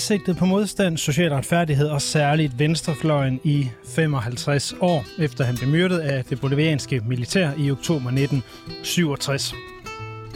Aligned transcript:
Ansigtet 0.00 0.36
på 0.36 0.44
modstand, 0.44 0.98
social 0.98 1.32
retfærdighed 1.32 1.88
og 1.88 2.02
særligt 2.02 2.58
venstrefløjen 2.58 3.40
i 3.44 3.70
55 3.84 4.74
år, 4.80 5.04
efter 5.18 5.44
han 5.44 5.56
blev 5.56 5.68
myrdet 5.68 5.98
af 5.98 6.24
det 6.24 6.40
bolivianske 6.40 7.00
militær 7.06 7.50
i 7.58 7.70
oktober 7.70 8.08
1967. 8.08 9.54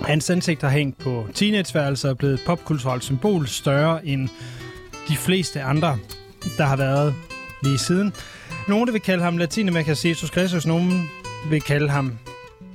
Hans 0.03 0.31
ansigt 0.31 0.63
har 0.63 0.69
hængt 0.69 0.99
på 0.99 1.27
teenageværelser 1.35 2.09
og 2.09 2.19
blevet 2.19 2.35
et 2.35 2.41
popkulturelt 2.47 3.05
symbol 3.05 3.47
større 3.47 4.07
end 4.07 4.29
de 5.09 5.17
fleste 5.17 5.63
andre, 5.63 5.99
der 6.59 6.65
har 6.65 6.77
været 6.77 7.15
lige 7.63 7.79
siden. 7.79 8.13
Nogle 8.69 8.93
vil 8.93 9.01
kalde 9.01 9.23
ham 9.25 9.37
Latinamerikas 9.37 10.05
Jesus 10.05 10.31
Christus, 10.31 10.67
nogen 10.67 11.11
vil 11.51 11.61
kalde 11.61 11.89
ham 11.89 12.19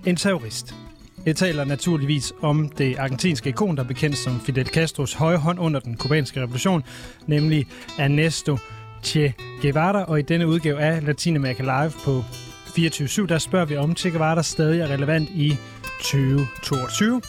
en 0.06 0.16
terrorist. 0.16 0.76
Jeg 1.26 1.36
taler 1.36 1.66
naturligvis 1.66 2.34
om 2.42 2.70
det 2.70 2.98
argentinske 2.98 3.50
ikon, 3.50 3.78
der 3.78 3.84
er 3.84 3.88
bekendt 3.88 4.18
som 4.18 4.40
Fidel 4.40 4.68
Castros 4.68 5.14
højre 5.14 5.38
hånd 5.38 5.60
under 5.60 5.80
den 5.80 5.98
kubanske 5.98 6.42
revolution, 6.42 6.84
nemlig 7.28 7.68
Ernesto 7.98 8.58
Che 9.04 9.34
Guevara. 9.62 10.04
Og 10.04 10.20
i 10.20 10.22
denne 10.22 10.48
udgave 10.48 10.80
af 10.80 11.06
Latinamerika 11.06 11.64
Live 11.64 11.92
på 12.04 12.24
24-7, 12.68 13.26
der 13.26 13.38
spørger 13.38 13.66
vi 13.66 13.78
om 13.78 13.96
Che 13.96 14.10
Guevara 14.10 14.44
stadig 14.44 14.82
er 14.82 14.88
relevant 14.88 15.30
i 15.30 15.58
2022. 16.02 17.22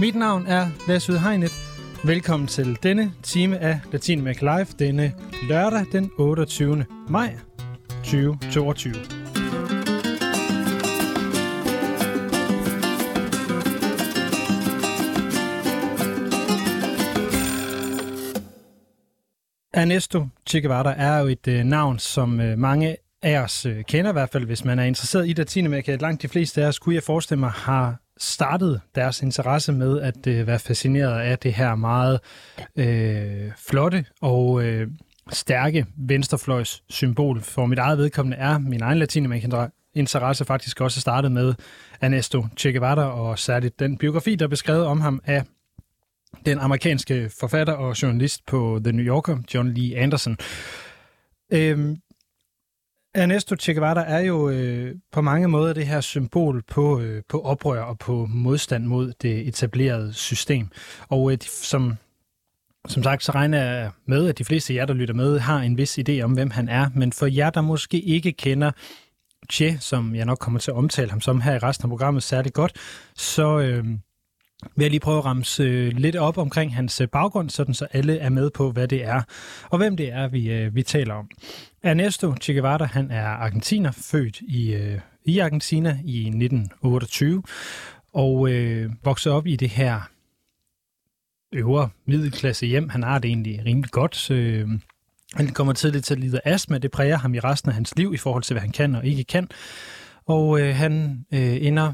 Mit 0.00 0.14
navn 0.14 0.46
er 0.46 0.66
Lasse 0.88 1.18
Hegnet. 1.18 1.52
Velkommen 2.04 2.46
til 2.46 2.78
denne 2.82 3.12
time 3.22 3.58
af 3.58 3.80
Latinamerika 3.92 4.56
Live 4.56 4.66
denne 4.78 5.12
lørdag 5.48 5.84
den 5.92 6.10
28. 6.18 6.84
maj 7.08 7.34
2022. 8.04 9.17
Ernesto 19.78 20.28
Che 20.46 20.60
Guevara 20.60 20.94
er 20.96 21.18
jo 21.18 21.26
et 21.26 21.48
øh, 21.48 21.64
navn, 21.64 21.98
som 21.98 22.40
øh, 22.40 22.58
mange 22.58 22.96
af 23.22 23.38
os 23.38 23.66
øh, 23.66 23.84
kender 23.84 24.10
i 24.10 24.12
hvert 24.12 24.30
fald, 24.30 24.44
hvis 24.44 24.64
man 24.64 24.78
er 24.78 24.84
interesseret 24.84 25.28
i 25.28 25.32
Latinamerika. 25.32 25.96
Langt 25.96 26.22
de 26.22 26.28
fleste 26.28 26.62
af 26.62 26.68
os, 26.68 26.78
kunne 26.78 26.94
jeg 26.94 27.02
forestille 27.02 27.40
mig, 27.40 27.50
har 27.50 28.00
startet 28.18 28.80
deres 28.94 29.22
interesse 29.22 29.72
med 29.72 30.00
at 30.00 30.26
øh, 30.26 30.46
være 30.46 30.58
fascineret 30.58 31.20
af 31.20 31.38
det 31.38 31.52
her 31.52 31.74
meget 31.74 32.20
øh, 32.76 33.52
flotte 33.68 34.04
og 34.20 34.64
øh, 34.64 34.88
stærke 35.32 35.86
venstrefløjs 35.96 36.82
symbol. 36.88 37.40
For 37.40 37.66
mit 37.66 37.78
eget 37.78 37.98
vedkommende 37.98 38.36
er 38.36 38.58
min 38.58 38.82
egen 38.82 38.98
latinamerikansk 38.98 39.74
interesse 39.94 40.44
faktisk 40.44 40.80
også 40.80 41.00
startet 41.00 41.32
med 41.32 41.54
Ernesto 42.00 42.46
Che 42.56 42.72
Guevara, 42.72 43.20
og 43.20 43.38
særligt 43.38 43.78
den 43.78 43.98
biografi, 43.98 44.34
der 44.34 44.44
er 44.44 44.48
beskrevet 44.48 44.86
om 44.86 45.00
ham 45.00 45.20
af 45.24 45.42
den 46.46 46.58
amerikanske 46.58 47.30
forfatter 47.40 47.72
og 47.72 48.02
journalist 48.02 48.46
på 48.46 48.80
The 48.84 48.92
New 48.92 49.04
Yorker, 49.04 49.38
John 49.54 49.74
Lee 49.74 49.98
Anderson. 49.98 50.36
Øhm, 51.52 51.96
Ernesto 53.14 53.56
Che 53.56 53.74
Guevara 53.74 54.04
er 54.06 54.20
jo 54.20 54.48
øh, 54.50 54.94
på 55.12 55.20
mange 55.20 55.48
måder 55.48 55.72
det 55.72 55.86
her 55.86 56.00
symbol 56.00 56.62
på, 56.62 57.00
øh, 57.00 57.22
på 57.28 57.40
oprør 57.40 57.82
og 57.82 57.98
på 57.98 58.26
modstand 58.30 58.84
mod 58.84 59.12
det 59.22 59.48
etablerede 59.48 60.12
system. 60.12 60.68
Og 61.08 61.32
øh, 61.32 61.38
som, 61.42 61.94
som 62.88 63.02
sagt, 63.02 63.24
så 63.24 63.32
regner 63.32 63.62
jeg 63.62 63.90
med, 64.06 64.28
at 64.28 64.38
de 64.38 64.44
fleste 64.44 64.72
af 64.72 64.76
jer, 64.76 64.86
der 64.86 64.94
lytter 64.94 65.14
med, 65.14 65.38
har 65.38 65.60
en 65.60 65.78
vis 65.78 65.98
idé 65.98 66.20
om, 66.20 66.32
hvem 66.32 66.50
han 66.50 66.68
er. 66.68 66.90
Men 66.94 67.12
for 67.12 67.26
jer, 67.26 67.50
der 67.50 67.60
måske 67.60 68.00
ikke 68.00 68.32
kender 68.32 68.70
Che, 69.52 69.78
som 69.80 70.14
jeg 70.14 70.24
nok 70.24 70.38
kommer 70.38 70.60
til 70.60 70.70
at 70.70 70.76
omtale 70.76 71.10
ham 71.10 71.20
som 71.20 71.40
her 71.40 71.54
i 71.54 71.58
resten 71.58 71.84
af 71.84 71.88
programmet 71.88 72.22
særligt 72.22 72.54
godt, 72.54 72.72
så... 73.14 73.58
Øh, 73.58 73.84
vil 74.76 74.84
jeg 74.84 74.90
lige 74.90 75.00
prøve 75.00 75.18
at 75.18 75.24
ramse 75.24 75.62
øh, 75.62 75.92
lidt 75.96 76.16
op 76.16 76.38
omkring 76.38 76.74
hans 76.74 77.00
øh, 77.00 77.08
baggrund, 77.08 77.50
sådan 77.50 77.74
så 77.74 77.86
alle 77.92 78.18
er 78.18 78.28
med 78.28 78.50
på, 78.50 78.70
hvad 78.70 78.88
det 78.88 79.04
er, 79.04 79.22
og 79.70 79.78
hvem 79.78 79.96
det 79.96 80.12
er, 80.12 80.28
vi, 80.28 80.50
øh, 80.50 80.74
vi 80.74 80.82
taler 80.82 81.14
om. 81.14 81.30
Ernesto 81.82 82.34
Che 82.40 82.52
Guevara, 82.52 82.84
han 82.84 83.10
er 83.10 83.26
argentiner, 83.26 83.90
født 83.90 84.40
i, 84.40 84.74
øh, 84.74 85.00
i 85.24 85.38
Argentina 85.38 85.98
i 86.04 86.18
1928, 86.18 87.42
og 88.12 88.50
øh, 88.50 88.90
voksede 89.04 89.34
op 89.34 89.46
i 89.46 89.56
det 89.56 89.68
her 89.68 90.00
øvre 91.52 91.88
middelklasse 92.06 92.66
hjem. 92.66 92.88
Han 92.88 93.02
har 93.02 93.18
det 93.18 93.28
egentlig 93.28 93.62
rimelig 93.66 93.90
godt. 93.90 94.30
Øh, 94.30 94.68
han 95.34 95.48
kommer 95.48 95.72
tidligt 95.72 96.04
til 96.04 96.14
at 96.14 96.20
lide 96.20 96.40
af 96.44 96.54
astma. 96.54 96.78
Det 96.78 96.90
præger 96.90 97.16
ham 97.16 97.34
i 97.34 97.40
resten 97.40 97.68
af 97.68 97.74
hans 97.74 97.96
liv 97.96 98.14
i 98.14 98.16
forhold 98.16 98.42
til, 98.42 98.54
hvad 98.54 98.60
han 98.60 98.72
kan 98.72 98.94
og 98.94 99.06
ikke 99.06 99.24
kan. 99.24 99.48
Og 100.26 100.60
øh, 100.60 100.74
han 100.74 101.24
øh, 101.32 101.66
ender 101.66 101.92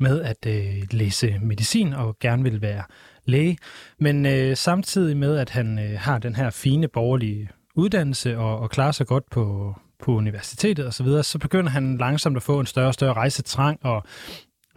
med 0.00 0.22
at 0.22 0.46
øh, 0.46 0.82
læse 0.90 1.38
medicin 1.42 1.92
og 1.92 2.18
gerne 2.18 2.42
vil 2.42 2.62
være 2.62 2.82
læge. 3.24 3.58
Men 3.98 4.26
øh, 4.26 4.56
samtidig 4.56 5.16
med, 5.16 5.36
at 5.36 5.50
han 5.50 5.78
øh, 5.78 6.00
har 6.00 6.18
den 6.18 6.36
her 6.36 6.50
fine 6.50 6.88
borgerlige 6.88 7.50
uddannelse 7.74 8.38
og, 8.38 8.58
og 8.58 8.70
klarer 8.70 8.92
sig 8.92 9.06
godt 9.06 9.30
på, 9.30 9.74
på 9.98 10.12
universitetet 10.12 10.86
osv., 10.86 10.92
så, 10.92 11.04
videre, 11.04 11.22
så 11.22 11.38
begynder 11.38 11.70
han 11.70 11.98
langsomt 11.98 12.36
at 12.36 12.42
få 12.42 12.60
en 12.60 12.66
større 12.66 12.88
og 12.88 12.94
større 12.94 13.12
rejsetrang, 13.12 13.78
og 13.82 14.04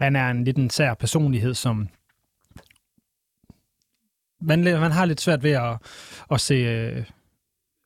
han 0.00 0.16
er 0.16 0.30
en 0.30 0.44
lidt 0.44 0.56
en 0.56 0.70
sær 0.70 0.94
personlighed, 0.94 1.54
som 1.54 1.88
man, 4.40 4.64
man 4.64 4.92
har 4.92 5.04
lidt 5.04 5.20
svært 5.20 5.42
ved 5.42 5.50
at, 5.50 5.76
at 6.30 6.40
se... 6.40 6.54
Øh, 6.54 7.04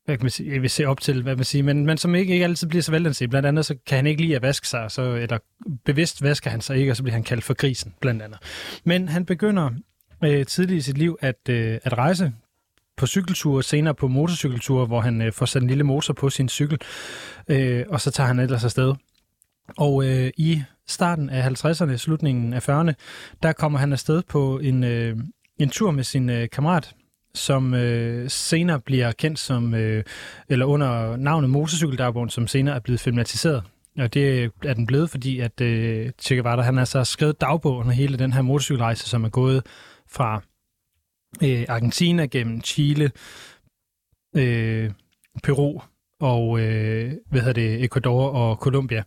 hvad 0.05 0.17
kan 0.17 0.25
man 0.25 0.31
sige, 0.31 0.61
vil 0.61 0.71
se 0.71 0.85
op 0.85 1.01
til, 1.01 1.23
hvad 1.23 1.37
man 1.37 1.45
siger, 1.45 1.63
men, 1.63 1.87
men 1.87 1.99
som 1.99 2.15
ikke, 2.15 2.33
ikke 2.33 2.45
altid 2.45 2.67
bliver 2.69 2.83
så 2.83 2.91
velanset. 2.91 3.31
Blandt 3.31 3.49
andet 3.49 3.67
så 3.67 3.77
kan 3.87 3.97
han 3.97 4.07
ikke 4.07 4.23
lide 4.23 4.37
at 4.37 4.43
vaske 4.43 4.69
sig, 4.69 4.91
så, 4.91 5.03
eller 5.03 5.39
bevidst 5.85 6.23
vasker 6.23 6.51
han 6.51 6.61
sig 6.61 6.77
ikke, 6.77 6.93
og 6.93 6.97
så 6.97 7.03
bliver 7.03 7.15
han 7.15 7.23
kaldt 7.23 7.45
for 7.45 7.55
grisen, 7.55 7.95
blandt 8.01 8.23
andet. 8.23 8.39
Men 8.85 9.09
han 9.09 9.25
begynder 9.25 9.71
øh, 10.25 10.47
tidligt 10.47 10.79
i 10.79 10.81
sit 10.81 10.99
liv 10.99 11.19
at, 11.21 11.49
øh, 11.49 11.79
at 11.83 11.99
rejse 11.99 12.33
på 12.97 13.07
cykelture, 13.07 13.63
senere 13.63 13.95
på 13.95 14.09
motorcykelture, 14.09 14.87
hvor 14.87 15.01
han 15.01 15.23
øh, 15.23 15.33
får 15.33 15.47
sat 15.47 15.63
en 15.63 15.69
lille 15.69 15.85
motor 15.85 16.15
på 16.15 16.31
sin 16.31 16.49
cykel, 16.49 16.79
øh, 17.49 17.85
og 17.89 18.01
så 18.01 18.11
tager 18.11 18.27
han 18.27 18.39
ellers 18.39 18.65
afsted. 18.65 18.95
Og 19.77 20.05
øh, 20.05 20.31
i 20.37 20.63
starten 20.87 21.31
af 21.31 21.65
50'erne, 21.65 21.97
slutningen 21.97 22.53
af 22.53 22.69
40'erne, 22.69 22.93
der 23.43 23.53
kommer 23.53 23.79
han 23.79 23.93
afsted 23.93 24.23
på 24.29 24.59
en, 24.59 24.85
øh, 24.85 25.17
en 25.59 25.69
tur 25.69 25.91
med 25.91 26.05
sin 26.05 26.31
øh, 26.31 26.49
kammerat, 26.53 26.95
som 27.35 27.75
øh, 27.75 28.31
senere 28.31 28.81
bliver 28.81 29.13
kendt 29.13 29.39
som, 29.39 29.75
øh, 29.75 30.05
eller 30.49 30.67
under 30.67 31.17
navnet 31.17 31.51
Motorcykeldagbogen, 31.51 32.31
som 32.31 32.47
senere 32.47 32.75
er 32.75 32.81
blevet 32.81 33.01
filmatiseret. 33.01 33.63
Og 33.99 34.15
det 34.15 34.21
øh, 34.21 34.51
er 34.65 34.75
den 34.75 34.87
blevet, 34.87 35.11
fordi 35.11 35.41
at 35.41 35.61
øh, 35.61 36.11
Che 36.21 36.35
Guevara, 36.35 36.63
han 36.63 36.79
altså 36.79 36.99
har 36.99 37.05
så 37.05 37.13
skrevet 37.13 37.41
dagbogen 37.41 37.89
og 37.89 37.93
hele 37.93 38.19
den 38.19 38.33
her 38.33 38.43
motorcykelrejse, 38.43 39.09
som 39.09 39.25
er 39.25 39.29
gået 39.29 39.67
fra 40.09 40.43
øh, 41.43 41.65
Argentina 41.69 42.27
gennem 42.27 42.61
Chile, 42.61 43.11
øh, 44.37 44.91
Peru 45.43 45.81
og 46.21 46.61
øh, 46.61 47.13
hvad 47.31 47.41
hedder 47.41 47.53
det, 47.53 47.85
Ecuador 47.85 48.29
og 48.29 48.57
Colombia, 48.57 49.03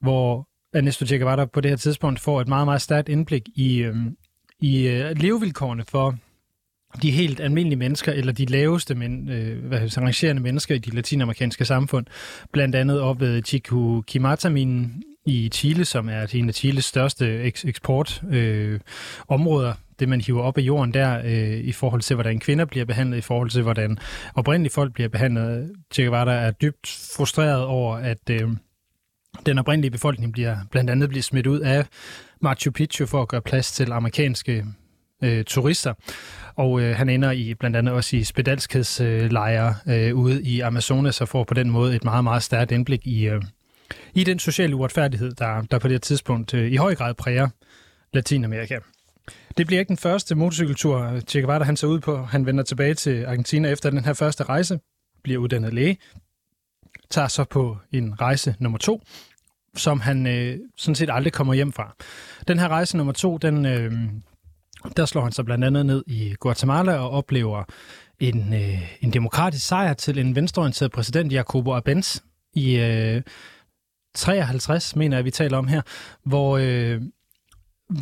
hvor 0.00 0.48
Ernesto 0.74 1.06
Che 1.06 1.18
Guevara 1.18 1.44
på 1.44 1.60
det 1.60 1.70
her 1.70 1.76
tidspunkt 1.76 2.20
får 2.20 2.40
et 2.40 2.48
meget, 2.48 2.66
meget 2.66 2.82
stærkt 2.82 3.08
indblik 3.08 3.48
i, 3.54 3.78
øh, 3.78 3.96
i 4.60 4.88
øh, 4.88 5.16
levevilkårene 5.16 5.84
for 5.88 6.14
de 7.02 7.10
helt 7.10 7.40
almindelige 7.40 7.78
mennesker, 7.78 8.12
eller 8.12 8.32
de 8.32 8.44
laveste 8.44 8.94
men, 8.94 9.30
øh, 9.30 9.64
hvad 9.64 9.80
hedder, 9.80 10.00
arrangerende 10.00 10.42
mennesker 10.42 10.74
i 10.74 10.78
de 10.78 10.90
latinamerikanske 10.90 11.64
samfund. 11.64 12.06
Blandt 12.52 12.74
andet 12.74 13.00
op 13.00 13.20
ved 13.20 13.42
Chico 13.42 14.02
Quimata-minen 14.10 15.02
i 15.26 15.48
Chile, 15.52 15.84
som 15.84 16.08
er 16.08 16.26
en 16.32 16.48
af 16.48 16.54
Chiles 16.54 16.84
største 16.84 17.44
eks- 17.44 17.68
eksportområder. 17.68 19.68
Øh, 19.68 19.74
det, 19.98 20.08
man 20.08 20.20
hiver 20.20 20.42
op 20.42 20.58
af 20.58 20.62
jorden 20.62 20.94
der, 20.94 21.20
øh, 21.24 21.58
i 21.58 21.72
forhold 21.72 22.00
til, 22.00 22.14
hvordan 22.14 22.38
kvinder 22.38 22.64
bliver 22.64 22.84
behandlet, 22.84 23.18
i 23.18 23.20
forhold 23.20 23.50
til, 23.50 23.62
hvordan 23.62 23.98
oprindelige 24.34 24.72
folk 24.72 24.94
bliver 24.94 25.08
behandlet. 25.08 25.72
Che 25.92 26.02
Guevara 26.02 26.32
er 26.32 26.50
dybt 26.50 27.10
frustreret 27.16 27.64
over, 27.64 27.96
at 27.96 28.30
øh, 28.30 28.50
den 29.46 29.58
oprindelige 29.58 29.90
befolkning 29.90 30.32
bliver 30.32 30.56
blandt 30.70 30.90
andet 30.90 31.08
bliver 31.08 31.22
smidt 31.22 31.46
ud 31.46 31.60
af 31.60 31.86
Machu 32.40 32.70
Picchu 32.70 33.06
for 33.06 33.22
at 33.22 33.28
gøre 33.28 33.42
plads 33.42 33.72
til 33.72 33.92
amerikanske 33.92 34.64
øh, 35.24 35.44
turister. 35.44 35.94
Og 36.56 36.80
øh, 36.80 36.96
han 36.96 37.08
ender 37.08 37.30
i 37.30 37.54
blandt 37.54 37.76
andet 37.76 37.94
også 37.94 38.16
i 38.16 38.24
spedalskhedslejre 38.24 39.74
øh, 39.86 40.14
ude 40.14 40.42
i 40.42 40.60
Amazonas 40.60 41.20
og 41.20 41.28
får 41.28 41.44
på 41.44 41.54
den 41.54 41.70
måde 41.70 41.96
et 41.96 42.04
meget, 42.04 42.24
meget 42.24 42.42
stærkt 42.42 42.72
indblik 42.72 43.06
i, 43.06 43.28
øh, 43.28 43.42
i 44.14 44.24
den 44.24 44.38
sociale 44.38 44.76
uretfærdighed, 44.76 45.32
der, 45.32 45.62
der 45.62 45.78
på 45.78 45.88
det 45.88 46.02
tidspunkt 46.02 46.54
øh, 46.54 46.72
i 46.72 46.76
høj 46.76 46.94
grad 46.94 47.14
præger 47.14 47.48
Latinamerika. 48.12 48.78
Det 49.56 49.66
bliver 49.66 49.80
ikke 49.80 49.88
den 49.88 49.96
første 49.96 50.34
motorcykeltur, 50.34 50.98
øh, 50.98 51.20
Che 51.20 51.40
Guevara 51.40 51.64
han 51.64 51.76
tager 51.76 51.92
ud 51.92 52.00
på. 52.00 52.24
Han 52.24 52.46
vender 52.46 52.64
tilbage 52.64 52.94
til 52.94 53.24
Argentina 53.24 53.68
efter 53.68 53.90
den 53.90 54.04
her 54.04 54.12
første 54.12 54.44
rejse, 54.44 54.78
bliver 55.22 55.38
uddannet 55.38 55.74
læge, 55.74 55.98
tager 57.10 57.28
så 57.28 57.44
på 57.44 57.78
en 57.92 58.20
rejse 58.20 58.54
nummer 58.58 58.78
to, 58.78 59.02
som 59.76 60.00
han 60.00 60.26
øh, 60.26 60.58
sådan 60.76 60.94
set 60.94 61.10
aldrig 61.12 61.32
kommer 61.32 61.54
hjem 61.54 61.72
fra. 61.72 61.94
Den 62.48 62.58
her 62.58 62.68
rejse 62.68 62.96
nummer 62.96 63.12
to, 63.12 63.38
den, 63.38 63.66
øh, 63.66 63.92
der 64.96 65.06
slår 65.06 65.22
han 65.22 65.32
sig 65.32 65.44
blandt 65.44 65.64
andet 65.64 65.86
ned 65.86 66.04
i 66.06 66.34
Guatemala 66.40 66.92
og 66.92 67.10
oplever 67.10 67.64
en, 68.20 68.54
øh, 68.54 68.96
en 69.00 69.12
demokratisk 69.12 69.66
sejr 69.66 69.92
til 69.92 70.18
en 70.18 70.36
venstreorienteret 70.36 70.92
præsident, 70.92 71.32
Jacobo 71.32 71.72
Arbenz, 71.72 72.20
i 72.54 72.76
øh, 72.76 73.22
53, 74.14 74.96
mener 74.96 75.16
jeg, 75.16 75.24
vi 75.24 75.30
taler 75.30 75.58
om 75.58 75.68
her, 75.68 75.82
hvor, 76.24 76.58
øh, 76.58 77.02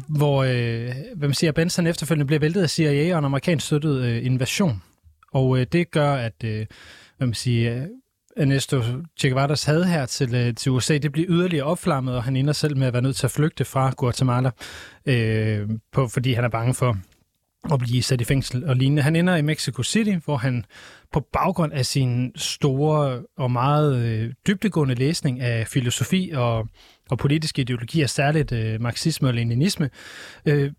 hvor 0.08 0.42
øh, 0.42 0.94
hvad 1.16 1.28
man 1.28 1.34
siger, 1.34 1.50
Arbenz 1.50 1.76
han 1.76 1.86
efterfølgende 1.86 2.26
bliver 2.26 2.40
væltet 2.40 2.62
af 2.62 2.70
CIA 2.70 3.14
og 3.14 3.18
en 3.18 3.24
amerikansk 3.24 3.66
støttet 3.66 4.02
øh, 4.02 4.26
invasion. 4.26 4.82
Og 5.32 5.58
øh, 5.58 5.66
det 5.72 5.90
gør, 5.90 6.14
at 6.14 6.44
øh, 6.44 6.66
hvad 7.16 7.26
man 7.26 7.34
siger, 7.34 7.86
Ernesto 8.36 8.82
Che 9.20 9.28
Guevara's 9.28 9.66
had 9.66 9.84
her 9.84 10.06
til, 10.06 10.34
øh, 10.34 10.54
til 10.54 10.72
USA, 10.72 10.98
det 10.98 11.12
bliver 11.12 11.26
yderligere 11.30 11.66
opflammet, 11.66 12.16
og 12.16 12.24
han 12.24 12.36
ender 12.36 12.52
selv 12.52 12.76
med 12.76 12.86
at 12.86 12.92
være 12.92 13.02
nødt 13.02 13.16
til 13.16 13.26
at 13.26 13.30
flygte 13.30 13.64
fra 13.64 13.92
Guatemala, 13.96 14.50
øh, 15.06 15.68
på, 15.92 16.08
fordi 16.08 16.32
han 16.32 16.44
er 16.44 16.48
bange 16.48 16.74
for 16.74 16.96
at 17.72 17.78
blive 17.78 18.02
sat 18.02 18.20
i 18.20 18.24
fængsel 18.24 18.64
og 18.64 18.76
lignende. 18.76 19.02
Han 19.02 19.16
ender 19.16 19.36
i 19.36 19.42
Mexico 19.42 19.82
City, 19.82 20.14
hvor 20.24 20.36
han 20.36 20.64
på 21.12 21.20
baggrund 21.32 21.72
af 21.72 21.86
sin 21.86 22.32
store 22.36 23.22
og 23.36 23.50
meget 23.50 23.96
øh, 23.96 24.32
dybtegående 24.46 24.94
læsning 24.94 25.40
af 25.40 25.66
filosofi 25.66 26.30
og, 26.34 26.68
og 27.10 27.18
politiske 27.18 27.62
ideologier, 27.62 28.06
særligt 28.06 28.52
øh, 28.52 28.80
marxisme 28.80 29.28
og 29.28 29.34
leninisme, 29.34 29.90
øh, 30.46 30.72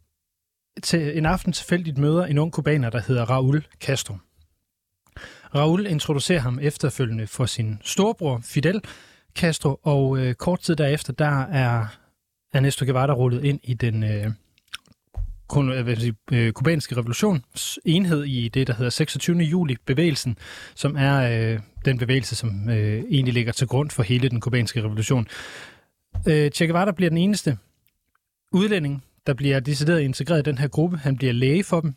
til 0.83 1.17
en 1.17 1.25
aften 1.25 1.53
tilfældigt 1.53 1.97
møder 1.97 2.25
en 2.25 2.37
ung 2.37 2.51
kubaner, 2.51 2.89
der 2.89 3.01
hedder 3.07 3.25
Raúl 3.25 3.77
Castro. 3.81 4.13
Raul 5.55 5.85
introducerer 5.85 6.39
ham 6.39 6.59
efterfølgende 6.61 7.27
for 7.27 7.45
sin 7.45 7.79
storebror 7.83 8.41
Fidel 8.43 8.81
Castro, 9.35 9.79
og 9.83 10.17
øh, 10.17 10.33
kort 10.33 10.59
tid 10.59 10.75
derefter, 10.75 11.13
der 11.13 11.41
er 11.41 11.85
Ernesto 12.53 12.85
Guevara 12.85 13.13
rullet 13.13 13.43
ind 13.43 13.59
i 13.63 13.73
den 13.73 14.03
øh, 14.03 14.31
øh, 15.57 16.13
øh 16.31 16.51
kubanske 16.51 16.97
revolutions 16.97 17.79
enhed 17.85 18.23
i 18.23 18.49
det, 18.49 18.67
der 18.67 18.73
hedder 18.73 18.89
26. 18.89 19.37
juli-bevægelsen, 19.37 20.37
som 20.75 20.95
er 20.97 21.15
øh, 21.53 21.59
den 21.85 21.97
bevægelse, 21.97 22.35
som 22.35 22.69
øh, 22.69 23.03
egentlig 23.09 23.33
ligger 23.33 23.51
til 23.51 23.67
grund 23.67 23.89
for 23.89 24.03
hele 24.03 24.29
den 24.29 24.41
kubanske 24.41 24.83
revolution. 24.83 25.27
Øh, 26.27 26.51
che 26.51 26.67
Guevara 26.67 26.91
bliver 26.91 27.09
den 27.09 27.17
eneste 27.17 27.57
udlænding, 28.51 29.03
der 29.27 29.33
bliver 29.33 29.59
decideret 29.59 30.01
integreret 30.01 30.39
i 30.39 30.49
den 30.49 30.57
her 30.57 30.67
gruppe. 30.67 30.97
Han 30.97 31.17
bliver 31.17 31.33
læge 31.33 31.63
for 31.63 31.81
dem, 31.81 31.95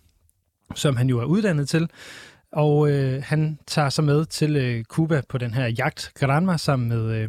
som 0.75 0.97
han 0.97 1.09
jo 1.09 1.21
er 1.21 1.25
uddannet 1.25 1.69
til. 1.69 1.89
Og 2.53 2.91
øh, 2.91 3.23
han 3.23 3.59
tager 3.67 3.89
sig 3.89 4.05
med 4.05 4.25
til 4.25 4.57
øh, 4.57 4.85
Cuba 4.85 5.23
på 5.29 5.39
den 5.39 5.55
her 5.55 5.67
jagt 5.67 6.13
Granma 6.15 6.57
sammen 6.57 6.89
med 6.89 7.15
øh, 7.15 7.29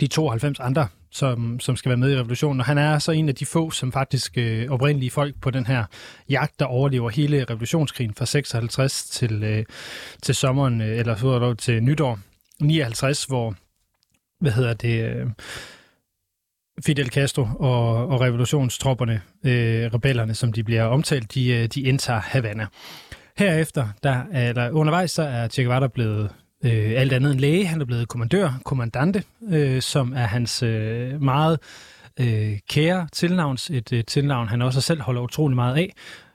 de 0.00 0.06
92 0.06 0.60
andre, 0.60 0.88
som, 1.10 1.60
som 1.60 1.76
skal 1.76 1.88
være 1.88 1.96
med 1.96 2.12
i 2.12 2.16
revolutionen. 2.16 2.60
Og 2.60 2.66
han 2.66 2.78
er 2.78 2.98
så 2.98 3.12
en 3.12 3.28
af 3.28 3.34
de 3.34 3.46
få, 3.46 3.70
som 3.70 3.92
faktisk 3.92 4.38
øh, 4.38 4.70
oprindelige 4.70 5.10
folk 5.10 5.40
på 5.40 5.50
den 5.50 5.66
her 5.66 5.84
jagt, 6.28 6.60
der 6.60 6.64
overlever 6.64 7.10
hele 7.10 7.44
revolutionskrigen 7.44 8.14
fra 8.14 8.26
56 8.26 9.04
til, 9.04 9.42
øh, 9.42 9.64
til 10.22 10.34
sommeren, 10.34 10.80
øh, 10.80 10.98
eller 10.98 11.16
så 11.16 11.54
til 11.54 11.82
nytår 11.82 12.18
59, 12.60 13.24
hvor, 13.24 13.54
hvad 14.40 14.52
hedder 14.52 14.74
det... 14.74 15.04
Øh, 15.04 15.26
Fidel 16.82 17.10
Castro 17.10 17.46
og, 17.58 18.08
og 18.08 18.20
revolutionstropperne, 18.20 19.22
øh, 19.44 19.94
rebellerne, 19.94 20.34
som 20.34 20.52
de 20.52 20.64
bliver 20.64 20.84
omtalt, 20.84 21.34
de, 21.34 21.48
øh, 21.48 21.66
de 21.66 21.80
indtager 21.80 22.20
Havana. 22.20 22.66
Herefter, 23.36 23.88
der, 24.02 24.24
eller 24.32 24.70
undervejs, 24.70 25.10
så 25.10 25.22
er 25.22 25.48
Che 25.48 25.62
Guevara 25.62 25.88
blevet 25.88 26.30
øh, 26.64 26.92
alt 26.96 27.12
andet 27.12 27.32
end 27.32 27.40
læge. 27.40 27.66
Han 27.66 27.80
er 27.80 27.84
blevet 27.84 28.08
kommandør, 28.08 28.60
kommandante, 28.64 29.22
øh, 29.48 29.82
som 29.82 30.12
er 30.12 30.26
hans 30.26 30.62
øh, 30.62 31.22
meget 31.22 31.58
øh, 32.20 32.58
kære 32.68 33.08
tilnavns, 33.12 33.70
et 33.70 33.92
øh, 33.92 34.04
tilnavn, 34.04 34.48
han 34.48 34.62
også 34.62 34.80
selv 34.80 35.00
holder 35.00 35.22
utrolig 35.22 35.54
meget 35.56 35.76
af. 35.76 35.94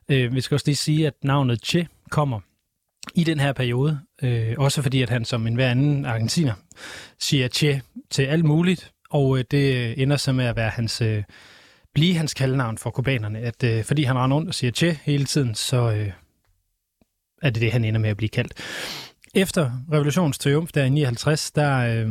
Øh, 0.10 0.36
vi 0.36 0.42
skal 0.42 0.56
også 0.56 0.68
lige 0.68 0.76
sige, 0.76 1.08
at 1.08 1.14
navnet 1.24 1.60
Che 1.66 1.88
kommer 2.10 2.40
i 3.16 3.24
den 3.24 3.40
her 3.40 3.54
periode, 3.54 4.00
øh, 4.22 4.56
også 4.58 4.82
fordi, 4.82 5.02
at 5.02 5.10
han 5.10 5.26
som 5.26 5.48
en 5.48 5.56
hver 5.56 5.72
anden 5.72 6.06
argentiner 6.06 6.54
siger 7.20 7.48
Che 7.48 7.82
til 8.10 8.24
alt 8.24 8.46
muligt, 8.46 8.92
og 9.10 9.38
øh, 9.38 9.44
det 9.52 9.94
ender 10.02 10.18
så 10.18 10.32
med 10.32 10.46
at 10.46 10.56
være 10.56 10.70
hans, 10.70 11.02
øh, 11.02 11.24
blive 11.94 12.16
hans 12.16 12.34
kaldnavn 12.34 12.78
for 12.78 12.90
kubanerne, 12.90 13.40
at 13.40 13.64
øh, 13.64 13.84
fordi 13.84 14.04
han 14.04 14.18
render 14.18 14.38
rundt 14.38 14.50
og 14.50 14.56
siger 14.56 14.72
Che 14.72 15.00
hele 15.04 15.26
tiden, 15.26 15.56
så 15.56 15.92
øh, 15.92 16.12
er 17.42 17.50
det 17.50 17.62
det, 17.62 17.72
han 17.72 17.86
ender 17.86 18.00
med 18.00 18.10
at 18.10 18.18
blive 18.18 18.30
kaldt. 18.30 18.54
Efter 19.36 19.72
revolutionens 19.92 20.38
triumf 20.38 20.72
der 20.72 20.84
i 20.84 20.90
59, 20.90 21.52
der 21.52 21.78
øh, 21.78 22.10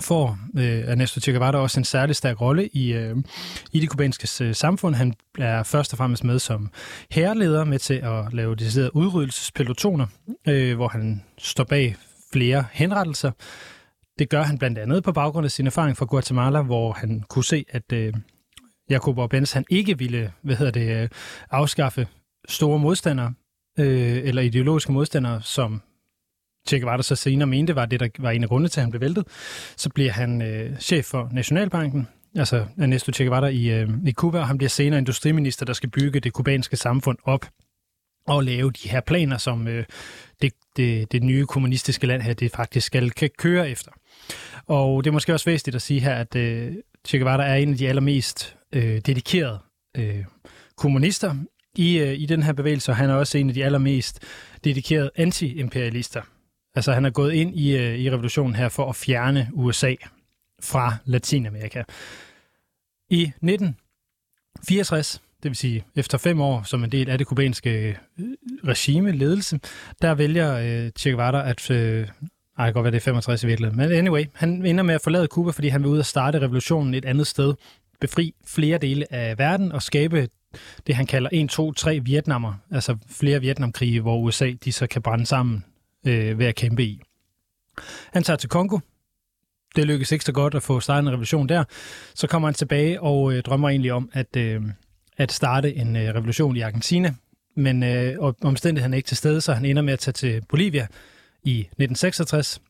får 0.00 0.38
øh, 0.58 0.64
Ernesto 0.64 1.20
Che 1.20 1.32
Guevara 1.32 1.58
også 1.58 1.80
en 1.80 1.84
særlig 1.84 2.16
stærk 2.16 2.40
rolle 2.40 2.68
i, 2.68 2.92
øh, 2.92 3.16
i 3.72 3.80
det 3.80 3.88
kubanske 3.88 4.44
øh, 4.44 4.54
samfund. 4.54 4.94
Han 4.94 5.14
er 5.38 5.62
først 5.62 5.92
og 5.92 5.98
fremmest 5.98 6.24
med 6.24 6.38
som 6.38 6.70
herreleder 7.10 7.64
med 7.64 7.78
til 7.78 7.94
at 7.94 8.32
lave 8.32 8.54
deciderede 8.54 8.96
udryddelsespelotoner, 8.96 10.06
øh, 10.48 10.76
hvor 10.76 10.88
han 10.88 11.22
står 11.38 11.64
bag 11.64 11.96
flere 12.32 12.64
henrettelser. 12.72 13.30
Det 14.18 14.28
gør 14.28 14.42
han 14.42 14.58
blandt 14.58 14.78
andet 14.78 15.04
på 15.04 15.12
baggrund 15.12 15.44
af 15.44 15.50
sin 15.50 15.66
erfaring 15.66 15.96
fra 15.96 16.06
Guatemala, 16.06 16.62
hvor 16.62 16.92
han 16.92 17.24
kunne 17.28 17.44
se, 17.44 17.64
at 17.68 17.92
øh, 17.92 18.14
Jacob 18.90 19.30
Benz 19.30 19.52
han 19.52 19.64
ikke 19.70 19.98
ville 19.98 20.32
hvad 20.42 20.56
hedder 20.56 20.72
det, 20.72 21.02
øh, 21.02 21.08
afskaffe 21.50 22.06
store 22.48 22.78
modstandere, 22.78 23.32
øh, 23.80 24.28
eller 24.28 24.42
ideologiske 24.42 24.92
modstandere, 24.92 25.42
som 25.42 25.82
Che 26.68 26.80
Guevara 26.80 27.02
så 27.02 27.16
senere 27.16 27.46
mente 27.46 27.74
var 27.74 27.86
det, 27.86 28.00
der 28.00 28.08
var 28.18 28.30
en 28.30 28.42
af 28.42 28.48
grundene 28.48 28.68
til, 28.68 28.80
at 28.80 28.84
han 28.84 28.90
blev 28.90 29.00
væltet. 29.00 29.24
Så 29.76 29.90
bliver 29.90 30.12
han 30.12 30.42
øh, 30.42 30.78
chef 30.78 31.04
for 31.04 31.28
Nationalbanken, 31.32 32.08
altså 32.36 32.66
Ernesto 32.78 33.12
Che 33.12 33.24
Guevara 33.24 33.46
i, 33.46 33.70
øh, 33.70 33.88
i 34.06 34.12
Cuba, 34.12 34.38
og 34.38 34.46
han 34.46 34.58
bliver 34.58 34.68
senere 34.68 34.98
industriminister, 34.98 35.66
der 35.66 35.72
skal 35.72 35.90
bygge 35.90 36.20
det 36.20 36.32
kubanske 36.32 36.76
samfund 36.76 37.18
op 37.24 37.46
og 38.26 38.44
lave 38.44 38.70
de 38.70 38.88
her 38.88 39.00
planer, 39.00 39.38
som 39.38 39.68
øh, 39.68 39.84
det, 40.42 40.52
det, 40.76 41.12
det 41.12 41.22
nye 41.22 41.46
kommunistiske 41.46 42.06
land 42.06 42.22
her, 42.22 42.34
det 42.34 42.50
faktisk 42.50 42.86
skal 42.86 43.10
kan 43.10 43.30
køre 43.38 43.70
efter. 43.70 43.90
Og 44.66 45.04
det 45.04 45.10
er 45.10 45.12
måske 45.12 45.32
også 45.32 45.50
væsentligt 45.50 45.76
at 45.76 45.82
sige 45.82 46.00
her, 46.00 46.14
at 46.14 46.36
øh, 46.36 46.72
Che 47.06 47.18
Guevara 47.18 47.46
er 47.46 47.54
en 47.54 47.72
af 47.72 47.78
de 47.78 47.88
allermest 47.88 48.56
øh, 48.72 49.00
dedikerede 49.06 49.58
øh, 49.96 50.24
kommunister 50.76 51.34
i, 51.80 51.98
øh, 51.98 52.20
i 52.20 52.26
den 52.26 52.42
her 52.42 52.52
bevægelse, 52.52 52.92
og 52.92 52.96
han 52.96 53.10
er 53.10 53.14
også 53.14 53.38
en 53.38 53.48
af 53.48 53.54
de 53.54 53.64
allermest 53.64 54.22
dedikerede 54.64 55.10
anti-imperialister. 55.16 56.22
Altså 56.74 56.92
han 56.92 57.04
er 57.04 57.10
gået 57.10 57.32
ind 57.32 57.58
i, 57.58 57.76
øh, 57.76 57.98
i 57.98 58.10
revolutionen 58.10 58.54
her 58.54 58.68
for 58.68 58.88
at 58.88 58.96
fjerne 58.96 59.48
USA 59.52 59.94
fra 60.62 60.94
Latinamerika. 61.04 61.82
I 63.10 63.22
1964, 63.22 65.22
det 65.42 65.48
vil 65.48 65.56
sige 65.56 65.84
efter 65.96 66.18
fem 66.18 66.40
år 66.40 66.62
som 66.62 66.84
en 66.84 66.92
del 66.92 67.10
af 67.10 67.18
det 67.18 67.26
kubanske 67.26 67.88
øh, 67.88 67.94
regime, 68.64 69.12
ledelse, 69.12 69.60
der 70.02 70.14
vælger 70.14 70.56
øh, 70.56 70.90
Che 70.98 71.10
Guevara 71.10 71.50
at... 71.50 71.70
Øh, 71.70 72.08
ej, 72.58 72.66
det 72.66 72.66
kan 72.66 72.72
godt 72.72 72.84
være, 72.84 72.92
det 72.92 72.96
er 72.96 73.04
65 73.04 73.42
i 73.42 73.46
virkeligheden. 73.46 73.78
Men 73.78 73.92
anyway, 73.92 74.24
han 74.34 74.66
ender 74.66 74.84
med 74.84 74.94
at 74.94 75.02
forlade 75.02 75.28
Kuba, 75.28 75.50
fordi 75.50 75.68
han 75.68 75.82
vil 75.82 75.90
ud 75.90 75.98
og 75.98 76.06
starte 76.06 76.40
revolutionen 76.40 76.94
et 76.94 77.04
andet 77.04 77.26
sted, 77.26 77.54
befri 78.00 78.34
flere 78.46 78.78
dele 78.78 79.12
af 79.12 79.38
verden 79.38 79.72
og 79.72 79.82
skabe 79.82 80.28
det, 80.86 80.94
han 80.94 81.06
kalder 81.06 81.30
1, 81.32 81.50
2, 81.50 81.72
3 81.72 82.00
Vietnammer, 82.04 82.54
altså 82.70 82.96
flere 83.08 83.40
Vietnamkrige, 83.40 84.00
hvor 84.00 84.18
USA 84.18 84.52
de 84.64 84.72
så 84.72 84.86
kan 84.86 85.02
brænde 85.02 85.26
sammen 85.26 85.64
øh, 86.06 86.38
ved 86.38 86.46
at 86.46 86.54
kæmpe 86.54 86.84
i. 86.84 87.00
Han 88.12 88.22
tager 88.22 88.36
til 88.36 88.48
Kongo. 88.48 88.78
Det 89.76 89.86
lykkes 89.86 90.12
ikke 90.12 90.24
så 90.24 90.32
godt 90.32 90.54
at 90.54 90.62
få 90.62 90.80
startet 90.80 91.02
en 91.02 91.12
revolution 91.12 91.48
der. 91.48 91.64
Så 92.14 92.26
kommer 92.26 92.48
han 92.48 92.54
tilbage 92.54 93.00
og 93.00 93.32
øh, 93.32 93.42
drømmer 93.42 93.68
egentlig 93.68 93.92
om 93.92 94.10
at, 94.12 94.36
øh, 94.36 94.62
at 95.16 95.32
starte 95.32 95.76
en 95.76 95.96
øh, 95.96 96.14
revolution 96.14 96.56
i 96.56 96.60
Argentina. 96.60 97.14
Men 97.56 97.82
øh, 97.82 98.16
omstændigheden 98.42 98.92
er 98.92 98.96
ikke 98.96 99.06
til 99.06 99.16
stede, 99.16 99.40
så 99.40 99.52
han 99.52 99.64
ender 99.64 99.82
med 99.82 99.92
at 99.92 99.98
tage 99.98 100.12
til 100.12 100.42
Bolivia 100.48 100.86
i 101.42 101.60
1966, 101.60 102.60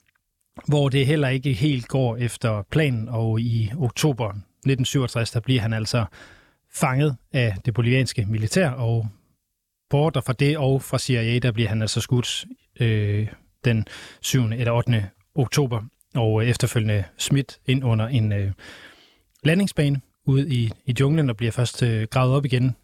hvor 0.66 0.88
det 0.88 1.06
heller 1.06 1.28
ikke 1.28 1.52
helt 1.52 1.88
går 1.88 2.16
efter 2.16 2.62
planen, 2.70 3.08
og 3.08 3.40
i 3.40 3.70
oktober 3.78 4.28
1967, 4.28 5.30
der 5.30 5.40
bliver 5.40 5.60
han 5.60 5.72
altså 5.72 6.04
fanget 6.75 7.17
af 7.33 7.57
det 7.65 7.75
bolivianske 7.75 8.27
militær, 8.29 8.71
og 8.71 9.09
borter 9.91 10.21
fra 10.21 10.33
det 10.33 10.59
og 10.59 10.83
fra 10.83 10.99
CIA, 10.99 11.39
der 11.39 11.53
bliver 11.53 11.69
han 11.69 11.83
altså 11.83 12.00
skudt 12.00 12.45
øh, 12.81 13.29
den 13.65 13.87
7. 14.21 14.45
eller 14.45 14.73
8. 14.73 15.11
oktober, 15.35 15.83
og 16.15 16.43
øh, 16.43 16.49
efterfølgende 16.49 17.05
smidt 17.19 17.59
ind 17.67 17.85
under 17.85 18.07
en 18.09 18.33
øh, 18.33 18.53
landingsbane 19.45 20.00
ude 20.27 20.55
i, 20.55 20.73
i 20.87 20.95
junglen 21.00 21.31
og 21.31 21.37
bliver 21.37 21.53
først 21.53 21.83
øh, 21.83 22.07
gravet 22.11 22.35
op 22.35 22.45
igen 22.45 22.77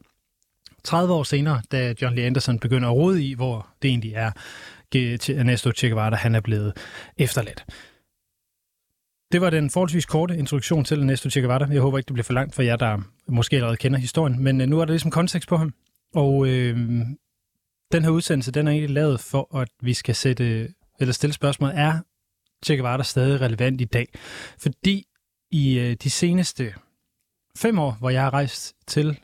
30 0.84 1.14
år 1.14 1.22
senere, 1.22 1.62
da 1.72 1.94
John 2.02 2.14
Lee 2.14 2.26
Anderson 2.26 2.58
begynder 2.58 2.88
at 2.88 2.94
rode 2.94 3.24
i, 3.24 3.34
hvor 3.34 3.68
det 3.82 3.88
egentlig 3.88 4.12
er 4.14 4.30
Ernesto 4.94 5.70
Che 5.70 5.88
Guevara, 5.88 6.16
han 6.16 6.34
er 6.34 6.40
blevet 6.40 6.72
efterladt. 7.18 7.64
Det 9.36 9.42
var 9.42 9.50
den 9.50 9.70
forholdsvis 9.70 10.06
korte 10.06 10.36
introduktion 10.36 10.84
til 10.84 11.00
Ernesto 11.00 11.30
Che 11.30 11.40
Guevara. 11.40 11.66
Jeg 11.70 11.80
håber 11.80 11.98
ikke, 11.98 12.06
det 12.06 12.14
bliver 12.14 12.24
for 12.24 12.32
langt 12.32 12.54
for 12.54 12.62
jer, 12.62 12.76
der 12.76 12.98
måske 13.28 13.56
allerede 13.56 13.76
kender 13.76 13.98
historien, 13.98 14.42
men 14.42 14.60
øh, 14.60 14.68
nu 14.68 14.80
er 14.80 14.84
der 14.84 14.92
ligesom 14.92 15.10
kontekst 15.10 15.48
på 15.48 15.56
ham. 15.56 15.74
Og 16.14 16.48
øh, 16.48 16.76
den 17.92 18.02
her 18.02 18.10
udsendelse, 18.10 18.52
den 18.52 18.66
er 18.66 18.72
egentlig 18.72 18.90
lavet 18.90 19.20
for, 19.20 19.56
at 19.56 19.68
vi 19.82 19.94
skal 19.94 20.14
sætte, 20.14 20.44
øh, 20.44 20.68
eller 21.00 21.12
stille 21.12 21.34
spørgsmålet, 21.34 21.78
er 21.78 22.00
Che 22.66 22.76
Guevara 22.76 23.04
stadig 23.04 23.40
relevant 23.40 23.80
i 23.80 23.84
dag? 23.84 24.06
Fordi 24.58 25.04
i 25.50 25.78
øh, 25.78 25.96
de 26.02 26.10
seneste 26.10 26.74
fem 27.56 27.78
år, 27.78 27.96
hvor 27.98 28.10
jeg 28.10 28.22
har 28.22 28.32
rejst 28.32 28.76
til 28.86 29.18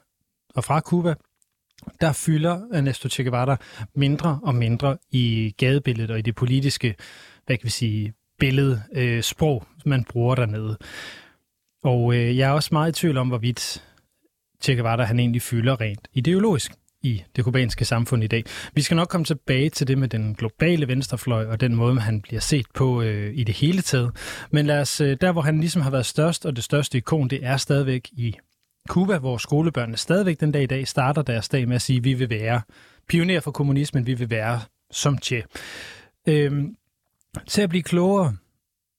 og 0.55 0.65
fra 0.65 0.81
Cuba, 0.81 1.15
der 2.01 2.13
fylder 2.13 2.61
Ernesto 2.73 3.09
Che 3.09 3.23
Guevara 3.23 3.57
mindre 3.95 4.41
og 4.43 4.55
mindre 4.55 4.99
i 5.11 5.55
gadebilledet 5.59 6.11
og 6.11 6.19
i 6.19 6.23
det 6.23 6.35
politiske, 6.35 6.95
hvad 7.47 7.57
kan 7.57 7.65
vi 7.65 7.71
sige, 7.71 8.15
billede, 8.43 8.83
øh, 8.93 9.23
sprog, 9.23 9.67
man 9.87 10.05
bruger 10.05 10.35
dernede. 10.35 10.77
Og 11.85 12.15
øh, 12.15 12.39
jeg 12.39 12.49
er 12.49 12.53
også 12.53 12.69
meget 12.73 12.99
i 12.99 13.01
tvivl 13.01 13.17
om, 13.17 13.29
hvorvidt 13.29 13.85
Che 14.63 14.75
Guevara 14.75 15.05
han 15.05 15.21
egentlig 15.21 15.43
fylder 15.43 15.81
rent 15.81 16.09
ideologisk. 16.13 16.73
i 17.05 17.23
det 17.37 17.45
kubanske 17.45 17.85
samfund 17.85 18.25
i 18.25 18.27
dag. 18.27 18.45
Vi 18.75 18.83
skal 18.83 18.97
nok 18.97 19.09
komme 19.09 19.25
tilbage 19.25 19.71
til 19.71 19.89
det 19.89 19.99
med 19.99 20.09
den 20.09 20.35
globale 20.35 20.89
venstrefløj 20.89 21.47
og 21.47 21.61
den 21.61 21.75
måde, 21.75 22.01
han 22.01 22.21
bliver 22.21 22.41
set 22.41 22.67
på 22.75 23.03
øh, 23.03 23.33
i 23.35 23.45
det 23.45 23.55
hele 23.55 23.83
taget. 23.83 24.11
Men 24.51 24.67
lad 24.67 24.81
os, 24.81 25.01
øh, 25.01 25.17
der 25.21 25.33
hvor 25.33 25.43
han 25.43 25.61
ligesom 25.61 25.83
har 25.83 25.91
været 25.91 26.07
størst, 26.07 26.47
og 26.47 26.57
det 26.57 26.65
største 26.65 26.99
ikon, 26.99 27.29
det 27.29 27.41
er 27.43 27.57
stadigvæk 27.57 28.09
i 28.13 28.37
Kuba, 28.89 29.19
hvor 29.19 29.39
skolebørnene 29.39 29.97
stadigvæk 29.97 30.41
den 30.41 30.53
dag 30.53 30.63
i 30.63 30.67
dag 30.67 30.89
starter 30.89 31.23
deres 31.23 31.49
dag 31.49 31.69
med 31.69 31.77
at 31.77 31.83
sige, 31.83 31.97
at 31.97 32.05
vi 32.05 32.15
vil 32.15 32.31
være 32.31 32.61
pioner 33.09 33.41
for 33.41 33.51
kommunismen, 33.51 34.07
vi 34.07 34.15
vil 34.15 34.31
være 34.31 34.61
som 34.91 35.19
Che. 35.19 35.43
Øhm, 36.29 36.77
til 37.49 37.63
at 37.63 37.69
blive 37.69 37.83
klogere 37.83 38.37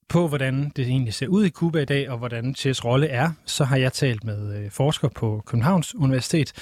på, 0.08 0.28
hvordan 0.28 0.72
det 0.76 0.86
egentlig 0.86 1.14
ser 1.14 1.26
ud 1.28 1.44
i 1.44 1.48
Kuba 1.48 1.78
i 1.78 1.84
dag, 1.84 2.10
og 2.10 2.18
hvordan 2.18 2.54
Chess 2.54 2.84
rolle 2.84 3.06
er, 3.06 3.30
så 3.44 3.64
har 3.64 3.76
jeg 3.76 3.92
talt 3.92 4.24
med 4.24 4.64
øh, 4.64 4.70
forsker 4.70 5.08
på 5.08 5.42
Københavns 5.46 5.94
Universitet, 5.94 6.52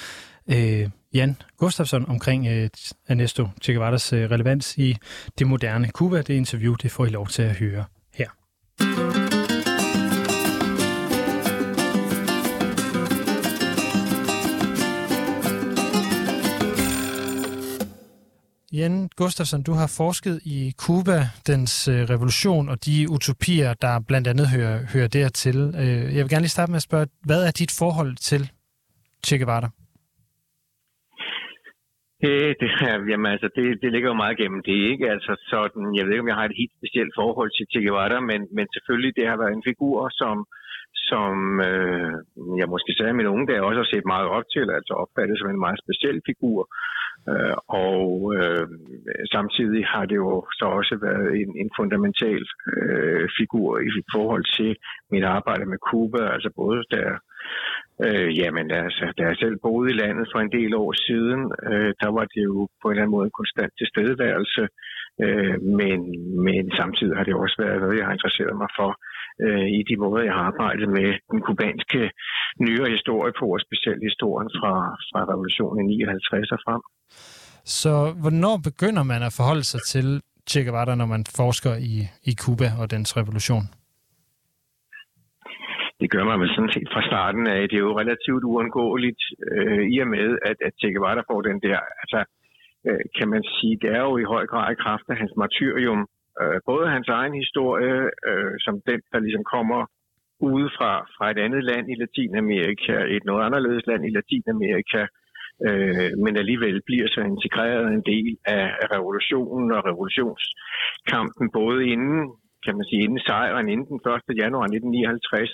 øh, 0.47 0.89
Jan 1.13 1.35
Gustafsson, 1.57 2.09
omkring 2.09 2.47
øh, 2.47 2.69
Ernesto 3.07 3.47
Che 3.63 3.73
Guevaras 3.73 4.13
øh, 4.13 4.31
relevans 4.31 4.77
i 4.77 4.97
det 5.39 5.47
moderne 5.47 5.87
Kuba. 5.87 6.17
Det 6.17 6.33
interview, 6.33 6.73
det 6.73 6.91
får 6.91 7.05
I 7.05 7.09
lov 7.09 7.27
til 7.27 7.41
at 7.41 7.55
høre 7.55 7.85
her. 8.13 9.12
Jan 18.79 19.09
Gustafsson, 19.19 19.63
du 19.69 19.73
har 19.81 19.89
forsket 20.03 20.35
i 20.55 20.57
Kuba, 20.83 21.19
dens 21.51 21.73
øh, 21.93 21.99
revolution 22.13 22.65
og 22.73 22.77
de 22.87 22.95
utopier, 23.15 23.69
der 23.85 23.93
blandt 24.09 24.27
andet 24.31 24.47
hører, 24.55 24.77
hører 24.93 25.09
dertil. 25.19 25.57
Øh, 25.81 26.05
jeg 26.15 26.21
vil 26.21 26.31
gerne 26.33 26.45
lige 26.45 26.57
starte 26.57 26.71
med 26.71 26.81
at 26.81 26.89
spørge, 26.89 27.07
hvad 27.27 27.41
er 27.47 27.53
dit 27.61 27.73
forhold 27.81 28.13
til 28.29 28.41
Che 29.25 29.35
Guevara? 29.39 29.69
Øh, 32.25 32.49
det, 32.49 32.55
det, 32.61 32.69
jamen, 33.11 33.29
altså, 33.35 33.47
det, 33.57 33.65
det 33.81 33.89
ligger 33.93 34.09
jo 34.11 34.21
meget 34.23 34.37
gennem 34.41 34.61
det, 34.69 34.79
ikke? 34.91 35.05
Altså 35.15 35.31
sådan, 35.51 35.85
jeg 35.97 36.03
ved 36.03 36.13
ikke, 36.13 36.25
om 36.25 36.31
jeg 36.31 36.39
har 36.39 36.47
et 36.47 36.59
helt 36.61 36.75
specielt 36.79 37.13
forhold 37.21 37.51
til 37.57 37.65
Che 37.71 37.79
Guevara, 37.85 38.19
men, 38.31 38.39
men 38.55 38.65
selvfølgelig, 38.73 39.13
det 39.17 39.25
har 39.31 39.37
været 39.41 39.53
en 39.55 39.67
figur, 39.69 39.97
som, 40.21 40.35
som 40.95 41.35
øh, 41.69 42.13
jeg 42.61 42.67
måske 42.73 42.91
sagde 42.93 43.13
i 43.13 43.19
mine 43.19 43.33
unge 43.33 43.47
dage 43.47 43.63
også 43.63 43.79
har 43.83 43.91
set 43.93 44.05
meget 44.13 44.27
op 44.37 44.45
til, 44.53 44.65
altså 44.77 44.93
opfattet 45.03 45.39
som 45.39 45.49
en 45.49 45.63
meget 45.65 45.79
speciel 45.83 46.21
figur. 46.29 46.59
Øh, 47.31 47.55
og 47.85 48.05
øh, 48.37 48.67
samtidig 49.35 49.81
har 49.93 50.05
det 50.05 50.15
jo 50.15 50.47
så 50.59 50.65
også 50.79 50.95
været 51.07 51.29
en, 51.41 51.49
en 51.61 51.69
fundamental 51.79 52.43
øh, 52.77 53.27
figur 53.39 53.79
i 53.79 54.03
forhold 54.15 54.45
til 54.57 54.71
mit 55.11 55.23
arbejde 55.23 55.65
med 55.65 55.77
Cuba, 55.89 56.21
altså 56.35 56.49
både 56.61 56.83
der 56.91 57.09
Øh, 58.07 58.39
jamen, 58.39 58.71
altså, 58.71 59.13
da 59.17 59.23
jeg 59.23 59.37
selv 59.37 59.57
boede 59.65 59.91
i 59.91 59.99
landet 60.03 60.27
for 60.31 60.39
en 60.39 60.51
del 60.51 60.71
år 60.75 60.91
siden, 61.07 61.41
øh, 61.69 61.91
der 62.01 62.09
var 62.17 62.25
det 62.33 62.43
jo 62.49 62.67
på 62.81 62.85
en 62.87 62.91
eller 62.91 63.03
anden 63.03 63.15
måde 63.15 63.25
en 63.25 63.39
konstant 63.41 63.73
tilstedeværelse, 63.77 64.63
øh, 65.23 65.55
men, 65.79 65.99
men 66.47 66.63
samtidig 66.79 67.15
har 67.17 67.23
det 67.23 67.35
også 67.43 67.55
været 67.63 67.81
noget, 67.81 67.97
jeg 67.97 68.05
har 68.05 68.13
interesseret 68.13 68.55
mig 68.63 68.69
for 68.79 68.89
øh, 68.89 69.12
i 69.79 69.81
de 69.89 69.95
måder, 70.03 70.23
jeg 70.23 70.33
har 70.33 70.45
arbejdet 70.51 70.89
med 70.97 71.07
den 71.31 71.41
kubanske 71.47 72.01
nyere 72.65 72.89
historie 72.95 73.33
på, 73.39 73.45
og 73.55 73.59
specielt 73.67 74.01
historien 74.09 74.49
fra, 74.59 74.73
fra 75.09 75.19
revolutionen 75.31 75.89
i 75.89 75.95
59 75.95 76.51
og 76.51 76.59
frem. 76.65 76.81
Så 77.79 77.93
hvornår 78.21 78.55
begynder 78.69 79.03
man 79.03 79.21
at 79.27 79.33
forholde 79.37 79.65
sig 79.71 79.81
til 79.93 80.07
Che 80.49 80.63
Guevara, 80.65 80.95
når 80.95 81.05
man 81.05 81.23
forsker 81.41 81.73
i, 81.91 81.95
i 82.29 82.33
Cuba 82.43 82.67
og 82.81 82.91
dens 82.91 83.17
revolution? 83.19 83.65
Det 86.01 86.11
gør 86.11 86.23
man 86.31 86.39
vel 86.41 86.51
sådan 86.55 86.73
set 86.75 86.89
fra 86.93 87.07
starten 87.09 87.45
af. 87.47 87.61
Det 87.69 87.77
er 87.77 87.87
jo 87.89 87.99
relativt 88.03 88.43
uundgåeligt 88.43 89.21
øh, 89.51 89.83
i 89.93 89.95
og 90.03 90.07
med, 90.15 90.27
at, 90.49 90.57
at 90.67 90.73
Che 90.79 90.87
Guevara 90.93 91.23
får 91.29 91.41
den 91.49 91.59
der, 91.67 91.79
altså 92.01 92.19
øh, 92.87 93.03
kan 93.17 93.27
man 93.33 93.43
sige, 93.55 93.75
det 93.81 93.89
er 93.97 94.03
jo 94.09 94.17
i 94.17 94.29
høj 94.33 94.45
grad 94.51 94.67
i 94.71 94.81
kraft 94.83 95.05
af 95.11 95.17
hans 95.21 95.33
martyrium. 95.41 96.01
Øh, 96.41 96.57
både 96.71 96.85
hans 96.95 97.09
egen 97.19 97.33
historie, 97.41 97.95
øh, 98.29 98.53
som 98.65 98.75
den, 98.89 98.99
der 99.11 99.19
ligesom 99.19 99.45
kommer 99.55 99.81
udefra 100.51 100.93
fra, 100.99 101.07
fra 101.15 101.31
et 101.33 101.39
andet 101.45 101.63
land 101.63 101.85
i 101.93 101.95
Latinamerika, 102.03 102.95
et 103.15 103.25
noget 103.25 103.45
anderledes 103.47 103.83
land 103.87 104.01
i 104.05 104.15
Latinamerika, 104.17 105.01
øh, 105.67 106.11
men 106.23 106.33
alligevel 106.41 106.77
bliver 106.89 107.07
så 107.15 107.21
integreret 107.33 107.87
en 107.87 108.03
del 108.13 108.37
af 108.45 108.65
revolutionen 108.95 109.71
og 109.75 109.81
revolutionskampen, 109.89 111.45
både 111.59 111.79
inden 111.93 112.23
kan 112.65 112.75
man 112.77 112.85
sige, 112.89 113.03
inden 113.05 113.21
sejren, 113.29 113.67
inden 113.73 113.87
den 113.91 113.99
1. 114.29 114.43
januar 114.43 114.65
1959, 114.67 115.51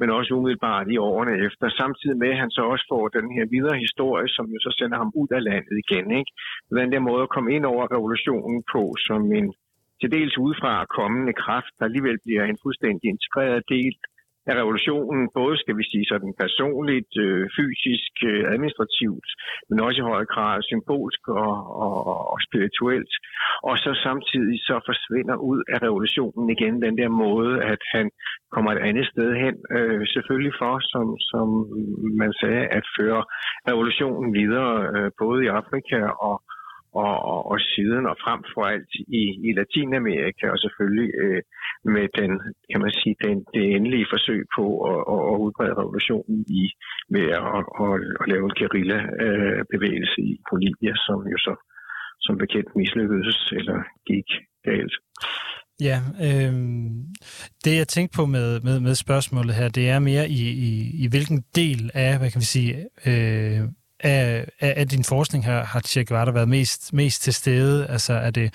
men 0.00 0.08
også 0.18 0.30
umiddelbart 0.38 0.86
i 0.94 0.96
årene 1.10 1.34
efter. 1.46 1.66
Samtidig 1.82 2.16
med, 2.22 2.30
at 2.34 2.40
han 2.42 2.50
så 2.56 2.62
også 2.72 2.84
får 2.92 3.04
den 3.18 3.26
her 3.36 3.44
videre 3.54 3.78
historie, 3.86 4.28
som 4.36 4.46
jo 4.54 4.58
så 4.66 4.70
sender 4.78 4.96
ham 5.02 5.10
ud 5.20 5.30
af 5.38 5.42
landet 5.48 5.74
igen. 5.84 6.06
Ikke? 6.20 6.30
Den 6.78 6.92
der 6.92 7.06
måde 7.08 7.22
at 7.26 7.32
komme 7.34 7.50
ind 7.56 7.64
over 7.72 7.84
revolutionen 7.94 8.58
på, 8.74 8.82
som 9.08 9.20
en 9.38 9.48
til 10.00 10.12
dels 10.16 10.38
udefra 10.44 10.74
kommende 10.98 11.32
kraft, 11.42 11.72
der 11.78 11.84
alligevel 11.84 12.18
bliver 12.24 12.44
en 12.44 12.58
fuldstændig 12.64 13.06
integreret 13.14 13.62
del 13.74 13.94
af 14.50 14.54
revolutionen, 14.60 15.22
både 15.40 15.56
skal 15.62 15.76
vi 15.80 15.84
sige 15.92 16.06
sådan 16.12 16.32
personligt, 16.44 17.12
øh, 17.24 17.42
fysisk, 17.58 18.12
øh, 18.30 18.42
administrativt, 18.54 19.28
men 19.68 19.80
også 19.86 19.98
i 20.02 20.08
høj 20.12 20.24
grad 20.34 20.56
symbolsk 20.62 21.22
og, 21.28 21.56
og, 21.84 21.96
og 22.32 22.38
spirituelt. 22.48 23.12
Og 23.68 23.74
så 23.84 23.90
samtidig 24.06 24.58
så 24.68 24.76
forsvinder 24.90 25.36
ud 25.50 25.60
af 25.74 25.78
revolutionen 25.86 26.46
igen 26.56 26.82
den 26.86 26.94
der 27.00 27.10
måde, 27.24 27.52
at 27.72 27.82
han 27.94 28.06
kommer 28.54 28.70
et 28.72 28.82
andet 28.88 29.06
sted 29.12 29.28
hen, 29.44 29.54
øh, 29.76 30.02
selvfølgelig 30.14 30.54
for, 30.62 30.74
som, 30.92 31.06
som 31.30 31.46
man 32.22 32.32
sagde, 32.40 32.64
at 32.78 32.84
føre 32.98 33.22
revolutionen 33.70 34.28
videre, 34.40 34.72
øh, 34.94 35.10
både 35.22 35.38
i 35.44 35.52
Afrika 35.60 35.98
og, 36.28 36.36
og, 36.92 37.14
og, 37.32 37.40
og 37.50 37.58
siden 37.60 38.04
og 38.10 38.16
frem 38.24 38.40
for 38.54 38.62
alt 38.72 38.92
i, 39.20 39.22
i 39.46 39.48
Latinamerika, 39.58 40.44
og 40.54 40.58
selvfølgelig 40.58 41.10
øh, 41.22 41.42
med 41.94 42.06
den, 42.20 42.30
kan 42.70 42.80
man 42.84 42.92
sige, 43.00 43.16
den, 43.24 43.36
det 43.54 43.64
endelige 43.76 44.10
forsøg 44.14 44.42
på 44.56 44.64
at, 44.90 45.00
at, 45.14 45.20
at 45.30 45.36
udbrede 45.44 45.78
revolutionen 45.80 46.38
i, 46.60 46.64
med 47.14 47.26
at, 47.38 47.62
at, 47.84 47.92
at 48.20 48.26
lave 48.32 48.44
en 48.46 48.58
guerilla-bevægelse 48.60 50.18
i 50.30 50.32
Bolivia, 50.50 50.94
som 51.06 51.18
jo 51.34 51.38
så 51.46 51.54
som 52.20 52.38
bekendt 52.38 52.76
mislykkedes 52.76 53.52
eller 53.58 53.78
gik 54.06 54.28
galt. 54.64 54.94
Ja, 55.88 55.98
øh, 56.26 56.54
det 57.64 57.76
jeg 57.80 57.88
tænkte 57.88 58.16
på 58.16 58.26
med, 58.26 58.60
med, 58.60 58.80
med 58.80 58.94
spørgsmålet 58.94 59.54
her, 59.54 59.68
det 59.68 59.88
er 59.88 59.98
mere 59.98 60.28
i, 60.28 60.42
i, 60.68 60.70
i 61.04 61.06
hvilken 61.08 61.44
del 61.54 61.90
af, 61.94 62.18
hvad 62.18 62.30
kan 62.30 62.40
vi 62.40 62.44
sige, 62.56 62.74
øh, 63.06 63.60
af, 64.02 64.44
af, 64.60 64.74
af 64.76 64.88
din 64.88 65.04
forskning 65.04 65.44
har, 65.44 65.64
har 65.64 65.80
Che 65.80 66.04
Guevara 66.04 66.32
været 66.32 66.48
mest, 66.48 66.92
mest 66.92 67.22
til 67.22 67.34
stede? 67.34 67.86
Altså 67.86 68.12
er 68.12 68.30
det 68.30 68.48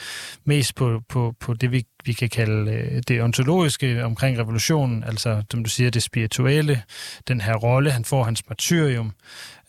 mest 0.46 0.76
på, 0.76 1.02
på, 1.10 1.34
på 1.46 1.54
det, 1.54 1.72
vi, 1.72 1.84
vi 2.06 2.14
kan 2.14 2.30
kalde 2.30 2.72
øh, 2.72 3.02
det 3.08 3.24
ontologiske 3.24 4.04
omkring 4.04 4.40
revolutionen, 4.40 5.04
altså 5.04 5.44
som 5.52 5.64
du 5.64 5.70
siger, 5.70 5.90
det 5.92 6.04
spirituelle, 6.04 6.78
den 7.28 7.42
her 7.42 7.56
rolle, 7.56 7.92
han 7.92 8.06
får 8.06 8.24
hans 8.24 8.50
martyrium. 8.50 9.12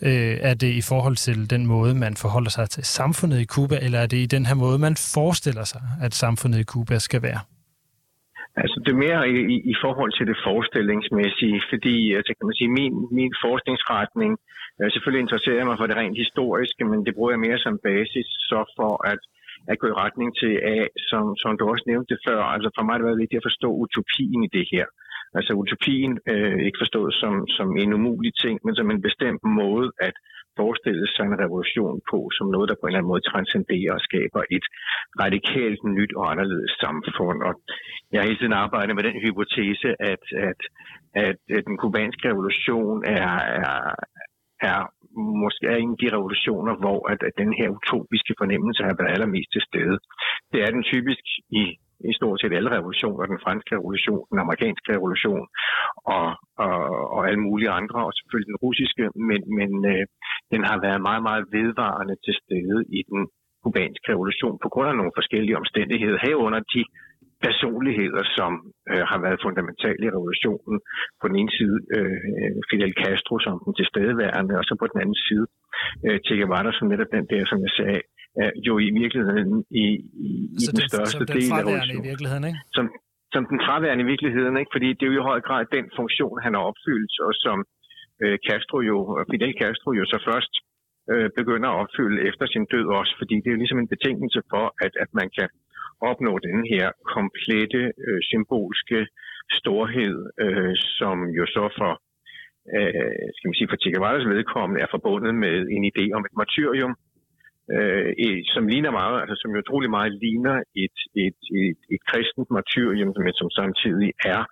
Øh, 0.02 0.36
er 0.40 0.54
det 0.54 0.72
i 0.72 0.82
forhold 0.82 1.16
til 1.16 1.50
den 1.50 1.66
måde, 1.66 1.94
man 1.94 2.14
forholder 2.16 2.50
sig 2.50 2.70
til 2.70 2.84
samfundet 2.84 3.40
i 3.40 3.44
Kuba, 3.44 3.76
eller 3.82 3.98
er 3.98 4.06
det 4.06 4.16
i 4.16 4.26
den 4.26 4.46
her 4.46 4.54
måde, 4.54 4.78
man 4.78 4.96
forestiller 5.14 5.64
sig, 5.64 5.82
at 6.02 6.14
samfundet 6.14 6.58
i 6.58 6.62
Kuba 6.62 6.98
skal 6.98 7.22
være? 7.22 7.40
Altså 8.62 8.76
det 8.84 8.90
er 8.92 9.00
mere 9.06 9.20
i, 9.34 9.36
i, 9.54 9.56
i 9.72 9.74
forhold 9.84 10.12
til 10.18 10.26
det 10.30 10.38
forestillingsmæssige, 10.46 11.58
fordi 11.70 11.96
altså, 12.18 12.30
kan 12.36 12.46
man 12.48 12.56
sige, 12.60 12.70
min, 12.78 12.92
min 13.18 13.32
forskningsretning, 13.44 14.32
øh, 14.32 14.56
selvfølgelig 14.92 15.24
interesserer 15.24 15.58
jeg 15.60 15.68
mig 15.68 15.78
for 15.78 15.86
det 15.88 15.96
rent 15.96 16.22
historiske, 16.24 16.82
men 16.90 16.98
det 17.06 17.14
bruger 17.14 17.32
jeg 17.32 17.44
mere 17.46 17.58
som 17.58 17.74
basis 17.88 18.28
så 18.50 18.60
for 18.78 18.92
at, 19.12 19.20
at 19.70 19.78
gå 19.80 19.86
i 19.88 19.98
retning 20.04 20.28
til 20.40 20.52
A, 20.74 20.78
som, 21.10 21.24
som 21.42 21.50
du 21.58 21.64
også 21.72 21.84
nævnte 21.92 22.16
før. 22.26 22.40
Altså 22.54 22.68
for 22.74 22.82
mig 22.82 22.92
har 22.92 22.98
det 22.98 23.08
været 23.10 23.22
vigtigt 23.22 23.40
at 23.40 23.48
forstå 23.50 23.68
utopien 23.84 24.40
i 24.46 24.52
det 24.56 24.66
her. 24.72 24.86
Altså 25.38 25.52
utopien, 25.62 26.12
øh, 26.32 26.58
ikke 26.66 26.82
forstået 26.82 27.12
som, 27.22 27.34
som 27.56 27.68
en 27.82 27.92
umulig 27.98 28.32
ting, 28.44 28.56
men 28.64 28.74
som 28.78 28.90
en 28.90 29.02
bestemt 29.08 29.42
måde 29.62 29.88
at 30.08 30.16
forestille 30.60 31.06
sig 31.14 31.24
en 31.26 31.40
revolution 31.44 31.98
på, 32.10 32.18
som 32.36 32.46
noget, 32.54 32.68
der 32.68 32.76
på 32.76 32.84
en 32.84 32.90
eller 32.90 33.00
anden 33.00 33.12
måde 33.12 33.28
transcenderer 33.32 33.92
og 33.98 34.04
skaber 34.08 34.42
et 34.56 34.66
radikalt 35.22 35.80
nyt 35.96 36.12
og 36.18 36.24
anderledes 36.32 36.72
samfund. 36.84 37.38
Og 37.48 37.52
jeg 38.10 38.18
har 38.18 38.28
hele 38.28 38.40
tiden 38.40 38.60
arbejdet 38.64 38.94
med 38.96 39.04
den 39.08 39.18
hypotese, 39.24 39.88
at, 40.12 40.24
at, 40.48 40.60
at, 41.26 41.38
at 41.56 41.62
den 41.68 41.76
kubanske 41.82 42.28
revolution 42.30 42.98
er, 43.18 43.32
er, 43.64 43.74
er 44.72 44.80
måske 45.44 45.64
er 45.66 45.76
en 45.76 45.94
af 45.96 46.00
de 46.02 46.14
revolutioner, 46.16 46.74
hvor 46.82 46.98
at, 47.12 47.20
at 47.28 47.34
den 47.42 47.52
her 47.58 47.68
utopiske 47.76 48.34
fornemmelse 48.40 48.82
har 48.82 48.94
været 48.98 49.14
allermest 49.14 49.50
til 49.52 49.62
stede. 49.68 49.96
Det 50.52 50.58
er 50.64 50.70
den 50.76 50.84
typisk 50.92 51.24
i 51.60 51.64
i 52.10 52.12
stort 52.18 52.40
set 52.40 52.52
alle 52.52 52.70
revolutioner, 52.76 53.32
den 53.32 53.44
franske 53.44 53.70
revolution, 53.78 54.22
den 54.30 54.38
amerikanske 54.44 54.88
revolution 54.96 55.46
og, 56.16 56.28
og, 56.66 56.78
og 57.14 57.20
alle 57.28 57.42
mulige 57.48 57.70
andre, 57.80 57.98
og 58.06 58.12
selvfølgelig 58.18 58.50
den 58.52 58.62
russiske, 58.66 59.04
men, 59.28 59.40
men 59.58 59.70
øh, 59.92 60.04
den 60.52 60.62
har 60.68 60.78
været 60.86 61.00
meget, 61.08 61.22
meget 61.28 61.44
vedvarende 61.56 62.16
til 62.24 62.34
stede 62.42 62.78
i 62.98 63.00
den 63.10 63.22
kubanske 63.62 64.06
revolution 64.12 64.56
på 64.64 64.68
grund 64.72 64.88
af 64.90 64.96
nogle 64.96 65.16
forskellige 65.18 65.60
omstændigheder, 65.62 66.18
herunder 66.26 66.60
de 66.74 66.82
personligheder, 67.46 68.22
som 68.38 68.52
øh, 68.90 69.02
har 69.10 69.18
været 69.24 69.44
fundamentale 69.46 70.02
i 70.06 70.14
revolutionen. 70.16 70.76
På 71.20 71.24
den 71.28 71.36
ene 71.40 71.52
side 71.58 71.76
øh, 71.96 72.52
Fidel 72.68 72.92
Castro 73.02 73.34
som 73.44 73.54
den 73.64 73.72
tilstedeværende, 73.80 74.54
og 74.60 74.64
så 74.68 74.74
på 74.82 74.86
den 74.92 74.98
anden 75.02 75.18
side 75.26 75.46
øh, 76.06 76.18
Che 76.24 76.34
Guevara 76.38 76.70
som 76.72 76.86
netop 76.92 77.10
den 77.16 77.24
der, 77.32 77.42
som 77.50 77.58
jeg 77.66 77.72
sagde, 77.80 78.00
er 78.44 78.50
jo 78.68 78.74
i 78.88 78.90
virkeligheden 79.02 79.52
i, 79.84 79.86
i, 80.28 80.30
i 80.62 80.64
den 80.70 80.76
det, 80.80 80.86
største 80.92 81.24
som 81.24 81.34
del 81.36 81.50
af 81.58 81.62
revolutionen. 81.62 82.04
i 82.04 82.08
virkeligheden, 82.10 82.44
ikke? 82.50 82.60
Som, 82.76 82.84
som 83.34 83.42
den 83.52 83.58
fraværende 83.66 84.02
i 84.06 84.08
virkeligheden, 84.12 84.54
ikke? 84.60 84.72
fordi 84.74 84.88
det 84.96 85.04
er 85.04 85.10
jo 85.12 85.20
i 85.20 85.28
høj 85.30 85.40
grad 85.48 85.62
den 85.76 85.86
funktion, 85.98 86.36
han 86.44 86.52
har 86.56 86.62
opfyldt, 86.70 87.14
og 87.26 87.32
som 87.44 87.58
øh, 88.22 88.36
Castro 88.48 88.76
jo, 88.90 88.96
Fidel 89.30 89.54
Castro 89.60 89.88
jo 90.00 90.04
så 90.12 90.18
først 90.30 90.52
øh, 91.12 91.28
begynder 91.40 91.68
at 91.70 91.78
opfylde 91.82 92.18
efter 92.28 92.46
sin 92.52 92.64
død 92.74 92.86
også, 93.00 93.12
fordi 93.20 93.34
det 93.42 93.48
er 93.48 93.54
jo 93.56 93.62
ligesom 93.62 93.80
en 93.82 93.92
betingelse 93.94 94.40
for, 94.52 94.64
at, 94.84 94.92
at 95.04 95.10
man 95.20 95.28
kan 95.36 95.48
opnå 96.00 96.38
den 96.38 96.66
her 96.72 96.86
komplette 97.14 97.82
øh, 98.06 98.20
symbolske 98.30 99.06
storhed, 99.58 100.16
øh, 100.44 100.74
som 100.98 101.16
jo 101.38 101.44
så 101.46 101.64
for 101.78 101.92
øh, 102.76 103.20
skal 103.34 103.48
man 103.48 103.58
sige, 103.58 103.70
for 103.70 103.78
Che 103.82 103.90
vedkommende 104.34 104.82
er 104.82 104.90
forbundet 104.90 105.34
med 105.34 105.56
en 105.76 105.84
idé 105.90 106.04
om 106.16 106.22
et 106.28 106.36
martyrium, 106.42 106.92
øh, 107.74 108.10
som 108.54 108.64
ligner 108.72 108.90
meget, 109.00 109.16
altså 109.22 109.36
som 109.40 109.50
jo 109.54 109.58
utrolig 109.64 109.90
meget 109.90 110.12
ligner 110.24 110.56
et, 110.84 110.98
et, 111.24 111.40
et, 111.62 111.80
et 111.94 112.02
kristent 112.10 112.50
martyrium, 112.58 113.10
men 113.24 113.34
som 113.40 113.50
samtidig 113.50 114.10
er 114.34 114.42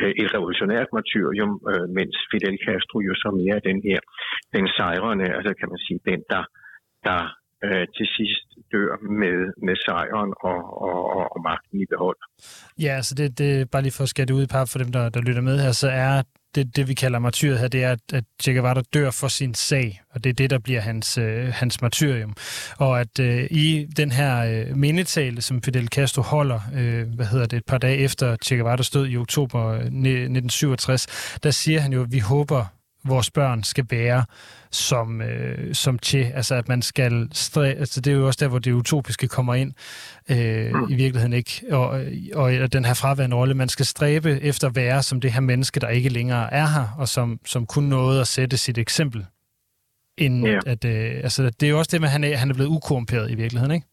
øh, 0.00 0.12
et 0.20 0.28
revolutionært 0.34 0.88
martyrium, 0.98 1.52
øh, 1.70 1.86
mens 1.98 2.16
Fidel 2.30 2.56
Castro 2.66 2.96
jo 3.08 3.14
så 3.22 3.28
mere 3.40 3.56
er 3.56 3.64
den 3.70 3.80
her, 3.88 4.00
den 4.56 4.66
sejrende, 4.76 5.26
altså 5.36 5.52
kan 5.60 5.68
man 5.72 5.80
sige, 5.86 6.00
den 6.10 6.20
der, 6.32 6.44
der 7.08 7.20
øh, 7.64 7.86
til 7.96 8.06
sidst 8.16 8.46
dør 8.72 8.90
med, 9.20 9.38
med 9.66 9.76
sejren 9.84 10.30
og, 10.50 10.60
og, 10.88 10.98
og, 11.16 11.24
og 11.34 11.40
magten 11.48 11.80
i 11.80 11.86
behold. 11.92 12.18
Ja, 12.86 13.02
så 13.02 13.14
det, 13.14 13.38
det 13.38 13.70
bare 13.70 13.82
lige 13.82 13.92
for 13.92 14.02
at 14.02 14.08
skære 14.08 14.26
det 14.26 14.34
ud 14.34 14.42
i 14.42 14.46
par 14.46 14.64
for 14.64 14.78
dem, 14.78 14.92
der, 14.92 15.08
der 15.08 15.20
lytter 15.20 15.42
med 15.42 15.58
her, 15.64 15.72
så 15.72 15.88
er 15.88 16.22
det, 16.54 16.76
det 16.76 16.88
vi 16.88 16.94
kalder 16.94 17.18
martyret 17.18 17.58
her, 17.58 17.68
det 17.68 17.84
er, 17.84 17.96
at 18.12 18.24
Che 18.42 18.52
Guevara 18.52 18.82
dør 18.94 19.10
for 19.10 19.28
sin 19.28 19.54
sag, 19.54 20.00
og 20.10 20.24
det 20.24 20.30
er 20.30 20.34
det, 20.34 20.50
der 20.50 20.58
bliver 20.58 20.80
hans, 20.80 21.18
øh, 21.18 21.48
hans 21.52 21.82
martyrium. 21.82 22.34
Og 22.78 23.00
at 23.00 23.20
øh, 23.20 23.44
i 23.50 23.86
den 23.96 24.12
her 24.12 24.32
øh, 24.44 24.76
mindetale, 24.76 25.42
som 25.42 25.62
Fidel 25.62 25.88
Castro 25.88 26.22
holder, 26.22 26.60
øh, 26.74 27.14
hvad 27.16 27.26
hedder 27.26 27.46
det, 27.46 27.56
et 27.56 27.66
par 27.66 27.78
dage 27.78 27.98
efter 27.98 28.36
Che 28.44 28.56
Guevara 28.56 28.82
stod 28.82 29.08
i 29.08 29.16
oktober 29.16 29.66
øh, 29.66 29.76
1967, 29.76 31.38
der 31.42 31.50
siger 31.50 31.80
han 31.80 31.92
jo, 31.92 32.02
at 32.02 32.12
vi 32.12 32.18
håber, 32.18 32.64
vores 33.04 33.30
børn 33.30 33.62
skal 33.62 33.86
være 33.90 34.24
som, 34.70 35.22
øh, 35.22 35.74
som 35.74 35.98
Che. 35.98 36.32
Altså, 36.34 36.54
at 36.54 36.68
man 36.68 36.82
skal... 36.82 37.28
Stræ... 37.32 37.64
Altså, 37.64 38.00
det 38.00 38.12
er 38.12 38.16
jo 38.16 38.26
også 38.26 38.44
der, 38.44 38.50
hvor 38.50 38.58
det 38.58 38.72
utopiske 38.72 39.28
kommer 39.28 39.54
ind 39.54 39.72
øh, 40.30 40.74
mm. 40.74 40.92
i 40.92 40.94
virkeligheden, 40.94 41.32
ikke? 41.32 41.62
Og, 41.72 41.88
og, 42.34 42.72
den 42.72 42.84
her 42.84 42.94
fraværende 43.02 43.36
rolle. 43.36 43.54
Man 43.54 43.68
skal 43.68 43.86
stræbe 43.86 44.30
efter 44.42 44.68
at 44.68 44.76
være 44.76 45.02
som 45.02 45.20
det 45.20 45.32
her 45.32 45.40
menneske, 45.40 45.80
der 45.80 45.88
ikke 45.88 46.08
længere 46.08 46.52
er 46.52 46.66
her, 46.76 46.86
og 46.98 47.08
som, 47.08 47.38
som 47.44 47.66
kun 47.66 47.84
nåede 47.84 48.20
at 48.20 48.26
sætte 48.26 48.56
sit 48.56 48.78
eksempel. 48.78 49.26
Inden 50.18 50.46
yeah. 50.46 50.60
at, 50.66 50.84
øh, 50.84 51.10
altså, 51.26 51.42
det 51.42 51.62
er 51.66 51.70
jo 51.70 51.78
også 51.78 51.90
det 51.92 52.00
med, 52.00 52.08
at 52.08 52.12
han 52.12 52.24
er, 52.24 52.36
han 52.36 52.50
er 52.50 52.54
blevet 52.54 52.70
ukorrumperet 52.76 53.30
i 53.30 53.34
virkeligheden, 53.34 53.74
ikke? 53.74 53.86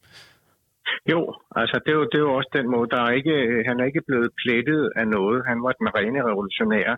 Jo, 1.11 1.21
altså 1.61 1.75
det 1.83 1.91
er 1.91 1.97
jo, 1.99 2.05
det 2.11 2.17
er 2.17 2.25
jo 2.27 2.33
også 2.39 2.51
den 2.59 2.67
måde, 2.75 2.87
der 2.93 3.01
er 3.07 3.11
ikke, 3.19 3.35
han 3.69 3.79
er 3.79 3.85
ikke 3.89 4.07
blevet 4.07 4.29
plettet 4.41 4.83
af 4.99 5.07
noget. 5.07 5.39
Han 5.51 5.59
var 5.65 5.73
den 5.79 5.87
rene 5.97 6.19
revolutionær 6.29 6.89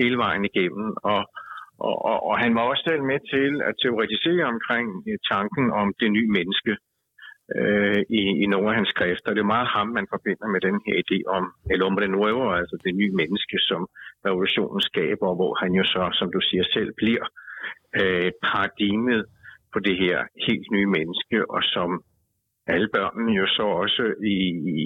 hele 0.00 0.16
vejen 0.24 0.44
igennem, 0.50 0.88
og 1.12 1.20
og, 1.78 2.04
og, 2.10 2.18
og 2.28 2.38
han 2.38 2.54
var 2.54 2.64
også 2.70 2.84
selv 2.88 3.02
med 3.02 3.20
til 3.34 3.52
at 3.68 3.74
teoretisere 3.82 4.44
omkring 4.54 4.88
øh, 5.08 5.18
tanken 5.32 5.66
om 5.80 5.94
det 6.00 6.10
nye 6.16 6.30
menneske 6.38 6.72
øh, 7.58 8.00
i, 8.20 8.22
i 8.42 8.46
nogle 8.46 8.68
af 8.68 8.74
hans 8.74 8.88
skrifter. 8.88 9.30
Det 9.34 9.40
er 9.42 9.54
meget 9.56 9.68
ham, 9.76 9.88
man 9.88 10.06
forbinder 10.14 10.48
med 10.54 10.60
den 10.60 10.76
her 10.86 10.96
idé 11.04 11.18
om 11.36 11.44
El 11.70 11.82
hombre 11.82 12.08
nuevo, 12.08 12.44
altså 12.60 12.76
det 12.84 12.94
nye 12.94 13.14
menneske, 13.20 13.56
som 13.68 13.82
revolutionen 14.26 14.80
skaber, 14.80 15.34
hvor 15.38 15.52
han 15.62 15.72
jo 15.80 15.84
så, 15.84 16.04
som 16.18 16.28
du 16.34 16.40
siger 16.40 16.64
selv, 16.76 16.90
bliver 16.96 17.26
øh, 18.00 18.30
paradigmet 18.46 19.24
på 19.72 19.78
det 19.78 19.96
her 19.98 20.18
helt 20.46 20.68
nye 20.76 20.90
menneske, 20.96 21.50
og 21.50 21.62
som 21.62 21.90
alle 22.66 22.88
børnene 22.96 23.32
jo 23.40 23.46
så 23.46 23.62
også 23.62 24.04
i, 24.34 24.36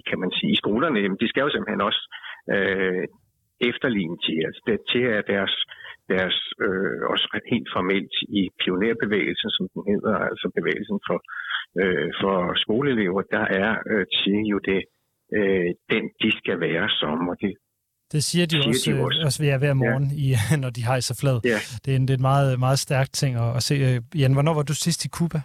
kan 0.08 0.18
man 0.20 0.30
sige, 0.30 0.52
i 0.52 0.60
skolerne, 0.62 1.16
de 1.22 1.28
skal 1.28 1.40
jo 1.40 1.50
simpelthen 1.50 1.80
også 1.80 2.02
øh, 2.54 3.04
efterligne 3.60 4.18
til. 4.26 4.38
Altså 4.46 4.62
det 4.66 4.78
til 4.92 5.04
at 5.18 5.24
deres 5.26 5.54
deres 6.12 6.38
øh, 6.64 7.00
også 7.12 7.26
helt 7.52 7.68
formelt 7.76 8.14
i 8.40 8.42
pionerbevægelsen, 8.62 9.50
som 9.56 9.64
den 9.74 9.82
hedder, 9.92 10.14
altså 10.30 10.46
bevægelsen 10.58 10.98
for, 11.06 11.18
øh, 11.80 12.08
for 12.20 12.36
skoleelever, 12.64 13.22
der 13.36 13.44
er 13.62 13.70
øh, 13.90 14.04
til 14.18 14.38
jo 14.52 14.58
det, 14.70 14.80
øh, 15.36 15.68
den, 15.92 16.04
de 16.22 16.30
skal 16.40 16.56
være 16.66 16.86
som, 17.00 17.28
og 17.32 17.36
det 17.42 17.52
det 18.12 18.24
siger 18.24 18.46
de, 18.46 18.50
siger 18.50 18.68
også, 18.68 18.90
de 18.90 19.04
også. 19.04 19.22
også 19.24 19.42
ved 19.42 19.58
hver 19.58 19.74
morgen, 19.74 20.04
ja. 20.04 20.36
i, 20.54 20.56
når 20.62 20.70
de 20.70 20.84
hejser 20.84 21.14
flad. 21.20 21.40
Ja. 21.44 21.58
Det 21.84 21.92
er 21.92 21.96
en, 21.96 22.08
det 22.08 22.14
er 22.14 22.18
en 22.22 22.28
meget, 22.32 22.58
meget 22.58 22.78
stærk 22.78 23.12
ting 23.12 23.36
at, 23.36 23.56
at 23.56 23.62
se. 23.62 23.74
Øh, 23.74 24.20
Jan, 24.20 24.32
hvornår 24.32 24.54
var 24.54 24.62
du 24.62 24.74
sidst 24.74 25.04
i 25.04 25.08
Cuba? 25.08 25.40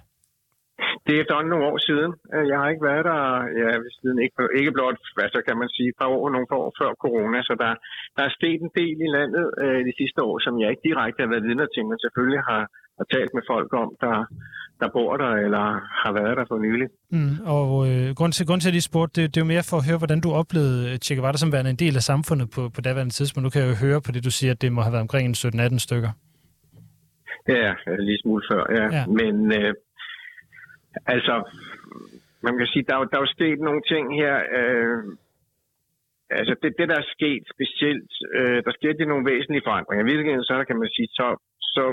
Det 1.06 1.12
er 1.14 1.22
efterhånden 1.22 1.52
nogle 1.54 1.70
år 1.72 1.78
siden. 1.88 2.12
Øh, 2.34 2.46
jeg 2.52 2.58
har 2.60 2.68
ikke 2.70 2.88
været 2.92 3.06
der 3.12 3.22
ja, 3.62 3.70
siden, 4.00 4.18
ikke, 4.26 4.36
ikke 4.60 4.76
blot, 4.78 5.00
hvad 5.16 5.30
så 5.36 5.40
kan 5.48 5.58
man 5.62 5.70
sige, 5.76 5.90
et 5.90 6.00
par 6.02 6.10
år, 6.18 6.26
nogle 6.30 6.48
år 6.62 6.70
før 6.80 6.92
corona, 7.04 7.40
så 7.50 7.54
der, 7.64 7.72
der 8.16 8.24
er 8.26 8.38
sket 8.38 8.60
en 8.62 8.74
del 8.80 8.98
i 9.08 9.10
landet 9.18 9.46
øh, 9.64 9.80
de 9.88 9.94
sidste 10.00 10.20
år, 10.30 10.36
som 10.46 10.54
jeg 10.62 10.70
ikke 10.70 10.88
direkte 10.90 11.24
har 11.24 11.30
været 11.34 11.48
vidner 11.48 11.68
til, 11.74 11.84
men 11.90 11.98
selvfølgelig 12.06 12.42
har, 12.50 12.64
har 12.98 13.06
talt 13.16 13.32
med 13.38 13.44
folk 13.52 13.70
om, 13.84 13.90
der, 14.04 14.16
der 14.82 14.88
bor 14.96 15.12
der 15.24 15.32
eller 15.46 15.66
har 16.04 16.12
været 16.20 16.38
der 16.40 16.46
for 16.52 16.58
nylig. 16.68 16.88
Mm, 17.16 17.36
og 17.58 17.70
øh, 17.90 18.08
grund, 18.20 18.32
til, 18.34 18.48
grund 18.48 18.62
til, 18.62 18.70
at 18.72 18.78
de 18.80 18.90
spurgte, 18.90 19.14
det, 19.22 19.26
det 19.32 19.38
er 19.38 19.46
jo 19.46 19.54
mere 19.54 19.70
for 19.70 19.78
at 19.78 19.88
høre, 19.88 20.02
hvordan 20.02 20.22
du 20.26 20.30
oplevede 20.42 20.98
Che 21.04 21.16
Guevara 21.16 21.38
som 21.38 21.52
værende 21.54 21.74
en 21.76 21.84
del 21.86 21.96
af 22.00 22.04
samfundet 22.12 22.48
på, 22.56 22.62
på 22.76 22.80
daværende 22.88 23.14
tidspunkt. 23.14 23.44
Nu 23.46 23.50
kan 23.54 23.62
jeg 23.62 23.70
jo 23.74 23.78
høre 23.86 24.00
på 24.06 24.12
det, 24.14 24.22
du 24.30 24.34
siger, 24.40 24.52
at 24.56 24.62
det 24.64 24.70
må 24.76 24.82
have 24.86 24.94
været 24.96 25.06
omkring 25.08 25.26
17-18 25.38 25.88
stykker. 25.88 26.12
Ja, 27.48 27.72
lige 28.08 28.20
smule 28.24 28.44
før, 28.52 28.64
ja. 28.78 28.86
ja. 28.98 29.04
Men 29.20 29.36
øh, 29.60 29.74
Altså, 31.14 31.36
man 32.46 32.58
kan 32.58 32.68
sige, 32.68 32.86
der 32.88 32.96
er, 32.96 33.04
der 33.10 33.18
er 33.18 33.26
jo 33.26 33.36
sket 33.38 33.60
nogle 33.60 33.82
ting 33.92 34.06
her. 34.22 34.36
Øh, 34.58 35.00
altså, 36.40 36.54
det, 36.62 36.70
det, 36.78 36.90
der 36.90 36.98
er 37.00 37.14
sket 37.18 37.44
specielt, 37.56 38.12
øh, 38.38 38.60
der 38.66 38.72
sker 38.78 38.94
jo 39.00 39.06
nogle 39.08 39.30
væsentlige 39.32 39.68
forandringer. 39.68 40.04
Hvilken 40.06 40.44
så 40.44 40.66
kan 40.68 40.78
man 40.82 40.90
sige, 40.96 41.10
så, 41.20 41.28
så 41.76 41.84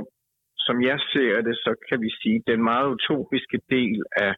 som 0.67 0.77
jeg 0.91 0.99
ser 1.13 1.41
det, 1.49 1.57
så 1.67 1.73
kan 1.89 1.99
vi 2.05 2.11
sige, 2.23 2.39
at 2.41 2.49
den 2.53 2.61
meget 2.73 2.89
utopiske 2.95 3.59
del 3.71 4.03
af, 4.27 4.33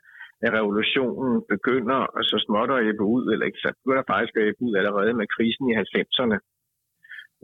af 0.47 0.51
revolutionen 0.59 1.43
begynder 1.55 2.01
og 2.17 2.23
så 2.31 2.37
småt 2.47 2.71
at 2.71 2.85
æbbe 2.89 3.05
ud, 3.15 3.25
eller 3.33 3.47
ikke 3.47 3.65
så 3.65 3.71
begynder 3.85 4.05
faktisk 4.13 4.35
at 4.37 4.47
æbbe 4.49 4.63
ud 4.67 4.75
allerede 4.81 5.13
med 5.21 5.27
krisen 5.35 5.65
i 5.71 5.75
90'erne. 5.83 6.37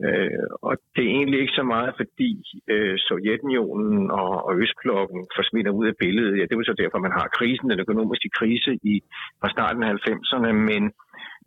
Øh, 0.07 0.45
og 0.67 0.73
det 0.95 1.03
er 1.05 1.17
egentlig 1.17 1.39
ikke 1.41 1.59
så 1.61 1.65
meget, 1.73 1.93
fordi 2.01 2.31
øh, 2.73 2.95
Sovjetunionen 3.07 4.11
og, 4.21 4.31
og 4.47 4.51
Østblokken 4.61 5.21
forsvinder 5.37 5.71
ud 5.79 5.87
af 5.91 5.95
billedet. 6.03 6.37
Ja, 6.37 6.43
det 6.43 6.53
er 6.53 6.61
jo 6.61 6.71
så 6.71 6.81
derfor, 6.83 6.99
man 6.99 7.17
har 7.19 7.35
krisen, 7.37 7.69
den 7.69 7.79
økonomiske 7.85 8.29
krise 8.39 8.71
i, 8.93 8.95
fra 9.41 9.49
starten 9.55 9.83
af 9.83 9.91
90'erne, 9.93 10.51
men, 10.69 10.83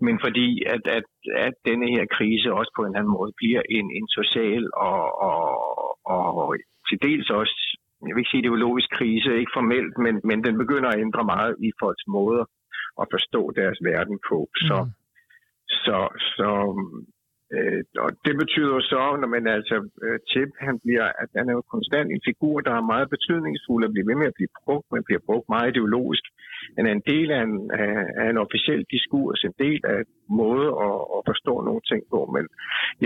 men 0.06 0.16
fordi 0.24 0.48
at, 0.74 0.82
at, 0.98 1.06
at 1.46 1.54
denne 1.68 1.86
her 1.94 2.04
krise 2.16 2.48
også 2.58 2.72
på 2.76 2.82
en 2.82 2.88
eller 2.88 3.00
anden 3.00 3.16
måde 3.18 3.32
bliver 3.40 3.62
en, 3.76 3.86
en 3.98 4.08
social 4.18 4.64
og, 4.90 5.02
og, 5.28 5.40
og 6.14 6.56
til 6.88 6.98
dels 7.08 7.30
også, 7.30 7.56
jeg 8.06 8.14
vil 8.14 8.22
ikke 8.22 8.34
sige 8.34 8.44
ideologisk 8.44 8.90
krise, 8.98 9.38
ikke 9.40 9.56
formelt, 9.58 9.94
men, 10.04 10.14
men 10.28 10.38
den 10.46 10.54
begynder 10.62 10.88
at 10.90 11.00
ændre 11.06 11.24
meget 11.34 11.54
i 11.68 11.70
folks 11.82 12.06
måder 12.16 12.44
at 13.02 13.06
forstå 13.14 13.42
deres 13.60 13.78
verden 13.90 14.18
på. 14.28 14.38
Så, 14.68 14.76
mm. 14.82 14.90
så, 15.84 15.98
så 16.36 16.50
Øh, 17.56 17.82
og 18.04 18.10
det 18.26 18.34
betyder 18.42 18.78
så, 18.92 19.02
når 19.20 19.28
man 19.36 19.44
altså 19.56 19.76
øh, 20.04 20.18
Chip, 20.30 20.50
han 20.66 20.76
bliver, 20.84 21.06
at 21.22 21.28
han 21.38 21.48
er 21.48 21.54
jo 21.58 21.62
konstant 21.74 22.08
en 22.10 22.22
figur, 22.28 22.60
der 22.60 22.74
er 22.76 22.90
meget 22.92 23.08
betydningsfuld 23.14 23.84
og 23.84 23.92
bliver 23.92 24.08
ved 24.10 24.18
med 24.20 24.30
at 24.30 24.38
blive 24.38 24.54
brugt, 24.64 24.86
men 24.92 25.06
bliver 25.08 25.22
brugt 25.28 25.48
meget 25.54 25.70
ideologisk. 25.70 26.24
Han 26.76 26.86
er 26.86 26.92
en 26.92 27.06
del 27.12 27.28
af 27.36 27.42
en, 27.48 27.56
af, 27.84 27.94
af 28.20 28.26
en 28.30 28.38
officiel 28.44 28.82
diskurs, 28.94 29.40
en 29.44 29.56
del 29.64 29.80
af 29.92 29.98
en 30.02 30.10
måde 30.42 30.68
at, 30.86 30.98
at 31.16 31.20
forstå 31.30 31.54
nogle 31.68 31.82
ting 31.90 32.02
på, 32.12 32.20
men 32.34 32.44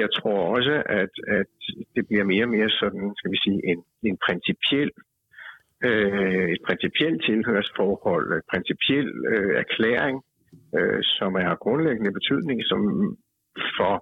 jeg 0.02 0.09
tror 0.18 0.40
også, 0.56 0.74
at, 1.02 1.12
at 1.38 1.52
det 1.96 2.02
bliver 2.09 2.24
mere 2.32 2.44
og 2.48 2.54
mere 2.56 2.70
sådan, 2.82 3.04
skal 3.18 3.30
vi 3.35 3.38
sige, 3.44 3.61
en, 3.70 3.78
en 4.11 4.16
principiel 4.26 4.90
øh, 5.88 6.48
et 6.54 6.62
principielt 6.68 7.20
tilhørsforhold, 7.28 8.26
et 8.32 8.46
principiel 8.52 9.09
øh, 9.32 9.52
erklæring, 9.62 10.16
øh, 10.78 11.00
som 11.02 11.30
er 11.35 11.62
grundlæggende 11.64 12.12
betydning 12.18 12.59
som 12.70 12.80
for 13.76 13.94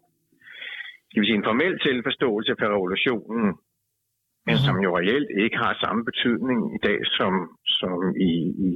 skal 1.15 1.23
vi 1.23 1.29
sige, 1.29 1.41
en 1.43 1.51
formel 1.51 1.75
tilforståelse 1.89 2.53
for 2.59 2.67
revolutionen, 2.77 3.47
men 4.47 4.57
mhm. 4.57 4.65
som 4.67 4.77
jo 4.85 4.91
reelt 4.99 5.31
ikke 5.45 5.59
har 5.65 5.81
samme 5.85 6.03
betydning 6.11 6.59
i 6.77 6.81
dag, 6.89 6.99
som, 7.19 7.33
som 7.79 7.99
i, 8.31 8.33
i, 8.69 8.73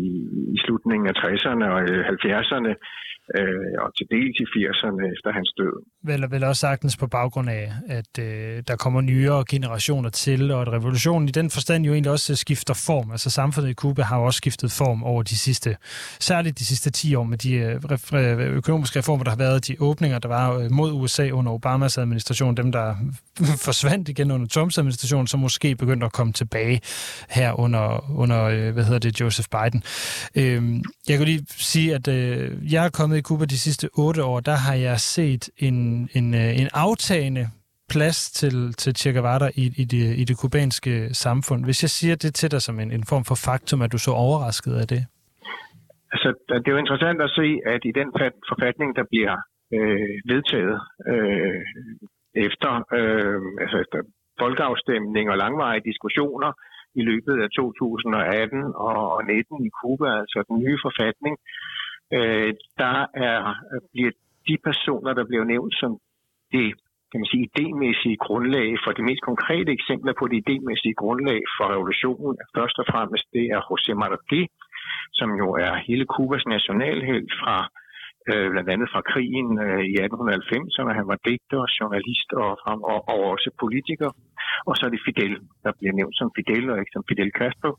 i 0.55 0.57
slutningen 0.65 1.07
af 1.11 1.17
60'erne 1.23 1.65
og 1.75 1.81
70'erne 2.15 2.73
øh, 3.35 3.85
og 3.85 3.89
til 3.97 4.07
dels 4.11 4.37
i 4.45 4.47
80'erne 4.55 5.03
efter 5.15 5.31
hans 5.33 5.51
død. 5.59 5.75
Vel, 6.05 6.31
vel 6.31 6.45
også 6.45 6.61
sagtens 6.61 6.97
på 6.97 7.07
baggrund 7.07 7.51
af, 7.51 7.73
at 7.89 8.19
øh, 8.21 8.63
der 8.69 8.77
kommer 8.77 9.01
nyere 9.01 9.45
generationer 9.49 10.11
til, 10.11 10.51
og 10.51 10.63
at 10.63 10.69
revolutionen 10.73 11.29
i 11.29 11.31
den 11.31 11.51
forstand 11.51 11.85
jo 11.85 11.93
egentlig 11.93 12.13
også 12.13 12.37
skifter 12.37 12.75
form. 12.87 13.11
Altså 13.11 13.31
samfundet 13.31 13.71
i 13.71 13.73
Kuba 13.73 14.03
har 14.03 14.19
jo 14.19 14.25
også 14.25 14.37
skiftet 14.37 14.71
form 14.71 15.03
over 15.03 15.23
de 15.23 15.37
sidste, 15.37 15.77
særligt 16.21 16.59
de 16.59 16.67
sidste 16.67 16.91
10 16.91 17.15
år 17.15 17.25
med 17.25 17.39
de 17.39 17.55
øh, 17.55 18.57
økonomiske 18.57 18.99
reformer, 18.99 19.25
der 19.25 19.31
har 19.31 19.39
været, 19.39 19.69
de 19.69 19.77
åbninger, 19.81 20.19
der 20.19 20.29
var 20.29 20.59
øh, 20.59 20.71
mod 20.71 20.93
USA 20.93 21.31
under 21.31 21.53
Obamas 21.53 21.99
administration, 21.99 22.57
dem 22.57 22.73
der 22.73 22.95
forsvandt 23.67 24.09
igen 24.09 24.31
under 24.31 24.47
Trumps 24.47 24.79
administration, 24.79 25.27
som 25.27 25.41
måske 25.41 25.77
begyndte 25.77 26.07
at 26.07 26.13
komme 26.13 26.33
tilbage 26.33 26.81
her 27.29 27.61
under, 27.61 28.11
under 28.11 28.45
øh, 28.45 28.73
hvad 28.73 28.85
hedder 28.85 28.99
det, 28.99 29.21
Joseph 29.21 29.49
Biden. 29.49 29.83
Øh, 30.35 30.83
jeg 31.09 31.19
kan 31.19 31.27
lige 31.27 31.47
sige, 31.49 31.95
at 31.95 32.09
øh, 32.09 32.73
jeg 32.73 32.85
er 32.85 32.91
kommet 32.91 33.18
i 33.19 33.27
Cuba 33.29 33.45
de 33.45 33.59
sidste 33.67 33.87
otte 34.05 34.25
år, 34.25 34.41
der 34.41 34.57
har 34.67 34.77
jeg 34.89 34.97
set 35.15 35.45
en, 35.67 35.77
en, 36.19 36.27
øh, 36.35 36.61
en 36.61 36.69
aftagende 36.87 37.45
plads 37.93 38.19
til, 38.41 38.57
til 38.83 38.93
Che 39.01 39.11
Guevara 39.17 39.49
i, 39.63 39.65
i, 39.83 39.85
det, 39.93 40.05
i 40.23 40.25
det 40.29 40.37
kubanske 40.43 40.95
samfund. 41.25 41.61
Hvis 41.69 41.83
jeg 41.85 41.91
siger 41.99 42.17
det 42.25 42.35
til 42.35 42.51
dig 42.55 42.63
som 42.63 42.81
en, 42.83 42.91
en 42.99 43.05
form 43.13 43.25
for 43.29 43.39
faktum, 43.47 43.81
er 43.81 43.91
du 43.95 43.99
så 43.99 44.13
overrasket 44.25 44.75
af 44.83 44.87
det? 44.95 45.03
Altså, 46.13 46.29
det 46.63 46.69
er 46.69 46.77
jo 46.77 46.85
interessant 46.85 47.21
at 47.27 47.31
se, 47.41 47.49
at 47.75 47.81
i 47.91 47.93
den 48.01 48.09
forfatning, 48.51 48.89
der 48.99 49.05
bliver 49.13 49.35
øh, 49.77 50.15
vedtaget 50.33 50.79
øh, 51.13 51.63
efter, 52.47 52.73
øh, 52.99 53.41
altså 53.63 53.77
efter 53.85 53.99
folkeafstemning 54.43 55.27
og 55.33 55.37
langvarige 55.45 55.87
diskussioner 55.91 56.51
i 57.01 57.03
løbet 57.11 57.35
af 57.45 57.49
2018 57.57 58.65
og 58.89 59.25
19 59.25 59.67
i 59.69 59.71
Cuba, 59.81 60.09
altså 60.23 60.39
den 60.49 60.57
nye 60.65 60.79
forfatning, 60.87 61.35
øh, 61.39 61.78
Øh, 62.13 62.55
der 62.79 63.07
er, 63.15 63.55
bliver 63.93 64.11
de 64.49 64.57
personer, 64.65 65.13
der 65.15 65.25
bliver 65.25 65.45
nævnt 65.45 65.75
som 65.81 65.99
det 66.53 66.75
kan 67.11 67.21
man 67.21 67.33
sige, 67.33 67.49
idémæssige 67.53 68.19
grundlag 68.27 68.69
for 68.85 68.93
de 68.93 69.03
mest 69.09 69.23
konkrete 69.31 69.71
eksempler 69.79 70.13
på 70.19 70.25
det 70.31 70.39
idémæssige 70.45 70.99
grundlag 71.03 71.41
for 71.57 71.65
revolutionen. 71.75 72.37
Først 72.57 72.77
og 72.79 72.87
fremmest 72.93 73.27
det 73.33 73.45
er 73.55 73.61
José 73.69 73.93
Martí, 74.03 74.41
som 75.19 75.31
jo 75.41 75.49
er 75.65 75.75
hele 75.89 76.05
Kubas 76.15 76.47
nationalhelt 76.47 77.31
fra 77.41 77.57
øh, 78.31 78.47
blandt 78.53 78.71
andet 78.75 78.89
fra 78.93 79.03
krigen 79.11 79.49
øh, 79.65 79.83
i 79.93 79.95
1890'erne. 80.07 80.99
Han 81.01 81.09
var 81.13 81.19
digter, 81.29 81.63
journalist 81.79 82.29
og, 82.45 82.53
og, 82.93 82.99
og 83.13 83.19
også 83.33 83.51
politiker. 83.65 84.11
Og 84.69 84.73
så 84.77 84.83
er 84.87 84.91
det 84.93 85.05
Fidel, 85.07 85.35
der 85.65 85.73
bliver 85.79 85.95
nævnt 85.99 86.17
som 86.19 86.31
Fidel 86.37 86.65
og 86.71 86.79
ikke 86.79 86.95
som 86.95 87.05
Fidel 87.09 87.31
Castro. 87.41 87.71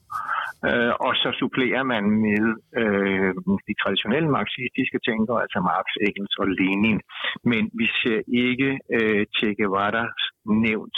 Øh, 0.68 0.94
og 1.06 1.14
så 1.22 1.30
supplerer 1.42 1.84
man 1.94 2.04
med 2.26 2.46
øh, 2.82 3.32
de 3.68 3.74
traditionelle 3.82 4.30
marxistiske 4.38 5.00
tænkere, 5.08 5.42
altså 5.46 5.60
Marx, 5.72 5.88
Engels 6.08 6.36
og 6.42 6.48
Lenin. 6.58 7.00
Men 7.52 7.64
vi 7.80 7.88
ser 8.02 8.20
ikke 8.46 8.70
øh, 8.98 9.22
Che 9.36 9.50
Guevara 9.60 10.06
nævnt. 10.68 10.98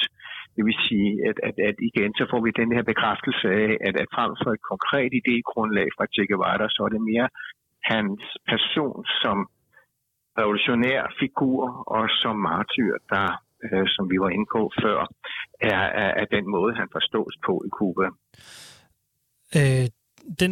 Det 0.56 0.64
vil 0.68 0.78
sige, 0.90 1.12
at, 1.30 1.38
at, 1.48 1.56
at 1.70 1.78
igen, 1.90 2.12
så 2.20 2.24
får 2.32 2.42
vi 2.46 2.60
den 2.62 2.72
her 2.76 2.84
bekræftelse 2.92 3.48
af, 3.66 3.72
at, 3.88 3.96
at 4.04 4.10
frem 4.16 4.32
for 4.42 4.52
et 4.58 4.64
konkret 4.72 5.12
idégrundlag 5.22 5.88
fra 5.96 6.06
Che 6.14 6.24
Guevara, 6.30 6.68
så 6.76 6.80
er 6.88 6.92
det 6.96 7.10
mere 7.12 7.28
hans 7.84 8.22
person 8.52 9.06
som 9.22 9.38
revolutionær 10.40 11.02
figur 11.20 11.62
og 11.96 12.04
som 12.22 12.36
martyr, 12.36 12.94
der, 13.14 13.28
øh, 13.64 13.86
som 13.88 14.04
vi 14.12 14.18
var 14.24 14.30
inde 14.30 14.48
på 14.56 14.72
før, 14.82 15.00
er, 15.62 15.84
er, 16.04 16.12
er 16.22 16.26
den 16.36 16.46
måde, 16.56 16.76
han 16.76 16.88
forstås 16.92 17.34
på 17.46 17.54
i 17.68 17.70
Cuba. 17.78 18.08
Øh, 19.58 19.88
den, 20.40 20.52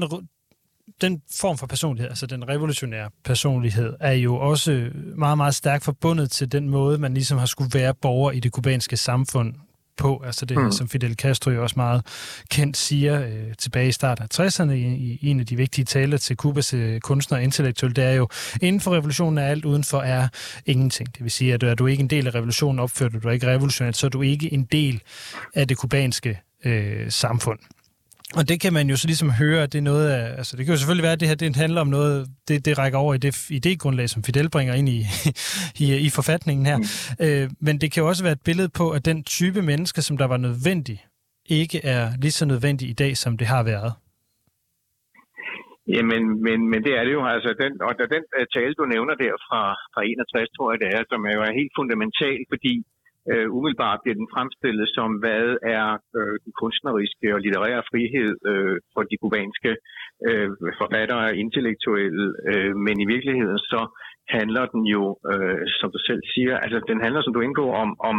den 1.02 1.22
form 1.42 1.58
for 1.58 1.68
personlighed, 1.68 2.10
altså 2.10 2.28
den 2.28 2.50
revolutionære 2.50 3.10
personlighed, 3.26 3.94
er 4.00 4.14
jo 4.14 4.36
også 4.36 4.92
meget, 5.16 5.38
meget 5.38 5.56
stærkt 5.56 5.86
forbundet 5.86 6.32
til 6.32 6.52
den 6.52 6.70
måde, 6.70 6.98
man 6.98 7.14
ligesom 7.14 7.38
har 7.38 7.46
skulle 7.46 7.72
være 7.80 7.94
borger 8.02 8.32
i 8.32 8.40
det 8.40 8.52
kubanske 8.52 8.98
samfund 8.98 9.54
på. 10.00 10.24
Altså 10.26 10.46
det, 10.46 10.58
mm. 10.58 10.72
som 10.72 10.90
Fidel 10.90 11.16
Castro 11.16 11.52
jo 11.52 11.64
også 11.64 11.74
meget 11.78 12.06
kendt 12.50 12.78
siger 12.78 13.22
øh, 13.22 13.56
tilbage 13.58 13.88
i 13.88 13.92
starten 13.92 14.24
af 14.24 14.40
60'erne 14.40 14.72
i, 14.72 15.18
i 15.22 15.28
en 15.28 15.40
af 15.40 15.46
de 15.46 15.56
vigtige 15.56 15.86
taler 15.86 16.18
til 16.18 16.38
Kubas 16.38 16.74
øh, 16.74 17.00
kunstnere 17.00 17.40
og 17.40 17.44
intellektuelle, 17.44 17.94
det 17.94 18.04
er 18.04 18.14
jo, 18.14 18.28
inden 18.62 18.82
for 18.82 18.92
revolutionen 18.92 19.38
er 19.38 19.48
alt, 19.48 19.66
udenfor 19.66 20.02
er 20.02 20.28
ingenting. 20.66 21.14
Det 21.14 21.24
vil 21.24 21.32
sige, 21.32 21.54
at 21.54 21.64
er 21.64 21.76
du 21.76 21.88
ikke 21.88 22.02
en 22.02 22.10
del 22.10 22.28
af 22.28 22.36
revolutionen, 22.36 22.80
opfører 22.80 23.10
du 23.10 23.18
dig 23.18 23.34
ikke 23.34 23.48
revolutionært, 23.48 23.98
så 23.98 24.06
er 24.06 24.10
du 24.10 24.22
ikke 24.22 24.54
en 24.54 24.64
del 24.64 25.02
af 25.56 25.68
det 25.68 25.78
kubanske 25.78 26.40
øh, 26.66 27.12
samfund. 27.12 27.60
Og 28.38 28.50
det 28.50 28.62
kan 28.62 28.74
man 28.74 28.90
jo 28.90 28.96
så 28.96 29.08
ligesom 29.08 29.30
høre, 29.42 29.64
at 29.64 29.74
det 29.74 29.80
er 29.80 29.90
noget 29.92 30.10
af, 30.10 30.24
altså 30.40 30.58
det 30.58 30.66
kan 30.66 30.74
jo 30.74 30.80
selvfølgelig 30.80 31.04
være, 31.04 31.18
at 31.18 31.20
det 31.20 31.28
her 31.28 31.36
det 31.36 31.56
handler 31.56 31.82
om 31.82 31.88
noget, 31.88 32.28
det, 32.48 32.66
det 32.66 32.78
rækker 32.78 33.00
over 33.00 33.14
i 33.14 33.18
det 33.18 33.34
idégrundlag, 33.60 34.08
som 34.08 34.24
Fidel 34.24 34.50
bringer 34.50 34.74
ind 34.74 34.90
i, 34.90 35.00
i, 35.84 35.86
i 36.08 36.10
forfatningen 36.18 36.66
her. 36.66 36.78
Mm. 36.78 36.86
Øh, 37.26 37.50
men 37.66 37.76
det 37.82 37.88
kan 37.92 38.02
jo 38.02 38.08
også 38.12 38.24
være 38.24 38.38
et 38.40 38.48
billede 38.50 38.70
på, 38.80 38.86
at 38.98 39.06
den 39.06 39.24
type 39.24 39.62
mennesker, 39.62 40.02
som 40.02 40.18
der 40.18 40.28
var 40.34 40.38
nødvendig, 40.38 40.98
ikke 41.62 41.78
er 41.96 42.04
lige 42.22 42.38
så 42.40 42.46
nødvendig 42.46 42.90
i 42.90 42.98
dag, 43.04 43.18
som 43.18 43.38
det 43.38 43.48
har 43.48 43.64
været. 43.64 43.92
Jamen, 45.96 46.24
men, 46.46 46.58
men 46.72 46.80
det 46.86 46.94
er 47.00 47.04
det 47.08 47.14
jo. 47.18 47.24
Altså, 47.36 47.50
den, 47.62 47.72
og 47.88 47.92
da 48.00 48.04
den 48.16 48.24
uh, 48.38 48.46
tale, 48.56 48.74
du 48.80 48.86
nævner 48.96 49.16
der 49.24 49.34
fra, 49.48 49.62
fra 49.94 50.02
61, 50.04 50.50
tror 50.56 50.68
jeg 50.72 50.80
det 50.84 50.90
er, 50.98 51.02
som 51.12 51.22
er 51.30 51.34
jo 51.38 51.42
helt 51.62 51.74
fundamental, 51.80 52.40
fordi 52.52 52.74
øh, 53.32 53.48
umiddelbart 53.58 54.00
bliver 54.02 54.18
den 54.22 54.32
fremstillet 54.34 54.88
som, 54.98 55.10
hvad 55.24 55.46
er 55.78 55.88
øh, 56.18 56.36
den 56.44 56.54
kunstneriske 56.62 57.28
og 57.36 57.40
litterære 57.42 57.84
frihed 57.92 58.32
øh, 58.52 58.76
for 58.94 59.02
de 59.10 59.16
kubanske 59.22 59.72
øh, 60.28 60.50
forfattere 60.82 61.24
og 61.30 61.36
intellektuelle, 61.44 62.26
øh, 62.50 62.74
men 62.86 62.96
i 63.04 63.08
virkeligheden 63.14 63.60
så 63.74 63.82
handler 64.38 64.66
den 64.74 64.84
jo, 64.96 65.04
øh, 65.32 65.62
som 65.80 65.90
du 65.96 66.00
selv 66.10 66.22
siger, 66.34 66.54
altså 66.64 66.80
den 66.92 67.00
handler, 67.06 67.22
som 67.22 67.34
du 67.34 67.42
indgår 67.42 67.72
om, 67.84 67.90
om 68.10 68.18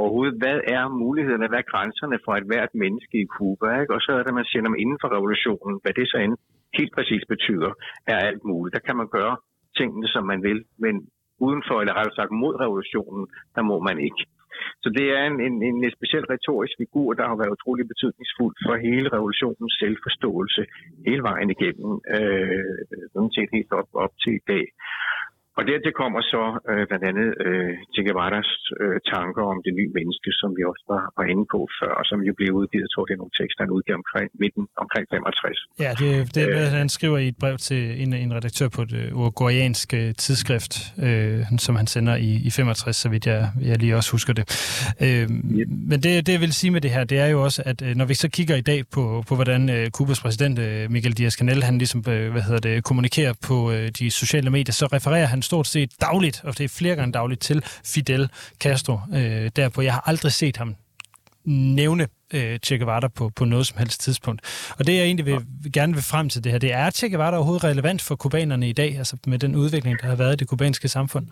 overhovedet, 0.00 0.36
hvad 0.42 0.58
er 0.76 0.84
mulighederne, 1.02 1.48
hvad 1.48 1.58
er 1.62 1.70
grænserne 1.72 2.18
for 2.24 2.32
et 2.36 2.48
hvert 2.50 2.72
menneske 2.84 3.16
i 3.24 3.30
Kuba, 3.34 3.68
ikke? 3.80 3.94
og 3.96 4.00
så 4.00 4.10
er 4.18 4.22
det, 4.22 4.34
man 4.34 4.48
siger, 4.50 4.62
om 4.66 4.80
inden 4.82 4.98
for 5.02 5.08
revolutionen, 5.16 5.74
hvad 5.82 5.92
det 5.98 6.06
så 6.08 6.18
end 6.24 6.34
helt 6.78 6.92
præcis 6.96 7.22
betyder, 7.34 7.70
er 8.12 8.18
alt 8.28 8.44
muligt. 8.50 8.74
Der 8.76 8.86
kan 8.86 8.96
man 8.96 9.08
gøre 9.18 9.36
tingene, 9.78 10.08
som 10.14 10.24
man 10.32 10.40
vil, 10.48 10.60
men 10.84 10.94
udenfor, 11.46 11.76
eller 11.80 11.94
rettere 11.98 12.18
sagt 12.18 12.32
mod 12.42 12.54
revolutionen, 12.64 13.22
der 13.56 13.62
må 13.70 13.76
man 13.88 13.98
ikke. 14.08 14.22
Så 14.82 14.88
det 14.96 15.06
er 15.18 15.22
en, 15.30 15.38
en, 15.46 15.56
en 15.66 15.90
speciel 15.98 16.24
retorisk 16.34 16.74
figur, 16.82 17.08
der 17.18 17.24
har 17.30 17.36
været 17.40 17.54
utrolig 17.56 17.84
betydningsfuld 17.92 18.54
for 18.66 18.74
hele 18.88 19.08
revolutionens 19.16 19.74
selvforståelse 19.82 20.62
hele 21.06 21.22
vejen 21.30 21.50
igennem, 21.56 21.92
øh, 22.16 22.74
sådan 23.12 23.32
set 23.36 23.50
helt 23.56 23.72
op, 23.80 23.88
op 24.04 24.12
til 24.22 24.32
i 24.40 24.44
dag. 24.52 24.66
Og 25.58 25.62
dertil 25.70 25.92
kommer 26.02 26.20
så 26.34 26.42
øh, 26.70 26.82
blandt 26.88 27.04
andet 27.10 27.28
øh, 27.46 27.72
Che 27.92 28.00
Guevaras 28.06 28.50
øh, 28.82 28.98
tanker 29.12 29.44
om 29.52 29.58
det 29.66 29.72
nye 29.78 29.90
menneske, 29.98 30.28
som 30.40 30.50
vi 30.58 30.62
også 30.70 30.84
var, 30.92 31.04
var 31.18 31.26
inde 31.32 31.44
på 31.54 31.60
før, 31.78 31.92
og 32.00 32.04
som 32.10 32.18
jo 32.28 32.32
blev 32.38 32.48
udgivet, 32.60 32.84
jeg 32.86 32.92
tror 32.94 33.04
det 33.08 33.14
er 33.16 33.22
nogle 33.22 33.36
tekster, 33.40 33.60
han 33.64 33.72
udgav 33.76 33.94
omkring 34.02 34.28
midten, 34.42 34.64
omkring 34.84 35.04
65. 35.10 35.58
Ja, 35.84 35.90
det, 36.00 36.10
det 36.36 36.44
øh, 36.56 36.66
han 36.82 36.88
skriver 36.96 37.18
i 37.24 37.28
et 37.32 37.38
brev 37.42 37.56
til 37.68 37.82
en, 38.02 38.10
en 38.24 38.30
redaktør 38.38 38.68
på 38.76 38.82
det 38.92 39.04
uruguayanske 39.20 40.00
tidsskrift, 40.24 40.72
øh, 41.06 41.40
som 41.66 41.74
han 41.80 41.86
sender 41.94 42.14
i, 42.28 42.30
i 42.48 42.50
65, 42.50 42.96
så 42.96 43.08
vidt 43.12 43.26
jeg, 43.32 43.40
jeg 43.68 43.76
lige 43.82 43.94
også 43.98 44.10
husker 44.16 44.32
det. 44.38 44.44
Øh, 45.06 45.26
yep. 45.60 45.68
Men 45.90 45.98
det, 46.04 46.10
det, 46.26 46.32
jeg 46.36 46.42
vil 46.44 46.52
sige 46.60 46.70
med 46.76 46.80
det 46.80 46.90
her, 46.96 47.04
det 47.12 47.18
er 47.24 47.28
jo 47.34 47.38
også, 47.46 47.60
at 47.70 47.78
øh, 47.86 47.92
når 48.00 48.06
vi 48.10 48.14
så 48.14 48.28
kigger 48.36 48.56
i 48.56 48.64
dag 48.70 48.80
på, 48.94 49.02
på 49.28 49.34
hvordan 49.38 49.62
øh, 49.76 49.90
Kubas 49.96 50.20
præsident 50.24 50.58
øh, 50.58 50.90
Miguel 50.94 51.14
Díaz-Canel, 51.18 51.60
han 51.68 51.78
ligesom, 51.78 52.00
øh, 52.08 52.32
hvad 52.32 52.42
hedder 52.42 52.62
det, 52.68 52.84
kommunikerer 52.84 53.34
på 53.48 53.56
øh, 53.72 53.88
de 53.98 54.10
sociale 54.10 54.50
medier, 54.50 54.72
så 54.72 54.86
refererer 54.86 55.26
han 55.26 55.42
stort 55.48 55.66
set 55.74 55.90
dagligt, 56.00 56.36
og 56.46 56.52
det 56.58 56.64
er 56.64 56.76
flere 56.80 56.96
gange 56.98 57.12
dagligt, 57.12 57.40
til 57.48 57.58
Fidel 57.92 58.24
Castro 58.62 58.94
øh, 59.18 59.46
derpå. 59.58 59.78
Jeg 59.88 59.92
har 59.92 60.04
aldrig 60.10 60.32
set 60.32 60.56
ham 60.56 60.70
nævne 61.80 62.04
øh, 62.36 62.58
Che 62.66 62.78
Guevara 62.78 63.08
på, 63.18 63.24
på 63.38 63.44
noget 63.44 63.66
som 63.66 63.78
helst 63.78 64.00
tidspunkt. 64.00 64.40
Og 64.78 64.86
det, 64.86 64.94
jeg 64.98 65.04
egentlig 65.04 65.26
vil, 65.26 65.40
vil 65.62 65.72
gerne 65.72 65.92
vil 65.92 66.02
frem 66.12 66.28
til 66.28 66.44
det 66.44 66.52
her, 66.52 66.58
det 66.58 66.72
er, 66.72 66.84
at 66.86 66.96
Che 66.96 67.08
Guevara 67.10 67.36
overhovedet 67.36 67.64
relevant 67.64 68.00
for 68.02 68.14
kubanerne 68.16 68.68
i 68.68 68.72
dag, 68.72 68.90
altså 68.98 69.14
med 69.26 69.38
den 69.38 69.52
udvikling, 69.62 69.94
der 70.00 70.06
har 70.06 70.16
været 70.16 70.32
i 70.34 70.36
det 70.36 70.48
kubanske 70.48 70.88
samfund? 70.88 71.26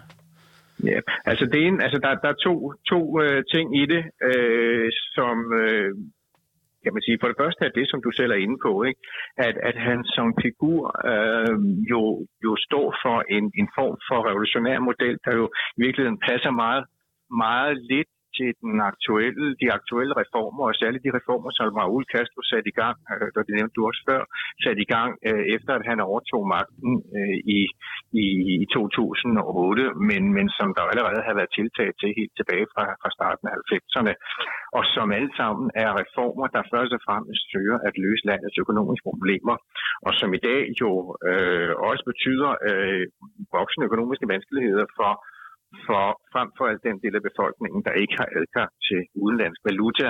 Ja, 0.84 1.00
altså, 1.30 1.44
det 1.52 1.58
er 1.62 1.66
en, 1.66 1.80
altså 1.86 1.98
der, 2.04 2.10
der 2.22 2.28
er 2.34 2.38
to, 2.46 2.72
to 2.90 3.00
øh, 3.22 3.44
ting 3.54 3.66
i 3.82 3.84
det, 3.92 4.02
øh, 4.28 4.88
som 5.16 5.36
øh, 5.62 5.90
kan 6.86 6.94
man 6.96 7.06
sige, 7.06 7.18
for 7.20 7.28
det 7.28 7.40
første 7.42 7.62
er 7.64 7.76
det, 7.78 7.86
som 7.90 8.00
du 8.06 8.10
selv 8.18 8.30
er 8.32 8.40
inde 8.44 8.58
på, 8.66 8.72
ikke? 8.90 9.00
At, 9.48 9.56
at 9.68 9.76
han 9.88 9.98
som 10.16 10.26
figur 10.46 10.80
øh, 11.12 11.56
jo, 11.92 12.02
jo 12.44 12.52
står 12.66 12.86
for 13.04 13.16
en, 13.36 13.44
en 13.60 13.68
form 13.78 13.96
for 14.08 14.18
revolutionær 14.28 14.78
model, 14.90 15.16
der 15.24 15.32
jo 15.40 15.46
i 15.76 15.78
virkeligheden 15.84 16.20
passer 16.28 16.52
meget, 16.64 16.84
meget 17.44 17.74
lidt 17.92 18.10
til 18.36 18.50
den 18.64 18.78
aktuelle, 18.92 19.46
de 19.62 19.68
aktuelle 19.78 20.14
reformer, 20.22 20.64
og 20.68 20.74
særligt 20.82 21.06
de 21.06 21.16
reformer, 21.18 21.50
som 21.58 21.76
Raul 21.80 22.04
Castro 22.12 22.40
satte 22.50 22.68
i 22.72 22.76
gang, 22.82 22.96
øh, 23.12 23.28
det 23.48 23.54
nævnte 23.58 23.76
du 23.76 23.82
også 23.90 24.02
før, 24.10 24.22
satte 24.64 24.80
i 24.86 24.90
gang 24.96 25.10
øh, 25.28 25.44
efter, 25.56 25.72
at 25.78 25.84
han 25.90 25.98
overtog 26.08 26.42
magten 26.56 26.92
øh, 27.18 27.38
i, 27.56 27.60
i, 28.24 28.26
i 28.64 28.66
2008, 28.74 29.84
men, 30.08 30.22
men 30.36 30.46
som 30.58 30.68
der 30.76 30.84
allerede 30.92 31.22
har 31.28 31.34
været 31.38 31.56
tiltaget 31.58 31.94
til 32.00 32.10
helt 32.18 32.34
tilbage 32.38 32.66
fra, 32.74 32.84
fra 33.02 33.10
starten 33.16 33.44
af 33.50 33.54
90'erne, 33.70 34.12
og 34.78 34.84
som 34.94 35.06
alle 35.18 35.32
sammen 35.40 35.66
er 35.84 35.90
reformer, 36.02 36.46
der 36.54 36.70
først 36.74 36.92
og 36.96 37.02
fremmest 37.06 37.42
søger 37.52 37.78
at 37.88 37.94
løse 38.04 38.26
landets 38.30 38.58
økonomiske 38.64 39.08
problemer, 39.12 39.56
og 40.06 40.12
som 40.20 40.30
i 40.38 40.40
dag 40.48 40.62
jo 40.82 40.90
øh, 41.30 41.72
også 41.90 42.02
betyder 42.10 42.50
øh, 42.68 43.04
voksende 43.58 43.86
økonomiske 43.88 44.26
vanskeligheder 44.32 44.86
for 44.98 45.12
for 45.86 46.04
frem 46.32 46.48
for 46.56 46.64
alt 46.70 46.82
den 46.88 46.98
del 47.02 47.14
af 47.18 47.24
befolkningen, 47.30 47.80
der 47.86 48.00
ikke 48.02 48.16
har 48.20 48.28
adgang 48.40 48.70
til 48.88 49.00
udenlandsk 49.24 49.60
valuta, 49.68 50.08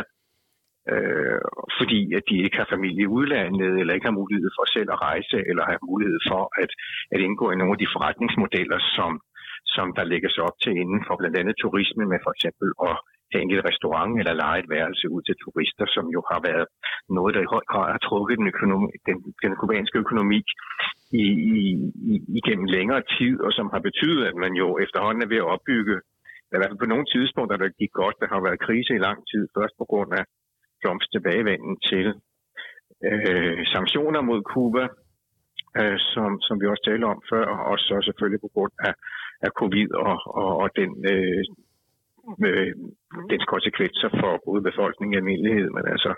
øh, 0.92 1.40
fordi 1.78 2.00
at 2.18 2.24
de 2.30 2.36
ikke 2.44 2.58
har 2.62 2.72
familie 2.74 3.02
i 3.04 3.12
udlandet, 3.18 3.72
eller 3.80 3.94
ikke 3.94 4.10
har 4.10 4.20
mulighed 4.22 4.50
for 4.56 4.64
selv 4.76 4.90
at 4.94 5.02
rejse, 5.08 5.38
eller 5.50 5.64
har 5.70 5.78
mulighed 5.92 6.20
for 6.30 6.42
at, 6.62 6.70
at 7.14 7.20
indgå 7.26 7.46
i 7.50 7.58
nogle 7.60 7.74
af 7.76 7.80
de 7.82 7.92
forretningsmodeller, 7.94 8.78
som, 8.96 9.12
som 9.76 9.86
der 9.96 10.10
lægges 10.12 10.34
op 10.46 10.56
til 10.64 10.72
inden 10.82 11.00
for 11.06 11.14
blandt 11.20 11.36
andet 11.40 11.56
turisme, 11.64 12.04
med 12.12 12.18
for 12.26 12.32
eksempel 12.36 12.68
at 12.90 12.96
have 13.32 13.42
en 13.42 13.66
restaurant 13.70 14.12
eller 14.20 14.34
lege 14.42 14.58
et 14.62 14.70
værelse 14.76 15.06
ud 15.14 15.22
til 15.24 15.36
turister, 15.42 15.86
som 15.94 16.04
jo 16.16 16.20
har 16.30 16.40
været 16.48 16.66
noget, 17.18 17.34
der 17.34 17.42
i 17.42 17.52
høj 17.54 17.64
grad 17.72 17.88
har 17.94 18.02
trukket 18.08 18.38
den, 18.38 18.48
økonomi, 18.54 18.88
den, 19.08 19.16
den 19.44 19.52
kubanske 19.60 19.98
økonomi 20.04 20.40
i, 21.22 21.26
i, 21.54 21.58
i, 22.12 22.14
igennem 22.40 22.66
længere 22.76 23.02
tid, 23.16 23.34
og 23.46 23.50
som 23.58 23.66
har 23.74 23.82
betydet, 23.88 24.22
at 24.30 24.36
man 24.44 24.52
jo 24.62 24.66
efterhånden 24.84 25.22
er 25.22 25.32
ved 25.32 25.40
at 25.42 25.50
opbygge, 25.54 25.96
i 26.52 26.56
hvert 26.56 26.70
fald 26.70 26.84
på 26.84 26.92
nogle 26.92 27.06
tidspunkter, 27.14 27.56
der 27.56 27.78
gik 27.80 27.92
godt, 28.02 28.16
der 28.20 28.28
har 28.32 28.40
været 28.46 28.64
krise 28.66 28.92
i 28.94 29.04
lang 29.06 29.18
tid, 29.30 29.42
først 29.56 29.74
på 29.78 29.84
grund 29.92 30.10
af 30.20 30.24
Trumps 30.82 31.08
tilbagevenden 31.08 31.74
til 31.90 32.06
øh, 33.08 33.60
sanktioner 33.74 34.20
mod 34.20 34.40
Cuba, 34.52 34.84
øh, 35.80 35.98
som, 36.12 36.30
som 36.46 36.54
vi 36.60 36.66
også 36.66 36.84
talte 36.86 37.04
om 37.14 37.20
før, 37.32 37.46
og 37.70 37.76
så 37.78 37.94
selvfølgelig 38.04 38.40
på 38.42 38.50
grund 38.54 38.74
af, 38.88 38.94
af 39.46 39.50
covid 39.60 39.90
og, 40.06 40.16
og, 40.40 40.50
og 40.62 40.68
den, 40.78 40.90
øh, 41.12 41.42
øh, 42.48 42.72
dens 43.32 43.46
konsekvenser 43.54 44.08
for 44.20 44.32
både 44.46 44.62
befolkningen 44.70 45.14
i 45.14 45.20
almindelighed, 45.20 45.68
men 45.76 45.84
altså 45.94 46.12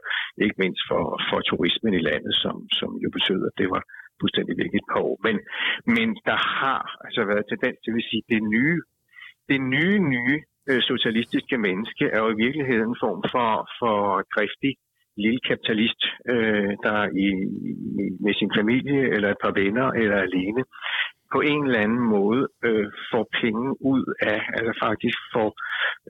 ikke 0.44 0.60
mindst 0.64 0.82
for, 0.90 1.04
for 1.28 1.38
turismen 1.40 1.94
i 2.00 2.06
landet, 2.10 2.34
som, 2.42 2.56
som 2.78 2.90
jo 3.04 3.08
betød, 3.16 3.40
at 3.48 3.58
det 3.60 3.68
var 3.74 3.82
fuldstændig 4.20 4.54
vigtigt 4.62 4.86
på 4.92 4.98
år. 5.08 5.16
Men, 5.26 5.36
men 5.96 6.08
der 6.30 6.38
har 6.60 6.80
altså 7.04 7.22
været 7.30 7.44
tendens 7.52 7.78
til, 7.80 7.92
at 8.00 8.08
sige, 8.10 8.24
det 8.32 8.42
nye, 8.56 8.78
det 9.50 9.60
nye, 9.74 9.98
nye 10.14 10.38
øh, 10.70 10.80
socialistiske 10.90 11.56
menneske 11.66 12.04
er 12.14 12.20
jo 12.24 12.28
i 12.32 12.40
virkeligheden 12.44 12.88
en 12.90 13.02
form 13.04 13.20
for, 13.34 13.50
for 13.80 13.96
driftig 14.34 14.72
lille 15.24 15.40
kapitalist, 15.48 16.00
øh, 16.32 16.72
der 16.86 16.98
i, 17.26 17.28
i, 17.68 18.04
med 18.24 18.34
sin 18.40 18.52
familie 18.58 19.00
eller 19.14 19.28
et 19.30 19.42
par 19.44 19.54
venner 19.60 19.88
eller 20.00 20.18
alene 20.28 20.62
på 21.32 21.38
en 21.52 21.60
eller 21.66 21.80
anden 21.86 22.04
måde 22.16 22.42
øh, 22.68 22.86
får 23.10 23.24
penge 23.40 23.66
ud 23.92 24.04
af, 24.32 24.40
altså 24.56 24.72
faktisk 24.86 25.18
får 25.34 25.50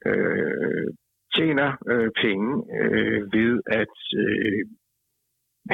øh, 0.09 0.87
tjener 1.37 1.71
øh, 1.93 2.11
penge 2.25 2.49
øh, 2.81 3.21
ved 3.37 3.53
at 3.81 3.97
øh, 4.23 4.61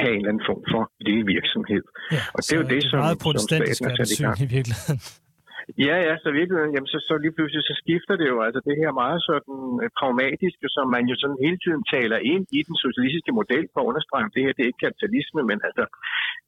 have 0.01 0.11
en 0.13 0.19
eller 0.21 0.31
anden 0.33 0.45
form 0.49 0.63
for 0.71 0.83
lille 1.07 1.25
virksomhed. 1.35 1.83
Ja, 2.15 2.21
og 2.35 2.39
det 2.43 2.53
er 2.53 2.61
jo 2.63 2.67
det, 2.75 2.83
som, 2.83 2.99
meget 3.05 3.19
protestantisk 3.25 3.77
som 3.77 3.85
staten 3.85 3.97
har 3.97 4.05
sat 4.05 4.19
i 4.19 4.23
gang. 4.23 4.37
i 4.45 4.49
virkeligheden. 4.55 4.99
Ja, 5.87 5.95
ja, 6.07 6.13
så 6.23 6.29
virkelig, 6.39 6.59
jamen, 6.75 6.91
så, 6.93 6.99
så 7.07 7.13
lige 7.23 7.35
pludselig 7.37 7.63
så 7.69 7.75
skifter 7.83 8.15
det 8.21 8.27
jo. 8.33 8.37
Altså 8.47 8.59
det 8.67 8.75
her 8.81 8.91
meget 9.03 9.19
sådan 9.29 9.59
øh, 9.83 9.89
pragmatiske, 9.99 10.67
som 10.75 10.85
man 10.95 11.05
jo 11.11 11.15
sådan 11.21 11.39
hele 11.45 11.59
tiden 11.65 11.83
taler 11.95 12.19
ind 12.33 12.45
i 12.57 12.59
den 12.67 12.75
socialistiske 12.85 13.33
model 13.39 13.65
for 13.73 13.79
at 13.81 13.89
understrege, 13.89 14.33
det 14.35 14.43
her 14.45 14.53
det 14.55 14.63
er 14.63 14.71
ikke 14.71 14.85
kapitalisme, 14.87 15.41
men 15.49 15.57
altså 15.67 15.85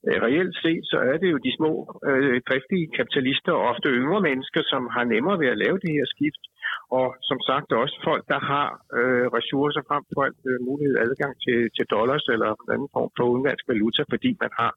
øh, 0.07 0.17
reelt 0.25 0.55
set, 0.63 0.83
så 0.91 0.97
er 1.11 1.17
det 1.21 1.29
jo 1.33 1.37
de 1.45 1.51
små 1.59 1.71
øh, 2.09 2.37
driftige 2.49 2.87
kapitalister, 2.97 3.51
og 3.57 3.63
ofte 3.71 3.87
yngre 4.01 4.21
mennesker, 4.29 4.61
som 4.71 4.81
har 4.95 5.03
nemmere 5.13 5.39
ved 5.41 5.49
at 5.53 5.61
lave 5.63 5.77
det 5.83 5.91
her 5.97 6.07
skift. 6.15 6.43
Og 6.99 7.07
som 7.29 7.39
sagt 7.49 7.69
også 7.83 7.95
folk, 8.09 8.23
der 8.33 8.39
har 8.51 8.67
øh, 8.99 9.25
ressourcer 9.37 9.83
frem 9.89 10.03
for 10.13 10.21
alt 10.27 10.41
øh, 10.51 10.57
mulighed 10.69 10.95
adgang 11.05 11.33
til, 11.45 11.59
til 11.75 11.85
dollars 11.95 12.25
eller 12.33 12.49
en 12.53 12.69
anden 12.75 12.89
form 12.95 13.09
for 13.17 13.23
udenlandsk 13.31 13.65
valuta, 13.71 14.01
fordi 14.13 14.31
man 14.43 14.51
har 14.59 14.71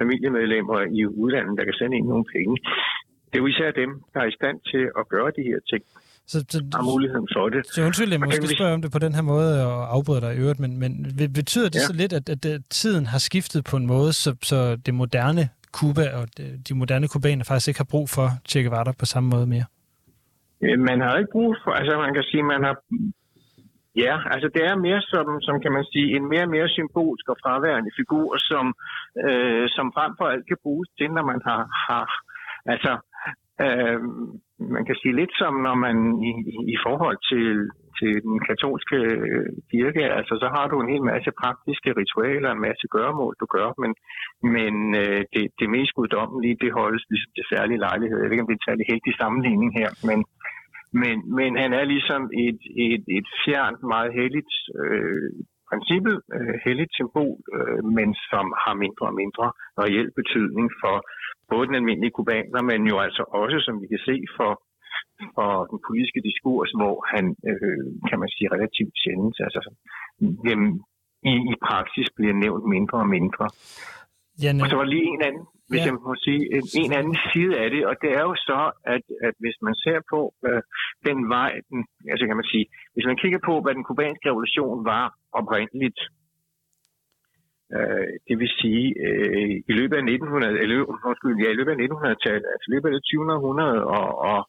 familiemedlemmer 0.00 0.78
i 0.98 1.00
udlandet, 1.22 1.58
der 1.58 1.64
kan 1.66 1.78
sende 1.80 1.96
ind 1.98 2.06
nogle 2.12 2.26
penge 2.36 2.56
det 3.28 3.34
er 3.38 3.42
jo 3.44 3.46
især 3.46 3.70
dem, 3.70 3.90
der 4.14 4.20
er 4.20 4.28
i 4.32 4.36
stand 4.40 4.56
til 4.72 4.84
at 5.00 5.08
gøre 5.08 5.30
de 5.38 5.42
her 5.50 5.60
ting. 5.70 5.82
Så, 6.32 6.44
så, 6.48 6.58
har 6.74 6.84
muligheden 6.92 7.28
for 7.34 7.48
det. 7.48 7.66
Så 7.66 7.82
undskyld, 7.82 8.10
jeg 8.10 8.20
måske 8.20 8.48
spørge 8.56 8.74
om 8.74 8.82
det 8.82 8.92
på 8.92 8.98
den 8.98 9.14
her 9.14 9.22
måde 9.22 9.66
og 9.66 9.94
afbryde 9.94 10.20
dig 10.20 10.34
i 10.34 10.38
øvrigt, 10.38 10.60
men, 10.60 10.78
men 10.78 10.90
betyder 11.34 11.68
det 11.68 11.80
ja. 11.80 11.86
så 11.90 11.92
lidt, 11.92 12.12
at, 12.12 12.28
at, 12.28 12.62
tiden 12.70 13.06
har 13.06 13.18
skiftet 13.18 13.64
på 13.70 13.76
en 13.76 13.86
måde, 13.86 14.12
så, 14.12 14.36
så 14.42 14.76
det 14.86 14.94
moderne 14.94 15.48
Cuba 15.78 16.04
og 16.18 16.24
de 16.68 16.74
moderne 16.74 17.08
kubaner 17.08 17.44
faktisk 17.44 17.68
ikke 17.68 17.80
har 17.84 17.90
brug 17.94 18.06
for 18.16 18.28
Che 18.48 18.62
Guevara 18.62 18.92
på 19.00 19.06
samme 19.12 19.28
måde 19.34 19.46
mere? 19.46 19.66
Man 20.88 20.98
har 21.00 21.18
ikke 21.20 21.32
brug 21.32 21.56
for, 21.64 21.70
altså 21.70 21.98
man 22.06 22.14
kan 22.14 22.24
sige, 22.30 22.42
man 22.42 22.62
har 22.64 22.76
Ja, 24.04 24.14
altså 24.34 24.48
det 24.54 24.62
er 24.70 24.84
mere 24.86 25.02
som, 25.12 25.26
som 25.46 25.56
kan 25.62 25.72
man 25.76 25.84
sige, 25.92 26.16
en 26.16 26.28
mere 26.32 26.46
og 26.48 26.52
mere 26.56 26.68
symbolsk 26.68 27.28
og 27.32 27.36
fraværende 27.42 27.90
figur, 28.00 28.28
som, 28.50 28.66
øh, 29.26 29.64
som 29.76 29.86
frem 29.96 30.12
for 30.18 30.26
alt 30.32 30.46
kan 30.50 30.62
bruges 30.62 30.88
til, 30.98 31.08
når 31.16 31.24
man 31.32 31.40
har, 31.48 31.62
har 31.88 32.06
altså 32.72 32.92
Øh, 33.64 34.00
man 34.74 34.84
kan 34.88 34.96
sige 35.02 35.18
lidt 35.20 35.34
som 35.40 35.54
når 35.66 35.76
man 35.86 35.96
i, 36.28 36.32
i 36.74 36.76
forhold 36.86 37.18
til, 37.30 37.48
til 37.98 38.12
den 38.26 38.36
katolske 38.48 38.98
øh, 39.16 39.48
kirke, 39.72 40.04
altså 40.18 40.34
så 40.42 40.48
har 40.56 40.66
du 40.68 40.76
en 40.80 40.92
hel 40.92 41.04
masse 41.12 41.30
praktiske 41.42 41.90
ritualer, 42.00 42.50
en 42.50 42.66
masse 42.68 42.86
gøremål, 42.96 43.34
du 43.42 43.46
gør, 43.56 43.68
men, 43.82 43.92
men 44.56 44.74
øh, 45.02 45.20
det, 45.32 45.44
det 45.60 45.68
mest 45.76 45.92
guddommelige, 45.98 46.60
det 46.64 46.76
holdes 46.80 47.04
ligesom 47.10 47.32
til 47.36 47.46
særlige 47.52 47.82
lejligheder. 47.86 48.22
Jeg 48.22 48.28
ved 48.28 48.34
ikke, 48.36 48.44
om 48.44 48.50
det 48.50 48.56
er 48.56 48.62
en 48.62 48.68
særlig 48.70 48.86
heldig 48.92 49.14
sammenligning 49.22 49.70
her, 49.80 49.90
men, 50.08 50.18
men, 51.02 51.16
men 51.38 51.50
han 51.62 51.72
er 51.80 51.84
ligesom 51.94 52.22
et, 52.46 52.60
et, 52.86 53.04
et 53.18 53.28
fjernt, 53.44 53.80
meget 53.94 54.10
helligt 54.18 54.54
øh, 54.80 55.30
princippet, 55.70 56.16
øh, 56.36 56.54
helligt 56.64 56.92
symbol, 57.00 57.36
øh, 57.56 57.80
men 57.98 58.08
som 58.30 58.46
har 58.64 58.74
mindre 58.84 59.04
og 59.10 59.16
mindre 59.22 59.46
reel 59.82 60.08
betydning 60.20 60.66
for 60.82 60.96
både 61.52 61.66
den 61.68 61.78
almindelige 61.80 62.16
kubaner, 62.18 62.60
men 62.70 62.80
jo 62.92 62.96
altså 63.06 63.22
også, 63.42 63.58
som 63.66 63.74
vi 63.82 63.86
kan 63.92 64.02
se, 64.08 64.16
for, 64.36 64.52
for 65.36 65.50
den 65.70 65.78
politiske 65.86 66.20
diskurs, 66.28 66.70
hvor 66.80 66.96
han, 67.12 67.24
øh, 67.50 67.86
kan 68.08 68.18
man 68.22 68.30
sige, 68.34 68.52
relativt 68.56 68.94
sjældent, 69.02 69.36
altså 69.46 69.60
jamen, 70.48 70.70
i, 71.32 71.34
i 71.52 71.54
praksis 71.68 72.08
bliver 72.16 72.36
nævnt 72.44 72.64
mindre 72.74 72.98
og 73.04 73.08
mindre. 73.16 73.46
Janne. 74.42 74.62
Og 74.62 74.66
så 74.70 74.76
var 74.80 74.88
lige 74.94 75.08
en 75.16 75.22
anden, 75.28 75.46
hvis 75.70 75.80
ja. 75.80 75.86
jeg 75.88 75.94
må 76.08 76.14
sige, 76.26 76.42
en, 76.56 76.64
en 76.84 76.92
anden 77.00 77.16
side 77.32 77.52
af 77.62 77.68
det, 77.74 77.82
og 77.90 77.94
det 78.02 78.10
er 78.18 78.24
jo 78.30 78.34
så, 78.50 78.60
at, 78.94 79.04
at 79.26 79.34
hvis 79.42 79.58
man 79.66 79.74
ser 79.84 79.98
på 80.12 80.20
øh, 80.48 80.62
den 81.08 81.18
vej, 81.36 81.50
den, 81.70 81.80
altså 82.12 82.24
kan 82.28 82.40
man 82.40 82.50
sige, 82.52 82.66
hvis 82.94 83.06
man 83.10 83.20
kigger 83.22 83.40
på, 83.48 83.54
hvad 83.62 83.74
den 83.78 83.88
kubanske 83.90 84.28
revolution 84.30 84.78
var 84.92 85.04
oprindeligt, 85.40 86.00
Øh, 87.74 88.08
det 88.28 88.36
vil 88.40 88.50
sige, 88.60 88.84
øh, 89.06 89.54
i 89.70 89.72
løbet 89.78 89.96
af 89.96 90.04
1900, 90.04 90.60
eller, 90.62 90.76
undskyld, 91.08 91.36
ja, 91.42 91.48
i 91.50 91.58
løbet 91.58 91.72
af 91.72 91.80
1900-tallet, 91.84 92.46
altså 92.52 92.66
i 92.68 92.72
løbet 92.74 92.88
af 92.88 93.00
2000 93.02 93.60
og, 93.98 94.08
og, 94.30 94.40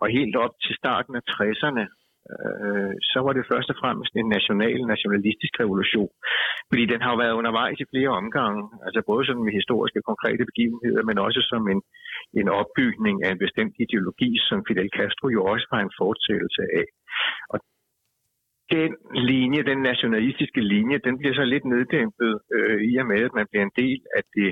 og 0.00 0.06
helt 0.18 0.36
op 0.44 0.54
til 0.64 0.74
starten 0.80 1.12
af 1.18 1.22
60'erne, 1.34 1.84
øh, 2.32 2.92
så 3.12 3.18
var 3.24 3.32
det 3.34 3.50
først 3.52 3.68
og 3.72 3.76
fremmest 3.82 4.12
en 4.14 4.28
national, 4.36 4.78
nationalistisk 4.94 5.54
revolution. 5.62 6.12
Fordi 6.70 6.84
den 6.92 7.00
har 7.02 7.10
jo 7.12 7.18
været 7.22 7.38
undervejs 7.40 7.78
i 7.80 7.90
flere 7.92 8.16
omgange, 8.20 8.62
altså 8.86 9.00
både 9.10 9.22
sådan 9.26 9.44
med 9.46 9.58
historiske 9.60 10.00
konkrete 10.10 10.44
begivenheder, 10.50 11.02
men 11.08 11.16
også 11.26 11.40
som 11.52 11.62
en, 11.72 11.80
en 12.40 12.48
opbygning 12.60 13.16
af 13.24 13.30
en 13.32 13.42
bestemt 13.44 13.74
ideologi, 13.84 14.30
som 14.48 14.58
Fidel 14.66 14.90
Castro 14.96 15.26
jo 15.36 15.40
også 15.52 15.66
var 15.72 15.80
en 15.82 15.96
fortsættelse 16.00 16.62
af. 16.80 16.86
Og 17.52 17.58
den 18.70 18.90
linje, 19.30 19.62
den 19.70 19.80
nationalistiske 19.90 20.60
linje, 20.60 20.98
den 21.06 21.18
bliver 21.18 21.34
så 21.34 21.44
lidt 21.44 21.64
neddæmpet 21.64 22.34
øh, 22.56 22.80
i 22.90 22.96
og 22.96 23.06
med, 23.06 23.20
at 23.28 23.34
man 23.38 23.46
bliver 23.50 23.64
en 23.64 23.76
del 23.82 24.00
af 24.18 24.22
det 24.36 24.50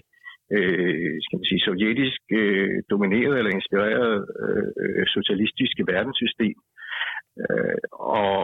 øh, 0.57 1.15
skal 1.25 1.39
man 1.39 1.49
sige, 1.51 1.67
sovjetisk 1.67 2.21
øh, 2.41 2.77
domineret 2.93 3.35
eller 3.39 3.53
inspireret 3.59 4.17
øh, 4.43 5.05
socialistiske 5.17 5.83
verdenssystem, 5.93 6.57
øh, 7.43 7.79
og 8.19 8.35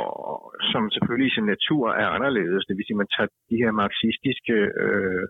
som 0.73 0.83
selvfølgelig 0.95 1.29
i 1.31 1.37
sin 1.37 1.49
natur 1.55 1.85
er 2.03 2.09
anderledes. 2.17 2.67
Det 2.67 2.77
vil 2.77 2.87
sige, 2.87 2.99
at 2.99 3.03
man 3.05 3.13
tager 3.15 3.31
de 3.51 3.61
her 3.63 3.73
marxistiske 3.83 4.57
øh, 4.85 5.25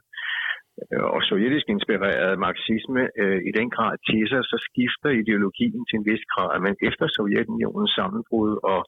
Øh, 0.93 1.07
og 1.15 1.21
sovjetisk 1.29 1.67
inspireret 1.77 2.39
marxisme 2.47 3.03
øh, 3.23 3.41
i 3.49 3.51
den 3.59 3.69
grad 3.77 3.95
til 4.09 4.23
sig, 4.31 4.43
så 4.51 4.57
skifter 4.69 5.11
ideologien 5.23 5.83
til 5.89 5.97
en 5.99 6.07
vis 6.11 6.25
grad. 6.33 6.51
Men 6.67 6.75
efter 6.89 7.07
Sovjetunionens 7.17 7.93
sammenbrud 7.99 8.53
og 8.73 8.81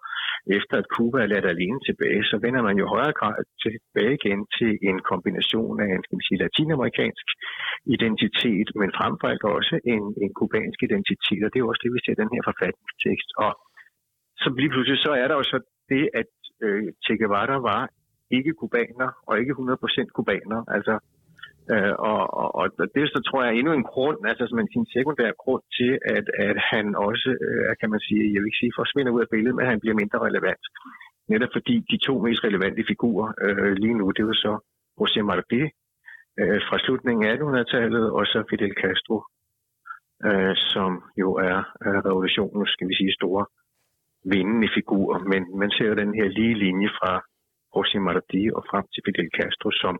efter 0.59 0.75
at 0.83 0.91
Cuba 0.95 1.19
er 1.23 1.31
ladt 1.33 1.47
alene 1.55 1.81
tilbage, 1.89 2.23
så 2.31 2.37
vender 2.45 2.63
man 2.69 2.77
jo 2.83 2.87
højere 2.95 3.19
grad 3.21 3.39
tilbage 3.65 4.15
igen 4.21 4.41
til 4.59 4.73
en 4.89 4.99
kombination 5.11 5.75
af 5.83 5.89
en 5.95 6.03
skal 6.05 6.17
man 6.17 6.29
sige, 6.29 6.43
latinamerikansk 6.45 7.27
identitet, 7.97 8.69
men 8.81 8.91
frem 8.99 9.13
for 9.21 9.27
alt 9.33 9.45
også 9.59 9.77
en, 9.95 10.05
en 10.25 10.33
kubansk 10.39 10.79
identitet, 10.89 11.41
og 11.45 11.49
det 11.51 11.59
er 11.59 11.65
jo 11.65 11.73
også 11.73 11.85
det, 11.85 11.93
vi 11.95 12.01
ser 12.03 12.15
i 12.17 12.23
den 12.23 12.33
her 12.35 12.43
forfatningstekst. 12.51 13.29
Og 13.45 13.51
så 14.43 14.47
lige 14.61 14.73
pludselig 14.73 14.99
så 15.07 15.13
er 15.23 15.27
der 15.29 15.37
jo 15.41 15.45
så 15.53 15.59
det, 15.93 16.05
at 16.21 16.31
øh, 16.65 16.85
Che 17.05 17.15
Guevara 17.21 17.57
var 17.71 17.83
ikke 18.37 18.53
kubaner 18.61 19.09
og 19.29 19.35
ikke 19.41 19.53
100% 19.53 20.17
kubaner. 20.17 20.61
Altså, 20.77 20.95
øh, 21.75 21.95
og, 22.11 22.23
og, 22.41 22.49
og 22.61 22.65
det 22.95 23.03
så 23.15 23.21
tror 23.27 23.43
jeg 23.43 23.51
er 23.51 23.59
endnu 23.59 23.73
en 23.73 23.89
grund, 23.93 24.19
altså 24.31 24.45
som 24.47 24.59
en 24.59 24.87
sekundær 24.97 25.31
grund 25.43 25.63
til, 25.79 25.93
at, 26.17 26.27
at 26.49 26.57
han 26.73 26.87
også, 27.09 27.31
øh, 27.47 27.77
kan 27.81 27.91
man 27.91 28.01
sige, 28.01 28.23
jeg 28.33 28.41
vil 28.41 28.51
ikke 28.51 28.63
sige 28.63 28.79
forsvinder 28.81 29.13
ud 29.13 29.21
af 29.25 29.31
billedet, 29.33 29.57
men 29.57 29.67
han 29.67 29.81
bliver 29.81 30.01
mindre 30.03 30.19
relevant. 30.29 30.65
Netop 31.29 31.53
fordi 31.53 31.75
de 31.91 31.97
to 32.07 32.15
mest 32.25 32.45
relevante 32.45 32.83
figurer 32.93 33.29
øh, 33.45 33.73
lige 33.83 33.99
nu, 34.01 34.11
det 34.11 34.25
var 34.27 34.37
så 34.45 34.53
José 35.01 35.21
Martí 35.31 35.61
øh, 36.41 36.61
fra 36.69 36.77
slutningen 36.85 37.23
af 37.29 37.35
1800-tallet, 37.37 38.05
og 38.11 38.27
så 38.27 38.39
Fidel 38.51 38.75
Castro, 38.83 39.17
øh, 40.27 40.55
som 40.73 40.91
jo 41.23 41.29
er 41.51 41.59
øh, 41.85 41.99
revolutionens, 42.07 42.71
skal 42.71 42.89
vi 42.89 42.95
sige, 42.95 43.13
store 43.21 43.45
vindende 44.33 44.69
figur. 44.77 45.09
Men 45.31 45.59
man 45.59 45.71
ser 45.71 45.87
jo 45.91 45.95
den 45.95 46.15
her 46.15 46.29
lige 46.29 46.55
linje 46.65 46.89
fra 46.99 47.13
José 47.75 47.99
Martí 48.09 48.43
og 48.57 48.63
frem 48.71 48.85
til 48.93 49.03
Fidel 49.07 49.31
Castro 49.39 49.69
som 49.83 49.95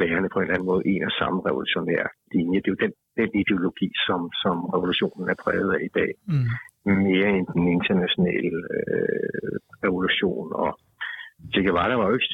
værende 0.00 0.28
på 0.30 0.38
en 0.38 0.44
eller 0.44 0.54
anden 0.56 0.70
måde 0.72 0.82
en 0.92 1.02
og 1.08 1.14
samme 1.20 1.38
revolutionær 1.48 2.04
linje. 2.34 2.60
Det 2.62 2.68
er 2.68 2.74
jo 2.74 2.84
den, 2.84 2.92
den 3.20 3.30
ideologi, 3.42 3.90
som, 4.06 4.20
som 4.42 4.56
revolutionen 4.74 5.26
er 5.32 5.38
præget 5.44 5.70
af 5.76 5.80
i 5.88 5.92
dag. 6.00 6.10
Mm. 6.32 6.48
Mere 7.08 7.28
end 7.36 7.46
den 7.56 7.66
internationale 7.76 8.58
øh, 8.76 9.54
revolution. 9.84 10.48
Og 10.62 10.70
Che 11.52 11.60
Guevara 11.64 11.94
var 12.00 12.08
jo 12.08 12.14
ikke, 12.18 12.30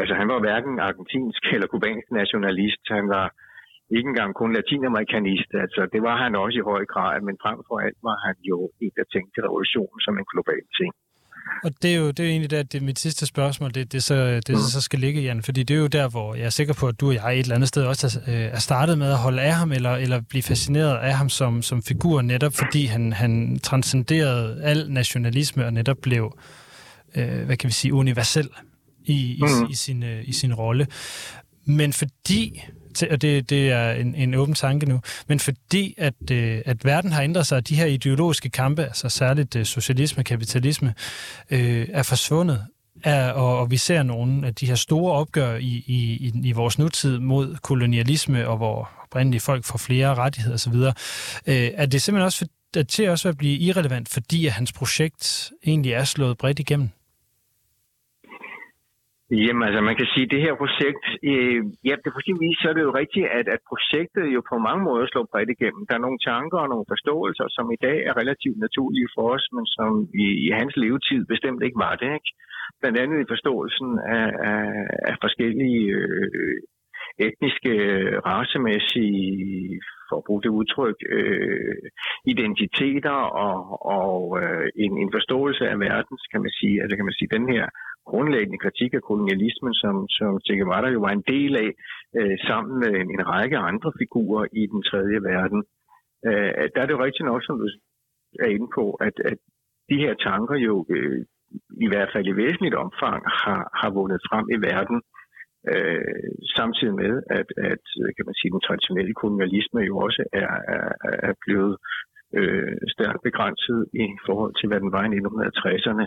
altså 0.00 0.14
han 0.20 0.28
var 0.32 0.38
hverken 0.44 0.74
argentinsk 0.88 1.42
eller 1.54 1.66
kubansk 1.66 2.08
nationalist. 2.20 2.82
Han 2.96 3.06
var 3.16 3.26
ikke 3.96 4.08
engang 4.12 4.32
kun 4.40 4.52
latinamerikanist. 4.56 5.50
Altså, 5.64 5.80
det 5.92 6.00
var 6.08 6.16
han 6.24 6.32
også 6.44 6.58
i 6.58 6.68
høj 6.70 6.82
grad, 6.92 7.20
men 7.26 7.36
frem 7.42 7.58
for 7.68 7.76
alt 7.86 7.98
var 8.08 8.18
han 8.26 8.36
jo 8.50 8.58
en, 8.84 8.92
der 8.98 9.06
tænkte 9.14 9.44
revolutionen 9.46 9.98
som 10.04 10.14
en 10.18 10.30
global 10.32 10.64
ting. 10.78 10.92
Og 11.64 11.70
det 11.82 11.90
er 11.90 11.94
jo, 11.94 12.08
det 12.08 12.20
er 12.20 12.24
jo 12.24 12.30
egentlig 12.30 12.50
der, 12.50 12.62
det 12.62 12.80
er 12.80 12.84
mit 12.84 12.98
sidste 12.98 13.26
spørgsmål, 13.26 13.74
det, 13.74 13.92
det, 13.92 14.04
så, 14.04 14.40
det 14.46 14.48
mm. 14.48 14.56
så 14.56 14.80
skal 14.80 14.98
ligge, 14.98 15.20
Jan, 15.20 15.42
fordi 15.42 15.62
det 15.62 15.74
er 15.74 15.78
jo 15.78 15.86
der, 15.86 16.08
hvor 16.08 16.34
jeg 16.34 16.44
er 16.44 16.50
sikker 16.50 16.74
på, 16.74 16.88
at 16.88 17.00
du 17.00 17.06
og 17.06 17.14
jeg 17.14 17.34
et 17.34 17.38
eller 17.38 17.54
andet 17.54 17.68
sted 17.68 17.84
også 17.84 18.20
er, 18.26 18.32
øh, 18.34 18.40
er 18.40 18.58
startet 18.58 18.98
med 18.98 19.10
at 19.10 19.18
holde 19.18 19.42
af 19.42 19.54
ham, 19.54 19.72
eller, 19.72 19.90
eller 19.90 20.20
blive 20.20 20.42
fascineret 20.42 20.96
af 20.96 21.16
ham 21.16 21.28
som, 21.28 21.62
som 21.62 21.82
figur, 21.82 22.22
netop 22.22 22.54
fordi 22.54 22.86
han, 22.86 23.12
han 23.12 23.58
transcenderede 23.62 24.62
al 24.62 24.86
nationalisme 24.90 25.66
og 25.66 25.72
netop 25.72 25.96
blev, 26.02 26.38
øh, 27.14 27.42
hvad 27.42 27.56
kan 27.56 27.68
vi 27.68 27.72
sige, 27.72 27.94
universel 27.94 28.48
i, 29.04 29.14
i, 29.14 29.40
mm. 29.40 29.70
i, 29.70 29.74
sin, 29.74 30.02
øh, 30.02 30.28
i 30.28 30.32
sin 30.32 30.54
rolle. 30.54 30.86
Men 31.64 31.92
fordi 31.92 32.62
og 33.10 33.22
det, 33.22 33.50
det 33.50 33.70
er 33.70 33.90
en, 33.92 34.14
en 34.14 34.34
åben 34.34 34.54
tanke 34.54 34.86
nu, 34.86 35.00
men 35.28 35.40
fordi 35.40 35.94
at, 35.98 36.30
øh, 36.30 36.62
at 36.66 36.84
verden 36.84 37.12
har 37.12 37.22
ændret 37.22 37.46
sig, 37.46 37.56
og 37.56 37.68
de 37.68 37.74
her 37.74 37.86
ideologiske 37.86 38.50
kampe, 38.50 38.82
altså 38.82 39.08
særligt 39.08 39.56
øh, 39.56 39.64
socialisme 39.64 40.20
og 40.20 40.24
kapitalisme, 40.24 40.94
øh, 41.50 41.88
er 41.92 42.02
forsvundet, 42.02 42.66
er, 43.04 43.30
og, 43.30 43.58
og 43.58 43.70
vi 43.70 43.76
ser 43.76 44.02
nogle 44.02 44.46
af 44.46 44.54
de 44.54 44.66
her 44.66 44.74
store 44.74 45.12
opgør 45.12 45.56
i, 45.56 45.84
i, 45.86 46.32
i 46.44 46.52
vores 46.52 46.78
nutid 46.78 47.18
mod 47.18 47.56
kolonialisme, 47.56 48.48
og 48.48 48.56
hvor 48.56 48.90
oprindelige 49.02 49.40
folk 49.40 49.64
får 49.64 49.78
flere 49.78 50.14
rettigheder 50.14 50.54
osv., 50.54 50.74
øh, 50.74 51.70
er 51.74 51.86
det 51.86 52.02
simpelthen 52.02 52.24
også 52.24 52.38
for, 52.74 52.82
til 52.82 53.08
også 53.08 53.28
at 53.28 53.36
blive 53.36 53.58
irrelevant, 53.58 54.08
fordi 54.08 54.46
at 54.46 54.52
hans 54.52 54.72
projekt 54.72 55.50
egentlig 55.66 55.92
er 55.92 56.04
slået 56.04 56.38
bredt 56.38 56.58
igennem? 56.58 56.90
Jamen 59.40 59.62
altså, 59.68 59.80
man 59.80 59.96
kan 60.00 60.08
sige, 60.14 60.26
at 60.26 60.32
det 60.34 60.44
her 60.46 60.54
projekt, 60.62 61.04
øh, 61.30 61.60
ja, 61.88 61.94
det 62.02 62.10
på 62.16 62.22
sin 62.26 62.38
vis, 62.44 62.58
så 62.60 62.66
er 62.68 62.74
det 62.76 62.86
jo 62.88 62.98
rigtigt, 63.02 63.26
at, 63.38 63.46
at 63.54 63.60
projektet 63.70 64.26
jo 64.36 64.40
på 64.50 64.56
mange 64.68 64.82
måder 64.88 65.06
slår 65.06 65.30
bredt 65.32 65.50
igennem. 65.56 65.82
Der 65.88 65.94
er 65.94 66.06
nogle 66.06 66.24
tanker 66.30 66.58
og 66.62 66.68
nogle 66.72 66.90
forståelser, 66.92 67.46
som 67.56 67.66
i 67.76 67.78
dag 67.86 67.98
er 68.08 68.14
relativt 68.20 68.58
naturlige 68.66 69.08
for 69.14 69.24
os, 69.34 69.44
men 69.56 69.66
som 69.76 69.90
i, 70.24 70.26
i 70.46 70.48
hans 70.58 70.74
levetid 70.82 71.20
bestemt 71.32 71.62
ikke 71.62 71.82
var 71.86 71.94
det. 72.02 72.10
Ikke? 72.18 72.30
Blandt 72.80 72.98
andet 73.02 73.18
i 73.20 73.30
forståelsen 73.32 73.90
af, 74.18 74.28
af, 74.52 74.66
af 75.10 75.16
forskellige 75.24 75.84
øh, 76.00 76.56
etniske, 77.28 77.72
racemæssige, 78.30 79.80
for 80.08 80.16
at 80.18 80.26
bruge 80.26 80.42
det 80.42 80.56
udtryk, 80.58 80.98
øh, 81.18 81.74
identiteter 82.32 83.18
og, 83.46 83.58
og 84.00 84.16
øh, 84.42 84.66
en, 84.84 84.92
en 85.02 85.10
forståelse 85.16 85.64
af 85.72 85.80
verdens, 85.88 86.22
kan 86.32 86.40
man 86.44 86.52
sige, 86.60 86.76
altså 86.82 86.94
kan 86.96 87.08
man 87.08 87.18
sige, 87.18 87.34
den 87.36 87.46
her 87.54 87.66
grundlæggende 88.10 88.62
kritik 88.64 88.94
af 88.94 89.02
kolonialismen, 89.10 89.74
som, 89.82 89.94
som 90.18 90.30
Che 90.44 90.54
Guevara 90.58 90.88
jo 90.96 91.00
var 91.06 91.12
en 91.14 91.24
del 91.34 91.52
af, 91.64 91.70
øh, 92.18 92.36
sammen 92.48 92.74
med 92.82 92.92
en, 93.00 93.08
en 93.16 93.28
række 93.34 93.58
andre 93.70 93.90
figurer 94.00 94.44
i 94.60 94.62
den 94.72 94.82
tredje 94.90 95.18
verden. 95.32 95.60
Øh, 96.28 96.52
der 96.72 96.80
er 96.80 96.86
det 96.86 96.96
jo 96.96 97.04
rigtigt 97.06 97.28
nok, 97.30 97.42
som 97.44 97.58
du 97.58 97.66
er 98.44 98.50
inde 98.56 98.68
på, 98.78 98.84
at, 99.06 99.16
at 99.30 99.38
de 99.90 99.96
her 100.04 100.14
tanker 100.14 100.56
jo 100.68 100.74
øh, 100.94 101.20
i 101.86 101.88
hvert 101.90 102.10
fald 102.12 102.26
i 102.26 102.38
væsentligt 102.42 102.80
omfang 102.84 103.20
har, 103.42 103.62
har 103.80 103.90
vundet 103.98 104.20
frem 104.28 104.46
i 104.56 104.58
verden, 104.70 104.98
øh, 105.72 106.30
samtidig 106.56 106.94
med, 107.02 107.12
at, 107.38 107.48
at 107.70 107.84
kan 108.16 108.26
man 108.28 108.38
sige, 108.38 108.54
den 108.54 108.66
traditionelle 108.66 109.14
kolonialisme 109.22 109.80
jo 109.90 109.94
også 110.06 110.22
er, 110.42 110.52
er, 110.76 110.88
er 111.28 111.34
blevet 111.44 111.74
øh, 112.38 112.76
stærkt 112.94 113.22
begrænset 113.28 113.80
i 114.02 114.04
forhold 114.26 114.54
til, 114.58 114.66
hvad 114.68 114.80
den 114.84 114.92
var 114.96 115.04
i 115.04 115.18
1960'erne. 115.18 116.04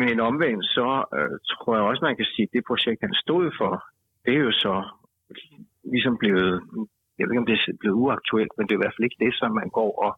Men 0.00 0.20
omvendt 0.20 0.64
så 0.76 0.88
øh, 1.16 1.36
tror 1.50 1.74
jeg 1.74 1.84
også, 1.84 2.04
man 2.04 2.16
kan 2.16 2.28
sige, 2.34 2.46
at 2.48 2.54
det 2.54 2.68
projekt, 2.70 3.00
han 3.06 3.14
stod 3.24 3.44
for, 3.60 3.72
det 4.24 4.32
er 4.34 4.42
jo 4.48 4.52
så 4.64 4.74
ligesom 5.92 6.14
blevet, 6.22 6.52
jeg 7.18 7.24
ved 7.24 7.32
ikke 7.32 7.44
om 7.44 7.50
det 7.50 7.58
er 7.58 7.80
blevet 7.80 8.00
uaktuelt, 8.04 8.52
men 8.56 8.64
det 8.64 8.72
er 8.72 8.78
i 8.78 8.84
hvert 8.84 8.96
fald 8.96 9.08
ikke 9.08 9.24
det, 9.24 9.34
som 9.40 9.50
man 9.60 9.68
går 9.78 9.92
og, 10.06 10.12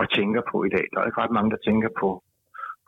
og 0.00 0.04
tænker 0.18 0.42
på 0.52 0.56
i 0.68 0.70
dag. 0.76 0.84
Der 0.90 0.98
er 1.00 1.06
ikke 1.06 1.22
ret 1.24 1.36
mange, 1.36 1.50
der 1.54 1.60
tænker 1.68 1.90
på, 2.02 2.08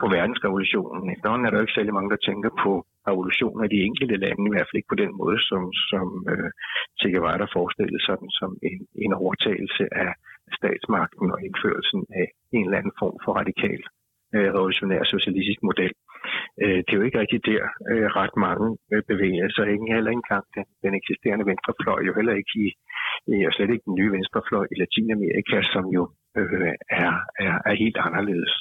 på 0.00 0.06
verdensrevolutionen. 0.16 1.04
Efterhånden 1.14 1.46
er 1.46 1.50
der 1.50 1.60
ikke 1.60 1.78
særlig 1.78 1.94
mange, 1.94 2.10
der 2.14 2.26
tænker 2.28 2.50
på 2.64 2.72
revolutioner 3.08 3.62
i 3.64 3.72
de 3.74 3.84
enkelte 3.88 4.16
lande, 4.24 4.46
i 4.46 4.52
hvert 4.52 4.68
fald 4.68 4.80
ikke 4.80 4.92
på 4.94 5.02
den 5.04 5.12
måde, 5.20 5.38
som, 5.50 5.62
som 5.90 6.06
øh, 6.32 6.50
Che 6.98 7.08
Guevara 7.12 7.46
forestillede 7.56 8.02
sådan 8.08 8.30
som 8.40 8.50
en, 8.68 8.80
en 9.04 9.12
overtagelse 9.22 9.84
af 10.04 10.10
statsmagten 10.58 11.26
og 11.34 11.38
indførelsen 11.46 12.00
af 12.20 12.26
en 12.56 12.64
eller 12.64 12.78
anden 12.78 12.96
form 13.02 13.16
for 13.24 13.32
radikal 13.40 13.82
øh, 14.36 14.48
revolutionær 14.54 15.02
socialistisk 15.14 15.60
model. 15.68 15.92
Øh, 16.62 16.78
det 16.84 16.90
er 16.92 16.98
jo 17.00 17.06
ikke 17.06 17.20
rigtig 17.22 17.40
der 17.50 17.62
øh, 17.92 18.08
ret 18.20 18.36
mange 18.46 18.66
øh, 18.92 19.02
bevæger 19.10 19.48
sig. 19.50 19.64
Ikke 19.74 19.94
heller 19.94 20.10
engang 20.10 20.44
den, 20.54 20.66
den 20.84 20.92
eksisterende 21.00 21.46
venstrefløj, 21.50 22.00
jo 22.08 22.12
heller 22.18 22.34
ikke 22.40 22.54
i, 22.64 22.66
i, 23.32 23.36
og 23.46 23.52
slet 23.52 23.70
ikke 23.72 23.88
den 23.88 23.98
nye 24.00 24.12
venstrefløj 24.16 24.66
i 24.72 24.76
Latinamerika, 24.82 25.56
som 25.74 25.84
jo 25.96 26.02
øh, 26.38 26.72
er, 27.02 27.12
er, 27.44 27.54
er 27.68 27.74
helt 27.84 27.98
anderledes. 28.06 28.54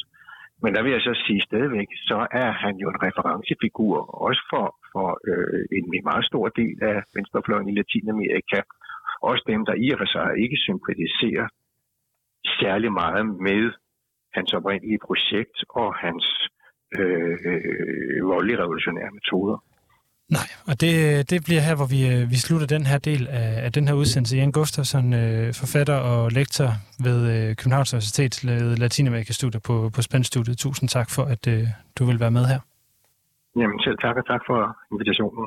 Men 0.63 0.75
der 0.75 0.81
vil 0.83 0.91
jeg 0.91 1.01
så 1.01 1.13
sige 1.25 1.41
stadigvæk, 1.49 1.89
så 2.09 2.27
er 2.31 2.51
han 2.63 2.75
jo 2.83 2.87
en 2.89 3.03
referencefigur, 3.05 3.95
også 4.27 4.41
for, 4.51 4.65
for 4.93 5.07
øh, 5.29 5.63
en 5.77 5.85
meget 6.09 6.25
stor 6.25 6.45
del 6.59 6.75
af 6.91 6.97
venstrefløjen 7.15 7.69
i 7.69 7.77
Latinamerika. 7.79 8.59
Også 9.29 9.43
dem, 9.47 9.61
der 9.65 9.75
i 9.85 9.87
og 9.93 9.97
for 10.01 10.09
sig 10.15 10.29
ikke 10.43 10.57
sympatiserer 10.67 11.47
særlig 12.61 12.91
meget 12.91 13.25
med 13.47 13.63
hans 14.33 14.53
oprindelige 14.53 14.99
projekt 15.07 15.57
og 15.69 15.95
hans 15.95 16.25
øh, 16.99 17.37
øh, 17.51 18.27
voldelige 18.31 18.59
revolutionære 18.63 19.11
metoder. 19.17 19.57
Nej, 20.37 20.47
og 20.69 20.81
det, 20.81 20.93
det 21.31 21.39
bliver 21.47 21.61
her, 21.67 21.75
hvor 21.79 21.89
vi, 21.95 21.99
øh, 22.13 22.21
vi 22.33 22.37
slutter 22.45 22.67
den 22.67 22.85
her 22.91 22.97
del 22.97 23.27
af, 23.27 23.65
af 23.65 23.71
den 23.71 23.87
her 23.87 23.95
udsendelse. 24.01 24.37
Jan 24.37 24.51
Gustafsson, 24.51 25.13
øh, 25.13 25.53
forfatter 25.61 25.97
og 26.11 26.31
lektor 26.31 26.69
ved 27.07 27.19
øh, 27.33 27.55
Københavns 27.55 27.93
Universitet, 27.93 28.43
Latinamerika-studier 28.83 29.61
på, 29.67 29.89
på 29.95 30.01
Spændstudiet. 30.01 30.57
Tusind 30.57 30.89
tak 30.89 31.09
for, 31.15 31.23
at 31.23 31.47
øh, 31.47 31.63
du 31.97 32.05
vil 32.05 32.19
være 32.19 32.31
med 32.31 32.45
her. 32.45 32.59
Jamen 33.55 33.79
selv 33.79 33.97
tak, 33.97 34.15
og 34.17 34.25
tak 34.27 34.41
for 34.47 34.77
invitationen. 34.91 35.45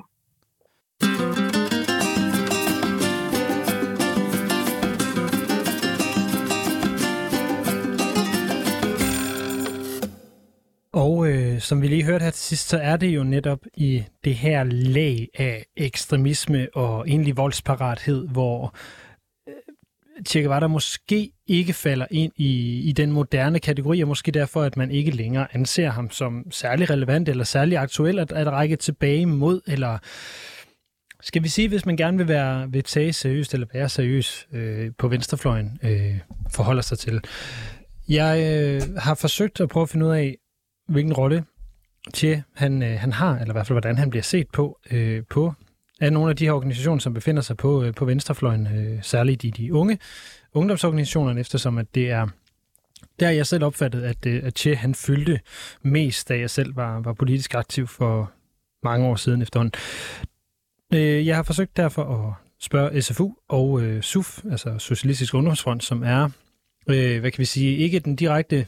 Og 10.94 11.28
øh, 11.28 11.60
som 11.60 11.82
vi 11.82 11.88
lige 11.88 12.04
hørte 12.04 12.22
her 12.22 12.30
til 12.30 12.42
sidst, 12.42 12.68
så 12.68 12.78
er 12.78 12.96
det 12.96 13.06
jo 13.06 13.24
netop 13.24 13.58
i 13.76 14.04
det 14.24 14.34
her 14.34 14.64
lag 14.64 15.28
af 15.34 15.66
ekstremisme 15.76 16.68
og 16.74 17.08
egentlig 17.08 17.36
voldsparathed, 17.36 18.28
hvor 18.28 18.74
øh, 19.48 19.54
Che 20.26 20.40
Guevara 20.40 20.66
måske 20.66 21.30
ikke 21.46 21.72
falder 21.72 22.06
ind 22.10 22.32
i, 22.36 22.80
i 22.88 22.92
den 22.92 23.12
moderne 23.12 23.58
kategori, 23.58 24.00
og 24.02 24.08
måske 24.08 24.30
derfor, 24.32 24.62
at 24.62 24.76
man 24.76 24.90
ikke 24.90 25.10
længere 25.10 25.46
anser 25.54 25.90
ham 25.90 26.10
som 26.10 26.46
særlig 26.50 26.90
relevant 26.90 27.28
eller 27.28 27.44
særlig 27.44 27.78
aktuel 27.78 28.18
at, 28.18 28.32
at 28.32 28.46
række 28.46 28.76
tilbage 28.76 29.26
mod, 29.26 29.60
eller 29.66 29.98
skal 31.20 31.42
vi 31.42 31.48
sige, 31.48 31.68
hvis 31.68 31.86
man 31.86 31.96
gerne 31.96 32.18
vil, 32.18 32.28
være, 32.28 32.70
vil 32.70 32.82
tage 32.82 33.12
seriøst 33.12 33.54
eller 33.54 33.66
være 33.72 33.88
seriøs 33.88 34.48
øh, 34.52 34.90
på 34.98 35.08
venstrefløjen, 35.08 35.78
øh, 35.82 36.18
forholder 36.52 36.82
sig 36.82 36.98
til. 36.98 37.20
Jeg 38.08 38.38
øh, 38.40 38.96
har 38.98 39.14
forsøgt 39.14 39.60
at 39.60 39.68
prøve 39.68 39.82
at 39.82 39.88
finde 39.88 40.06
ud 40.06 40.10
af, 40.10 40.36
hvilken 40.88 41.12
rolle 41.12 41.44
Che 42.14 42.42
han, 42.54 42.82
øh, 42.82 42.98
han 43.00 43.12
har, 43.12 43.34
eller 43.34 43.48
i 43.48 43.52
hvert 43.52 43.66
fald 43.66 43.74
hvordan 43.74 43.98
han 43.98 44.10
bliver 44.10 44.22
set 44.22 44.46
på, 44.52 44.78
øh, 44.90 45.22
på 45.30 45.52
af 46.00 46.12
nogle 46.12 46.30
af 46.30 46.36
de 46.36 46.44
her 46.44 46.52
organisationer, 46.52 47.00
som 47.00 47.14
befinder 47.14 47.42
sig 47.42 47.56
på, 47.56 47.84
øh, 47.84 47.94
på 47.94 48.04
venstrefløjen, 48.04 48.66
øh, 48.66 49.02
særligt 49.02 49.44
i 49.44 49.50
de 49.50 49.74
unge 49.74 49.98
ungdomsorganisationerne, 50.54 51.40
eftersom 51.40 51.78
at 51.78 51.94
det 51.94 52.10
er 52.10 52.28
Der 53.20 53.30
jeg 53.30 53.46
selv 53.46 53.64
opfattet, 53.64 54.02
at, 54.02 54.26
øh, 54.26 54.40
at 54.44 54.58
Che 54.58 54.76
han 54.76 54.94
fyldte 54.94 55.40
mest, 55.82 56.28
da 56.28 56.38
jeg 56.38 56.50
selv 56.50 56.76
var, 56.76 57.00
var 57.00 57.12
politisk 57.12 57.54
aktiv 57.54 57.86
for 57.86 58.32
mange 58.82 59.06
år 59.06 59.16
siden 59.16 59.42
efterhånden. 59.42 59.80
Øh, 60.94 61.26
jeg 61.26 61.36
har 61.36 61.42
forsøgt 61.42 61.76
derfor 61.76 62.02
at 62.02 62.34
spørge 62.60 63.02
SFU 63.02 63.34
og 63.48 63.82
øh, 63.82 64.02
SUF, 64.02 64.44
altså 64.50 64.78
Socialistisk 64.78 65.34
Ungdomsfront, 65.34 65.84
som 65.84 66.02
er, 66.02 66.28
øh, 66.88 67.20
hvad 67.20 67.30
kan 67.30 67.38
vi 67.38 67.44
sige, 67.44 67.76
ikke 67.76 67.98
den 67.98 68.16
direkte 68.16 68.66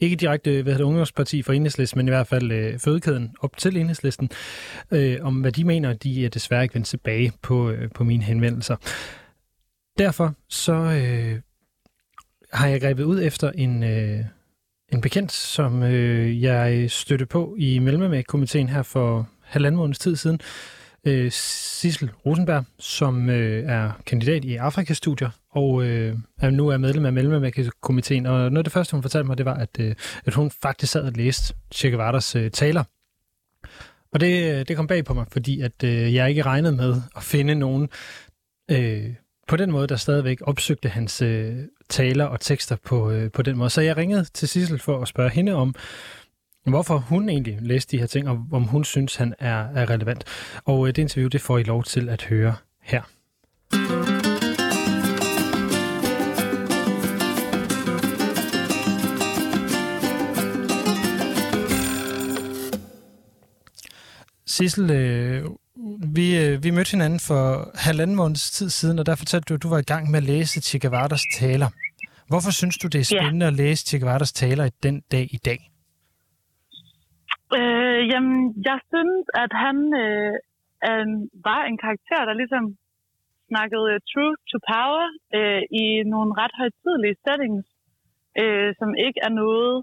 ikke 0.00 0.16
direkte 0.16 0.50
hvad 0.50 0.62
hedder 0.62 0.76
det, 0.76 0.84
ungdomsparti 0.84 1.42
for 1.42 1.52
enhedslisten, 1.52 1.98
men 1.98 2.08
i 2.08 2.10
hvert 2.10 2.26
fald 2.26 2.52
øh, 2.52 2.78
fødekæden 2.78 3.34
op 3.40 3.56
til 3.56 3.76
enhedslisten, 3.76 4.30
øh, 4.90 5.18
om 5.22 5.40
hvad 5.40 5.52
de 5.52 5.64
mener, 5.64 5.92
de 5.92 6.24
er 6.24 6.28
desværre 6.28 6.62
ikke 6.62 6.74
vendt 6.74 6.86
tilbage 6.86 7.32
på, 7.42 7.70
øh, 7.70 7.90
på 7.94 8.04
mine 8.04 8.22
henvendelser. 8.22 8.76
Derfor 9.98 10.34
så 10.48 10.72
øh, 10.72 11.40
har 12.52 12.68
jeg 12.68 12.80
grebet 12.80 13.04
ud 13.04 13.22
efter 13.22 13.50
en, 13.50 13.82
øh, 13.82 14.24
en 14.92 15.00
bekendt, 15.00 15.32
som 15.32 15.82
øh, 15.82 16.42
jeg 16.42 16.90
støtte 16.90 17.26
på 17.26 17.56
i 17.58 17.78
Mellemamæg-komiteen 17.78 18.68
her 18.68 18.82
for 18.82 19.28
halvanden 19.42 19.76
måneds 19.76 19.98
tid 19.98 20.16
siden, 20.16 20.40
øh, 21.04 21.30
Sissel 21.32 22.10
Rosenberg, 22.26 22.64
som 22.78 23.30
øh, 23.30 23.64
er 23.64 23.90
kandidat 24.06 24.44
i 24.44 24.56
Afrikastudier, 24.56 25.30
og 25.56 25.84
øh, 25.84 26.16
nu 26.42 26.68
er 26.68 26.76
medlem 26.76 27.06
af 27.06 27.12
Mellemamerikas-komiteen. 27.12 28.26
Og 28.26 28.38
noget 28.38 28.58
af 28.58 28.64
det 28.64 28.72
første, 28.72 28.92
hun 28.92 29.02
fortalte 29.02 29.26
mig, 29.26 29.38
det 29.38 29.46
var, 29.46 29.54
at, 29.54 29.80
øh, 29.80 29.94
at 30.26 30.34
hun 30.34 30.50
faktisk 30.50 30.92
sad 30.92 31.02
og 31.02 31.12
læste 31.12 31.54
Che 31.74 31.90
Guevaras 31.90 32.36
øh, 32.36 32.50
taler. 32.50 32.84
Og 34.12 34.20
det, 34.20 34.54
øh, 34.54 34.68
det 34.68 34.76
kom 34.76 34.86
bag 34.86 35.04
på 35.04 35.14
mig, 35.14 35.26
fordi 35.32 35.60
at 35.60 35.84
øh, 35.84 36.14
jeg 36.14 36.28
ikke 36.30 36.42
regnede 36.42 36.76
med 36.76 36.94
at 37.16 37.22
finde 37.22 37.54
nogen 37.54 37.88
øh, 38.70 39.14
på 39.48 39.56
den 39.56 39.70
måde, 39.70 39.86
der 39.86 39.96
stadigvæk 39.96 40.38
opsøgte 40.42 40.88
hans 40.88 41.22
øh, 41.22 41.56
taler 41.88 42.24
og 42.24 42.40
tekster 42.40 42.76
på, 42.84 43.10
øh, 43.10 43.30
på 43.32 43.42
den 43.42 43.56
måde. 43.56 43.70
Så 43.70 43.80
jeg 43.80 43.96
ringede 43.96 44.24
til 44.24 44.48
Sissel 44.48 44.78
for 44.78 45.02
at 45.02 45.08
spørge 45.08 45.30
hende 45.30 45.52
om, 45.52 45.74
hvorfor 46.66 46.98
hun 46.98 47.28
egentlig 47.28 47.58
læste 47.60 47.96
de 47.96 48.00
her 48.00 48.06
ting, 48.06 48.28
og 48.28 48.46
om 48.52 48.62
hun 48.62 48.84
synes, 48.84 49.16
han 49.16 49.34
er, 49.38 49.68
er 49.74 49.90
relevant. 49.90 50.24
Og 50.64 50.88
øh, 50.88 50.96
det 50.96 51.02
interview, 51.02 51.28
det 51.28 51.40
får 51.40 51.58
I 51.58 51.62
lov 51.62 51.84
til 51.84 52.08
at 52.08 52.22
høre 52.22 52.54
her. 52.82 53.02
Sissel, 64.56 64.86
øh, 65.00 65.38
vi, 66.16 66.26
øh, 66.42 66.52
vi 66.64 66.70
mødte 66.76 66.94
hinanden 66.96 67.20
for 67.28 67.42
halvanden 67.86 68.16
måneds 68.20 68.46
tid 68.58 68.68
siden, 68.78 68.96
og 69.00 69.06
der 69.06 69.16
fortalte 69.22 69.46
du, 69.48 69.54
at 69.54 69.62
du 69.64 69.68
var 69.74 69.80
i 69.84 69.90
gang 69.92 70.04
med 70.10 70.18
at 70.22 70.28
læse 70.32 70.56
Che 70.66 70.78
Guevaras 70.84 71.24
taler. 71.40 71.68
Hvorfor 72.30 72.52
synes 72.60 72.76
du, 72.82 72.86
det 72.92 73.00
er 73.00 73.08
spændende 73.14 73.46
ja. 73.46 73.52
at 73.52 73.56
læse 73.62 73.82
Che 73.88 73.98
Guevaras 74.00 74.32
taler 74.42 74.64
i 74.70 74.74
den 74.86 74.96
dag 75.14 75.26
i 75.36 75.40
dag? 75.48 75.60
Øh, 77.58 78.00
jamen, 78.12 78.38
jeg 78.68 78.78
synes, 78.92 79.24
at 79.44 79.52
han 79.64 79.76
øh, 80.04 80.34
øh, 80.88 81.06
var 81.48 81.60
en 81.70 81.78
karakter, 81.84 82.20
der 82.28 82.34
ligesom 82.42 82.64
snakkede 83.50 83.88
truth 84.12 84.40
to 84.50 84.58
power 84.72 85.06
øh, 85.38 85.62
i 85.82 85.86
nogle 86.12 86.30
ret 86.40 86.54
højtidlige 86.60 87.16
settings, 87.24 87.66
øh, 88.42 88.70
som 88.80 88.90
ikke 89.06 89.20
er 89.26 89.32
noget, 89.42 89.74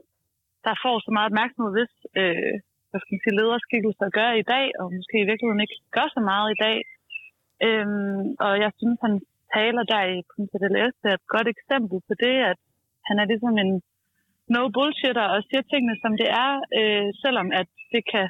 der 0.66 0.76
får 0.84 0.96
så 1.06 1.10
meget 1.16 1.30
opmærksomhed, 1.32 1.72
hvis 1.78 1.94
øh, 2.22 2.56
hvad 2.94 3.02
skal 3.02 3.14
man 3.16 3.24
sige, 3.24 3.39
lederskikkelser 3.39 4.16
gør 4.20 4.32
i 4.41 4.48
dag, 4.54 4.66
og 4.80 4.86
måske 4.98 5.16
i 5.22 5.30
virkeligheden 5.30 5.66
ikke 5.66 5.80
gør 5.96 6.08
så 6.16 6.22
meget 6.32 6.50
i 6.52 6.60
dag. 6.66 6.78
Øhm, 7.66 8.26
og 8.46 8.54
jeg 8.64 8.72
synes, 8.80 8.98
han 9.06 9.16
taler 9.56 9.84
der 9.91 10.02
i 10.16 10.18
Punta 10.30 10.58
del 10.64 10.76
Este 10.86 11.06
er 11.10 11.18
et 11.18 11.28
godt 11.36 11.48
eksempel 11.56 11.98
på 12.08 12.14
det, 12.24 12.36
at 12.52 12.60
han 13.08 13.16
er 13.22 13.26
ligesom 13.32 13.56
en 13.64 13.72
no 14.54 14.62
bullshitter 14.76 15.28
og 15.34 15.39
siger 15.48 15.64
tingene, 15.72 15.96
som 16.04 16.14
det 16.22 16.30
er, 16.44 16.52
øh, 16.80 17.08
selvom 17.24 17.48
at 17.62 17.70
det 17.94 18.04
kan 18.12 18.28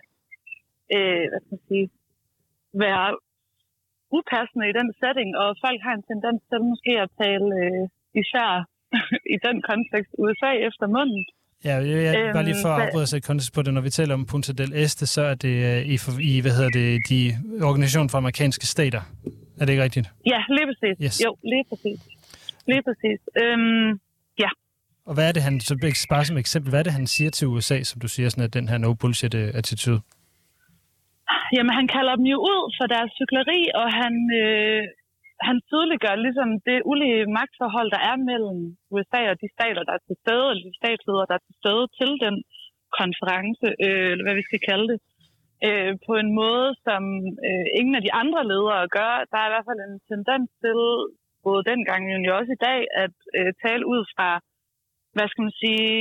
øh, 0.96 1.26
hvad 1.30 1.40
skal 1.42 1.56
man 1.56 1.68
sige, 1.70 1.88
være 2.84 3.08
upassende 4.18 4.70
i 4.70 4.78
den 4.80 4.90
setting, 5.00 5.30
og 5.42 5.50
folk 5.66 5.80
har 5.86 5.94
en 5.96 6.08
tendens 6.12 6.42
til 6.50 6.60
måske 6.72 6.94
at 7.06 7.10
tale 7.22 7.48
øh, 7.64 7.84
især 8.22 8.50
i 9.36 9.38
den 9.46 9.58
kontekst 9.70 10.12
USA 10.24 10.52
efter 10.68 10.88
munden. 10.98 11.24
Ja, 11.66 11.76
jeg, 11.76 12.04
jeg, 12.04 12.32
bare 12.34 12.44
lige 12.44 12.56
for 12.64 12.70
at 12.70 12.80
øhm, 12.80 12.88
afbryde 12.88 13.08
sig 13.08 13.24
kontekst 13.24 13.54
på 13.54 13.62
det, 13.62 13.74
når 13.74 13.82
vi 13.82 13.90
taler 13.90 14.14
om 14.14 14.26
Punta 14.26 14.54
del 14.54 14.72
Este, 14.74 15.06
så 15.08 15.22
er 15.22 15.36
det 15.36 15.56
øh, 15.70 15.82
i, 15.94 15.98
i 16.22 16.42
hvad 16.42 16.52
hedder 16.58 16.70
det, 16.70 17.02
de 17.10 17.22
organisationer 17.62 18.10
for 18.10 18.18
amerikanske 18.18 18.66
stater. 18.66 19.02
Er 19.60 19.66
det 19.66 19.74
ikke 19.74 19.84
rigtigt? 19.84 20.08
Ja, 20.26 20.40
lige 20.50 20.68
præcis. 20.70 20.96
Yes. 21.06 21.26
Jo, 21.26 21.38
lige 21.44 21.66
præcis. 21.70 22.00
Lige 22.68 22.84
præcis. 22.88 23.20
Øhm, 23.42 23.90
ja. 24.44 24.50
Og 25.06 25.14
hvad 25.14 25.28
er 25.28 25.32
det, 25.32 25.44
han, 25.44 25.60
så 25.60 25.74
bare 26.10 26.26
som 26.26 26.38
eksempel, 26.38 26.70
hvad 26.70 26.80
er 26.80 26.84
det, 26.84 26.94
han 26.94 27.08
siger 27.08 27.32
til 27.32 27.48
USA, 27.48 27.84
som 27.84 28.02
du 28.02 28.08
siger, 28.08 28.30
sådan 28.30 28.44
at 28.44 28.54
den 28.54 28.70
her 28.70 28.78
no 28.78 28.94
bullshit-attitude? 28.94 30.00
Jamen, 31.56 31.74
han 31.80 31.88
kalder 31.96 32.16
dem 32.20 32.26
jo 32.34 32.38
ud 32.52 32.62
for 32.78 32.86
deres 32.94 33.12
cykleri, 33.18 33.62
og 33.82 33.88
han, 34.02 34.14
øh, 34.42 34.82
han 35.48 35.58
tydeliggør 35.70 36.16
ligesom 36.26 36.50
det 36.70 36.80
ulige 36.92 37.20
magtforhold, 37.38 37.90
der 37.96 38.02
er 38.12 38.18
mellem 38.30 38.60
USA 38.96 39.22
og 39.32 39.38
de 39.44 39.50
stater, 39.58 39.84
der 39.88 39.94
er 39.96 40.04
til 40.08 40.18
stede, 40.24 40.48
eller 40.52 40.66
de 40.70 40.80
statsledere, 40.82 41.30
der 41.30 41.36
er 41.38 41.46
til 41.48 41.56
stede 41.62 41.86
til 42.00 42.12
den 42.26 42.36
konference, 43.00 43.68
øh, 43.86 44.10
eller 44.12 44.26
hvad 44.26 44.38
vi 44.40 44.48
skal 44.50 44.62
kalde 44.70 44.88
det, 44.92 45.00
øh, 45.68 45.94
på 46.08 46.14
en 46.24 46.30
måde, 46.42 46.70
som 46.86 47.04
øh, 47.48 47.68
ingen 47.80 47.96
af 48.00 48.04
de 48.08 48.16
andre 48.22 48.42
ledere 48.52 48.84
gør. 48.98 49.14
Der 49.32 49.38
er 49.40 49.48
i 49.48 49.54
hvert 49.54 49.70
fald 49.70 49.82
en 49.82 50.00
tendens 50.12 50.50
til, 50.64 50.80
både 51.48 51.62
dengang, 51.72 52.02
men 52.06 52.26
jo 52.28 52.34
også 52.40 52.52
i 52.56 52.64
dag, 52.70 52.80
at 53.04 53.16
øh, 53.38 53.50
tale 53.64 53.84
ud 53.94 54.02
fra, 54.14 54.30
hvad 55.16 55.28
skal 55.30 55.46
man 55.48 55.56
sige, 55.64 55.92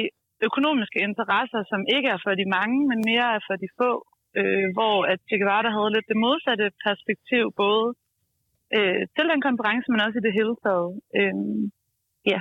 økonomiske 0.49 0.99
interesser, 1.09 1.61
som 1.71 1.81
ikke 1.97 2.09
er 2.15 2.21
for 2.25 2.35
de 2.41 2.47
mange, 2.57 2.79
men 2.91 2.99
mere 3.11 3.29
er 3.37 3.43
for 3.49 3.57
de 3.63 3.69
få, 3.81 3.93
øh, 4.39 4.69
hvor 4.77 4.97
at 5.13 5.19
Che 5.29 5.37
Guevara 5.41 5.71
havde 5.77 5.95
lidt 5.95 6.11
det 6.13 6.23
modsatte 6.27 6.67
perspektiv, 6.87 7.45
både 7.65 7.87
øh, 8.77 9.01
til 9.17 9.25
den 9.33 9.41
konference, 9.49 9.87
men 9.91 10.01
også 10.01 10.19
i 10.19 10.27
det 10.27 10.35
hele 10.39 10.55
taget. 10.65 10.91
Øh, 11.19 11.35
ja. 12.33 12.41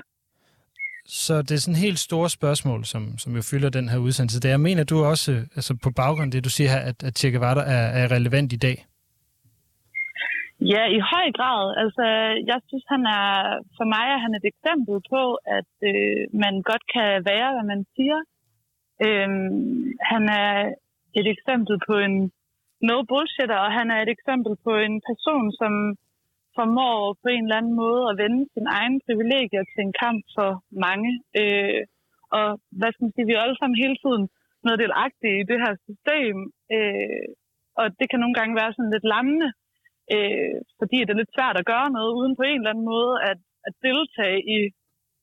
Så 1.05 1.33
det 1.41 1.53
er 1.53 1.61
sådan 1.63 1.77
et 1.79 1.87
helt 1.87 1.99
store 1.99 2.29
spørgsmål, 2.29 2.81
som, 2.85 3.03
som 3.17 3.31
jo 3.35 3.41
fylder 3.51 3.69
den 3.69 3.89
her 3.89 3.99
udsendelse. 4.07 4.41
Det 4.43 4.51
er, 4.51 4.57
mener 4.57 4.83
du 4.83 4.97
også, 5.13 5.31
altså 5.57 5.71
på 5.83 5.89
baggrund 6.01 6.27
af 6.29 6.31
det, 6.31 6.43
du 6.43 6.53
siger 6.57 6.69
her, 6.75 6.83
at, 6.91 6.97
at 7.07 7.13
Che 7.19 7.31
Guevara 7.31 7.63
er, 7.77 7.85
er 8.01 8.05
relevant 8.15 8.53
i 8.53 8.61
dag? 8.67 8.77
Ja, 10.73 10.83
i 10.97 10.99
høj 11.11 11.27
grad. 11.39 11.63
Altså, 11.83 12.05
jeg 12.51 12.59
synes, 12.67 12.85
han 12.93 13.03
er, 13.19 13.29
for 13.77 13.85
mig 13.93 14.05
er 14.15 14.19
han 14.25 14.33
et 14.39 14.45
eksempel 14.51 14.95
på, 15.13 15.23
at 15.57 15.71
øh, 15.91 16.21
man 16.43 16.53
godt 16.69 16.83
kan 16.95 17.09
være, 17.31 17.49
hvad 17.53 17.65
man 17.73 17.81
siger. 17.95 18.19
Øhm, 19.05 19.93
han 20.11 20.23
er 20.43 20.53
et 21.19 21.27
eksempel 21.35 21.75
på 21.87 21.95
en 22.07 22.15
no 22.89 22.97
bullshitter, 23.09 23.59
og 23.65 23.71
han 23.79 23.87
er 23.91 23.99
et 24.01 24.11
eksempel 24.15 24.53
på 24.65 24.73
en 24.85 24.95
person, 25.09 25.45
som 25.61 25.73
formår 26.57 26.97
på 27.21 27.27
en 27.35 27.43
eller 27.43 27.59
anden 27.59 27.75
måde 27.83 28.01
at 28.09 28.17
vende 28.23 28.41
sin 28.53 28.67
egen 28.77 28.95
privilegier 29.05 29.63
til 29.71 29.81
en 29.87 29.95
kamp 30.03 30.21
for 30.35 30.49
mange. 30.85 31.11
Øh, 31.41 31.81
og 32.37 32.47
hvad 32.79 32.89
skal 32.91 33.03
man 33.05 33.13
sige, 33.15 33.27
vi 33.27 33.33
er 33.35 33.45
alle 33.45 33.59
sammen 33.59 33.83
hele 33.83 33.97
tiden 34.03 34.23
noget 34.65 34.81
delagtige 34.83 35.39
i 35.41 35.47
det 35.51 35.59
her 35.63 35.73
system, 35.87 36.35
øh, 36.75 37.27
og 37.79 37.85
det 37.99 38.05
kan 38.09 38.19
nogle 38.21 38.37
gange 38.39 38.59
være 38.61 38.73
sådan 38.73 38.93
lidt 38.95 39.07
lammende, 39.13 39.49
øh, 40.15 40.55
fordi 40.79 40.97
det 41.03 41.11
er 41.11 41.21
lidt 41.21 41.35
svært 41.37 41.57
at 41.59 41.69
gøre 41.73 41.89
noget 41.97 42.11
uden 42.19 42.33
på 42.39 42.43
en 42.45 42.59
eller 42.59 42.73
anden 42.73 42.89
måde 42.93 43.13
at, 43.29 43.39
at 43.67 43.73
deltage 43.87 44.39
i, 44.55 44.57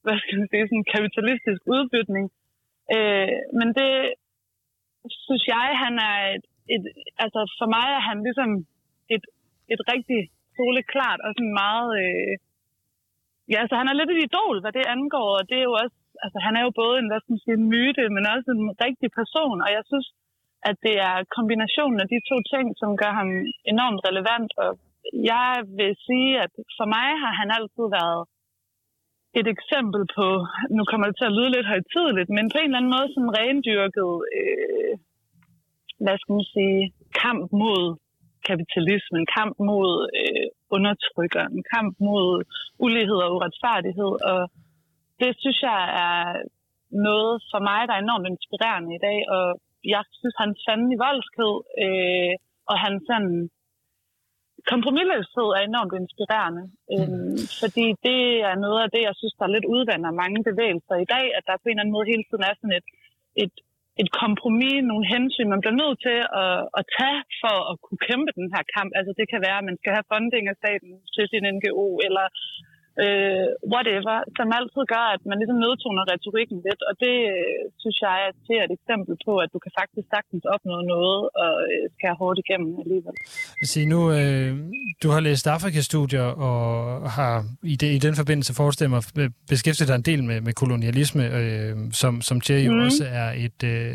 hvad 0.05 0.17
skal 0.21 0.39
man 0.39 0.49
sige, 0.51 0.69
sådan 0.69 0.93
kapitalistisk 0.97 1.61
udbytning. 1.75 2.27
Øh, 2.95 3.39
men 3.59 3.69
det 3.79 3.93
synes 5.25 5.45
jeg, 5.55 5.67
han 5.85 5.95
er 6.11 6.19
et, 6.37 6.45
et, 6.75 6.85
altså 7.25 7.41
for 7.59 7.69
mig 7.77 7.87
er 7.99 8.03
han 8.11 8.19
ligesom 8.27 8.51
et, 9.15 9.25
et 9.75 9.81
rigtig 9.93 10.21
soleklart 10.59 11.21
og 11.27 11.31
sådan 11.37 11.57
meget... 11.65 11.91
Øh, 12.05 12.35
ja, 13.55 13.61
så 13.69 13.75
han 13.81 13.89
er 13.89 13.99
lidt 13.99 14.13
et 14.13 14.25
idol, 14.29 14.57
hvad 14.61 14.73
det 14.79 14.93
angår, 14.95 15.31
og 15.39 15.45
det 15.51 15.59
er 15.59 15.67
jo 15.71 15.75
også... 15.83 15.97
Altså, 16.25 16.39
han 16.47 16.55
er 16.59 16.63
jo 16.67 16.73
både 16.83 16.95
en, 16.99 17.09
hvad 17.11 17.21
skal 17.21 17.33
man 17.33 17.45
sige, 17.45 17.59
en 17.61 17.71
myte, 17.73 18.05
men 18.17 18.25
også 18.35 18.49
en 18.57 18.65
rigtig 18.87 19.09
person, 19.21 19.59
og 19.65 19.71
jeg 19.77 19.85
synes, 19.91 20.09
at 20.69 20.77
det 20.87 20.95
er 21.09 21.17
kombinationen 21.37 21.99
af 22.05 22.09
de 22.15 22.21
to 22.31 22.37
ting, 22.53 22.67
som 22.81 22.91
gør 23.03 23.13
ham 23.21 23.29
enormt 23.73 24.01
relevant, 24.09 24.51
og 24.65 24.71
jeg 25.33 25.53
vil 25.79 25.93
sige, 26.07 26.31
at 26.45 26.53
for 26.79 26.87
mig 26.97 27.09
har 27.23 27.33
han 27.41 27.49
altid 27.59 27.87
været 27.99 28.23
et 29.41 29.49
eksempel 29.57 30.03
på, 30.17 30.27
nu 30.77 30.83
kommer 30.91 31.07
det 31.07 31.17
til 31.19 31.31
at 31.31 31.37
lyde 31.39 31.55
lidt 31.57 31.71
højtideligt, 31.75 32.31
men 32.37 32.45
på 32.53 32.59
en 32.59 32.65
eller 32.65 32.81
anden 32.81 32.95
måde 32.97 33.09
sådan 33.15 33.37
rendyrket, 33.41 34.11
øh, 34.39 34.93
hvad 36.05 36.17
skal 36.19 36.35
man 36.39 36.49
sige, 36.55 36.81
kamp 37.23 37.45
mod 37.63 37.83
kapitalismen, 38.51 39.25
kamp 39.37 39.55
mod 39.71 39.93
øh, 40.21 40.47
undertrykkeren, 40.77 41.57
kamp 41.75 41.93
mod 42.09 42.31
ulighed 42.87 43.19
og 43.25 43.31
uretfærdighed. 43.37 44.13
Og 44.33 44.41
det 45.21 45.31
synes 45.43 45.59
jeg 45.71 45.81
er 46.07 46.23
noget 47.09 47.35
for 47.51 47.61
mig, 47.69 47.81
der 47.89 47.95
er 47.95 48.03
enormt 48.03 48.31
inspirerende 48.33 48.91
i 48.95 49.03
dag. 49.09 49.19
Og 49.37 49.47
jeg 49.95 50.03
synes, 50.19 50.37
han 50.43 50.53
fandt 50.67 50.87
i 50.95 51.03
voldsked, 51.07 51.53
øh, 51.85 52.35
og 52.71 52.77
han 52.85 52.95
sådan 53.09 53.35
kompromisløshed 54.73 55.49
er 55.57 55.63
enormt 55.71 55.95
inspirerende. 56.03 56.65
Øhm, 56.95 57.39
fordi 57.61 57.87
det 58.07 58.21
er 58.51 58.57
noget 58.65 58.81
af 58.85 58.91
det, 58.95 59.03
jeg 59.09 59.15
synes, 59.21 59.35
der 59.41 59.55
lidt 59.55 59.67
udvander 59.75 60.21
mange 60.23 60.41
bevægelser 60.49 60.97
i 61.05 61.11
dag, 61.15 61.25
at 61.37 61.45
der 61.49 61.57
på 61.57 61.67
en 61.67 61.71
eller 61.71 61.83
anden 61.83 61.97
måde 61.97 62.11
hele 62.13 62.25
tiden 62.27 62.45
er 62.49 62.55
sådan 62.61 62.79
et, 62.81 62.89
et, 63.43 63.55
et 64.03 64.11
kompromis, 64.23 64.79
nogle 64.91 65.05
hensyn, 65.15 65.53
man 65.55 65.63
bliver 65.63 65.81
nødt 65.83 65.99
til 66.07 66.19
at, 66.45 66.59
at 66.79 66.85
tage 66.97 67.21
for 67.43 67.57
at 67.71 67.75
kunne 67.85 68.03
kæmpe 68.09 68.31
den 68.41 68.49
her 68.55 68.65
kamp. 68.77 68.91
Altså 68.99 69.13
det 69.19 69.27
kan 69.33 69.41
være, 69.47 69.59
at 69.61 69.69
man 69.69 69.79
skal 69.81 69.93
have 69.97 70.11
funding 70.13 70.45
af 70.49 70.57
staten 70.63 70.93
til 71.15 71.25
sin 71.31 71.45
NGO, 71.55 71.87
eller 72.07 72.27
øh, 73.05 73.47
whatever, 73.73 74.17
som 74.39 74.49
altid 74.59 74.83
gør, 74.95 75.07
at 75.17 75.23
man 75.31 75.39
ligesom 75.41 75.59
nedtoner 75.65 76.03
retorikken 76.13 76.59
lidt, 76.67 76.81
og 76.89 76.95
det 77.05 77.15
øh, 77.35 77.63
synes 77.83 77.99
jeg 78.07 78.15
er 78.27 78.33
til 78.47 78.57
et 78.67 78.73
eksempel 78.79 79.15
på, 79.27 79.33
at 79.45 79.49
du 79.55 79.59
kan 79.65 79.73
faktisk 79.81 80.07
sagtens 80.15 80.45
opnå 80.55 80.77
noget 80.95 81.21
og 81.43 81.55
øh, 81.69 81.85
skal 81.95 82.11
hårdt 82.21 82.39
igennem 82.45 82.71
alligevel. 82.83 83.15
Sige, 83.73 83.87
nu, 83.95 84.01
øh, 84.19 84.51
du 85.03 85.09
har 85.15 85.21
læst 85.29 85.47
Afrika-studier 85.57 86.27
og 86.49 86.63
har 87.19 87.35
i, 87.73 87.77
det, 87.83 87.89
i 87.99 88.01
den 88.07 88.15
forbindelse 88.21 88.53
forestillet 88.61 88.93
mig 88.97 89.03
beskæftiget 89.53 89.89
dig 89.91 89.99
en 90.03 90.09
del 90.11 90.21
med, 90.31 90.39
med 90.47 90.53
kolonialisme, 90.63 91.25
øh, 91.39 91.77
som, 92.01 92.13
som 92.29 92.37
Thierry 92.41 92.69
mm. 92.73 92.85
også 92.87 93.05
er 93.23 93.29
et... 93.47 93.61
Øh, 93.75 93.95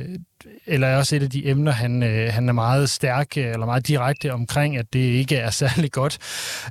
eller 0.65 0.87
er 0.87 0.97
også 0.97 1.15
et 1.15 1.23
af 1.23 1.29
de 1.29 1.47
emner, 1.47 1.71
han, 1.71 2.03
øh, 2.03 2.27
han 2.33 2.49
er 2.49 2.53
meget 2.53 2.89
stærk 2.89 3.37
eller 3.37 3.65
meget 3.65 3.87
direkte 3.87 4.33
omkring, 4.33 4.77
at 4.77 4.93
det 4.93 4.99
ikke 4.99 5.35
er 5.35 5.49
særlig 5.49 5.91
godt. 5.91 6.15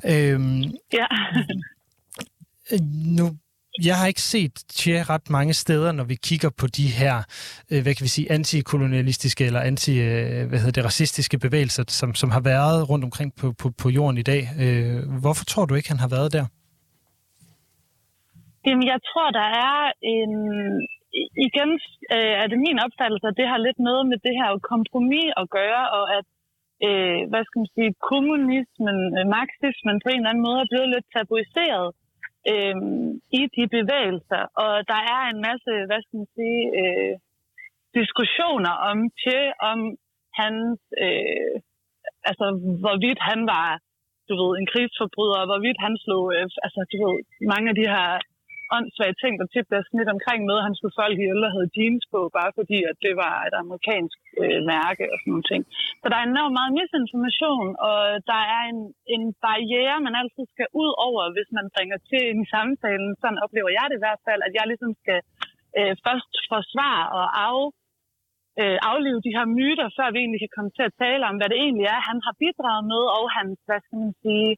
Øh, 0.04 0.40
ja. 0.92 1.06
Øh, 2.72 2.80
nu 3.18 3.26
jeg 3.88 3.96
har 4.00 4.06
ikke 4.12 4.26
set 4.34 4.54
Che 4.78 4.92
ret 5.12 5.26
mange 5.38 5.54
steder, 5.64 5.90
når 5.98 6.06
vi 6.12 6.16
kigger 6.28 6.50
på 6.60 6.66
de 6.78 6.86
her, 7.00 7.14
øh, 7.70 7.80
hvad 7.82 7.94
kan 7.96 8.04
vi 8.06 8.12
sige, 8.16 8.32
antikolonialistiske 8.38 9.42
eller 9.48 9.62
anti, 9.70 9.92
øh, 10.08 10.48
hvad 10.48 10.58
hedder 10.62 10.76
det, 10.78 10.84
racistiske 10.90 11.36
bevægelser, 11.46 11.84
som, 12.00 12.10
som 12.20 12.28
har 12.36 12.42
været 12.52 12.78
rundt 12.90 13.04
omkring 13.08 13.30
på, 13.40 13.46
på, 13.60 13.66
på 13.82 13.86
jorden 13.96 14.18
i 14.22 14.26
dag. 14.32 14.42
Øh, 14.62 15.00
hvorfor 15.22 15.44
tror 15.50 15.64
du 15.66 15.74
ikke, 15.74 15.92
han 15.94 16.02
har 16.04 16.12
været 16.16 16.30
der? 16.36 16.44
Jamen, 18.66 18.86
jeg 18.92 19.00
tror, 19.10 19.28
der 19.40 19.48
er 19.68 19.78
en... 20.14 20.32
Igen 21.46 21.70
øh, 22.16 22.34
er 22.42 22.46
det 22.50 22.58
min 22.66 22.78
opfattelse, 22.86 23.26
at 23.30 23.38
det 23.40 23.46
har 23.52 23.58
lidt 23.66 23.80
noget 23.88 24.04
med 24.10 24.18
det 24.26 24.34
her 24.40 24.50
kompromis 24.72 25.28
at 25.40 25.46
gøre, 25.58 25.82
og 25.98 26.04
at 26.18 26.26
hvad 27.30 27.42
skal 27.44 27.58
man 27.62 27.72
sige, 27.76 27.90
kommunismen, 28.10 28.98
marxismen 29.36 29.96
på 30.04 30.08
en 30.10 30.20
eller 30.20 30.30
anden 30.32 30.46
måde 30.48 30.60
er 30.64 30.70
blevet 30.72 30.92
lidt 30.94 31.06
tabuiseret 31.16 31.86
øh, 31.90 32.01
øh, 32.52 32.76
i 33.40 33.42
de 33.56 33.64
bevægelser. 33.76 34.42
Og 34.62 34.72
der 34.90 35.00
er 35.14 35.22
en 35.32 35.40
masse, 35.48 35.72
hvad 35.88 36.00
skal 36.02 36.16
man 36.20 36.30
sige, 36.38 36.62
øh, 36.80 37.14
diskussioner 37.98 38.72
om 38.90 38.96
Che, 39.20 39.40
om 39.70 39.78
hans, 40.40 40.78
øh, 41.04 41.54
altså 42.30 42.46
hvorvidt 42.82 43.20
han 43.30 43.40
var, 43.54 43.70
du 44.28 44.32
ved, 44.40 44.50
en 44.60 44.70
krigsforbryder, 44.72 45.42
hvorvidt 45.50 45.78
han 45.86 45.94
slog, 46.04 46.24
øh, 46.36 46.46
altså 46.66 46.80
du 46.90 46.96
ved, 47.04 47.16
mange 47.52 47.68
af 47.70 47.76
de 47.80 47.86
her 47.94 48.08
åndssvage 48.76 49.16
ting, 49.22 49.32
der 49.40 49.46
tit 49.54 49.66
bliver 49.68 49.84
smidt 49.90 50.10
omkring 50.16 50.40
med, 50.48 50.56
at 50.58 50.66
han 50.68 50.76
skulle 50.76 50.98
folk 51.02 51.16
i 51.18 51.26
eller 51.34 51.54
havde 51.56 51.74
jeans 51.76 52.04
på, 52.12 52.20
bare 52.38 52.52
fordi 52.58 52.78
at 52.90 52.96
det 53.06 53.14
var 53.24 53.34
et 53.48 53.56
amerikansk 53.62 54.18
øh, 54.42 54.60
mærke 54.72 55.04
og 55.12 55.16
sådan 55.18 55.30
nogle 55.32 55.48
ting. 55.52 55.62
Så 56.00 56.06
der 56.10 56.18
er 56.18 56.26
enormt 56.26 56.56
meget 56.58 56.76
misinformation, 56.78 57.68
og 57.88 57.98
der 58.30 58.42
er 58.56 58.62
en, 58.72 58.80
en 59.14 59.24
barriere, 59.46 60.04
man 60.06 60.18
altid 60.20 60.44
skal 60.54 60.68
ud 60.82 60.90
over, 61.08 61.22
hvis 61.36 61.50
man 61.58 61.66
bringer 61.74 61.98
til 62.10 62.24
i 62.42 62.44
samtalen. 62.54 63.10
Sådan 63.22 63.42
oplever 63.44 63.70
jeg 63.78 63.86
det 63.88 63.96
i 63.98 64.04
hvert 64.04 64.22
fald, 64.26 64.40
at 64.46 64.52
jeg 64.58 64.64
ligesom 64.70 64.92
skal 65.02 65.20
øh, 65.78 65.94
først 66.06 66.32
forsvare 66.52 67.04
og 67.18 67.26
af, 67.48 67.58
øh, 68.60 68.78
aflive 68.90 69.20
de 69.26 69.34
her 69.36 69.46
myter, 69.58 69.86
før 69.96 70.08
vi 70.12 70.18
egentlig 70.20 70.42
kan 70.42 70.54
komme 70.56 70.72
til 70.76 70.84
at 70.88 70.96
tale 71.04 71.22
om, 71.30 71.36
hvad 71.38 71.48
det 71.52 71.58
egentlig 71.66 71.86
er, 71.94 72.08
han 72.10 72.18
har 72.26 72.34
bidraget 72.42 72.84
med, 72.92 73.02
og 73.18 73.24
hans, 73.36 73.56
hvad 73.68 73.80
skal 73.84 73.98
man 74.04 74.14
sige, 74.24 74.50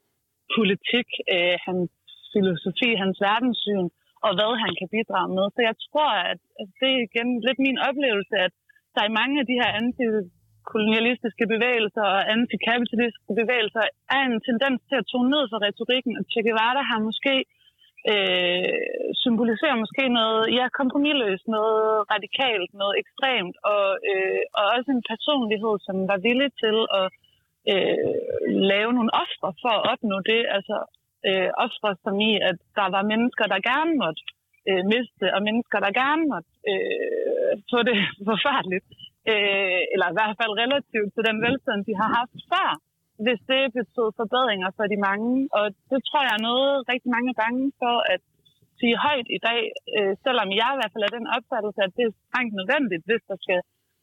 politik, 0.56 1.08
øh, 1.34 1.56
hans 1.66 1.90
filosofi, 2.32 2.90
hans 3.02 3.16
verdenssyn 3.26 3.88
og 4.26 4.32
hvad 4.36 4.52
han 4.64 4.72
kan 4.80 4.88
bidrage 4.94 5.30
med. 5.36 5.46
Så 5.54 5.60
jeg 5.68 5.76
tror, 5.86 6.10
at, 6.32 6.40
det 6.80 6.90
er 6.94 7.06
igen 7.08 7.28
lidt 7.46 7.60
min 7.66 7.78
oplevelse, 7.88 8.34
at 8.46 8.52
der 8.94 9.02
i 9.04 9.16
mange 9.20 9.36
af 9.40 9.46
de 9.50 9.58
her 9.60 9.70
antikolonialistiske 9.82 11.44
bevægelser 11.54 12.04
og 12.14 12.20
antikapitalistiske 12.36 13.34
bevægelser 13.40 13.84
er 14.16 14.22
en 14.30 14.38
tendens 14.48 14.80
til 14.88 14.96
at 15.00 15.08
tone 15.12 15.30
ned 15.34 15.44
for 15.50 15.58
retorikken, 15.66 16.12
og 16.18 16.24
Che 16.30 16.40
Guevara 16.46 16.82
har 16.90 17.00
måske 17.08 17.34
øh, 18.12 18.78
symboliserer 19.24 19.82
måske 19.84 20.04
noget 20.20 20.42
ja, 20.58 20.66
kompromilløst, 20.78 21.46
noget 21.58 21.86
radikalt, 22.14 22.70
noget 22.80 22.94
ekstremt, 23.02 23.56
og, 23.72 23.86
øh, 24.10 24.42
og 24.58 24.64
også 24.76 24.90
en 24.96 25.04
personlighed, 25.12 25.74
som 25.86 25.96
var 26.10 26.18
villig 26.28 26.50
til 26.62 26.76
at 27.00 27.06
øh, 27.72 28.14
lave 28.72 28.90
nogle 28.98 29.12
ofre 29.24 29.50
for 29.62 29.72
at 29.78 29.86
opnå 29.92 30.16
det. 30.32 30.42
Altså 30.56 30.76
øh, 31.28 31.50
ofre 31.66 31.90
som 32.02 32.16
i, 32.30 32.32
at 32.50 32.58
der 32.78 32.88
var 32.94 33.10
mennesker, 33.12 33.44
der 33.52 33.68
gerne 33.72 33.92
måtte 34.02 34.22
øh, 34.68 34.82
miste, 34.92 35.26
og 35.36 35.40
mennesker, 35.48 35.78
der 35.86 36.00
gerne 36.02 36.24
måtte 36.32 36.50
øh, 36.72 37.52
få 37.70 37.78
det 37.88 37.98
forfærdeligt. 38.30 38.86
Øh, 39.32 39.80
eller 39.92 40.08
i 40.10 40.16
hvert 40.18 40.36
fald 40.40 40.52
relativt 40.64 41.10
til 41.14 41.26
den 41.28 41.38
velstand, 41.46 41.80
de 41.88 41.94
har 42.00 42.10
haft 42.20 42.38
før, 42.52 42.68
hvis 43.24 43.40
det 43.50 43.62
betød 43.78 44.08
forbedringer 44.20 44.70
for 44.76 44.86
de 44.92 44.98
mange. 45.08 45.30
Og 45.58 45.64
det 45.90 46.00
tror 46.08 46.22
jeg 46.26 46.34
er 46.38 46.48
noget 46.50 46.72
rigtig 46.92 47.10
mange 47.16 47.32
gange 47.42 47.62
for 47.82 47.96
at 48.14 48.22
sige 48.80 48.96
højt 49.06 49.28
i 49.38 49.40
dag, 49.48 49.60
øh, 49.96 50.12
selvom 50.24 50.48
jeg 50.60 50.70
i 50.72 50.78
hvert 50.78 50.92
fald 50.94 51.06
er 51.08 51.16
den 51.18 51.26
opfattelse, 51.36 51.80
at 51.86 51.92
det 51.98 52.04
er 52.06 52.14
strengt 52.26 52.54
nødvendigt, 52.60 53.02
hvis 53.08 53.24
der 53.30 53.36
skal 53.44 53.60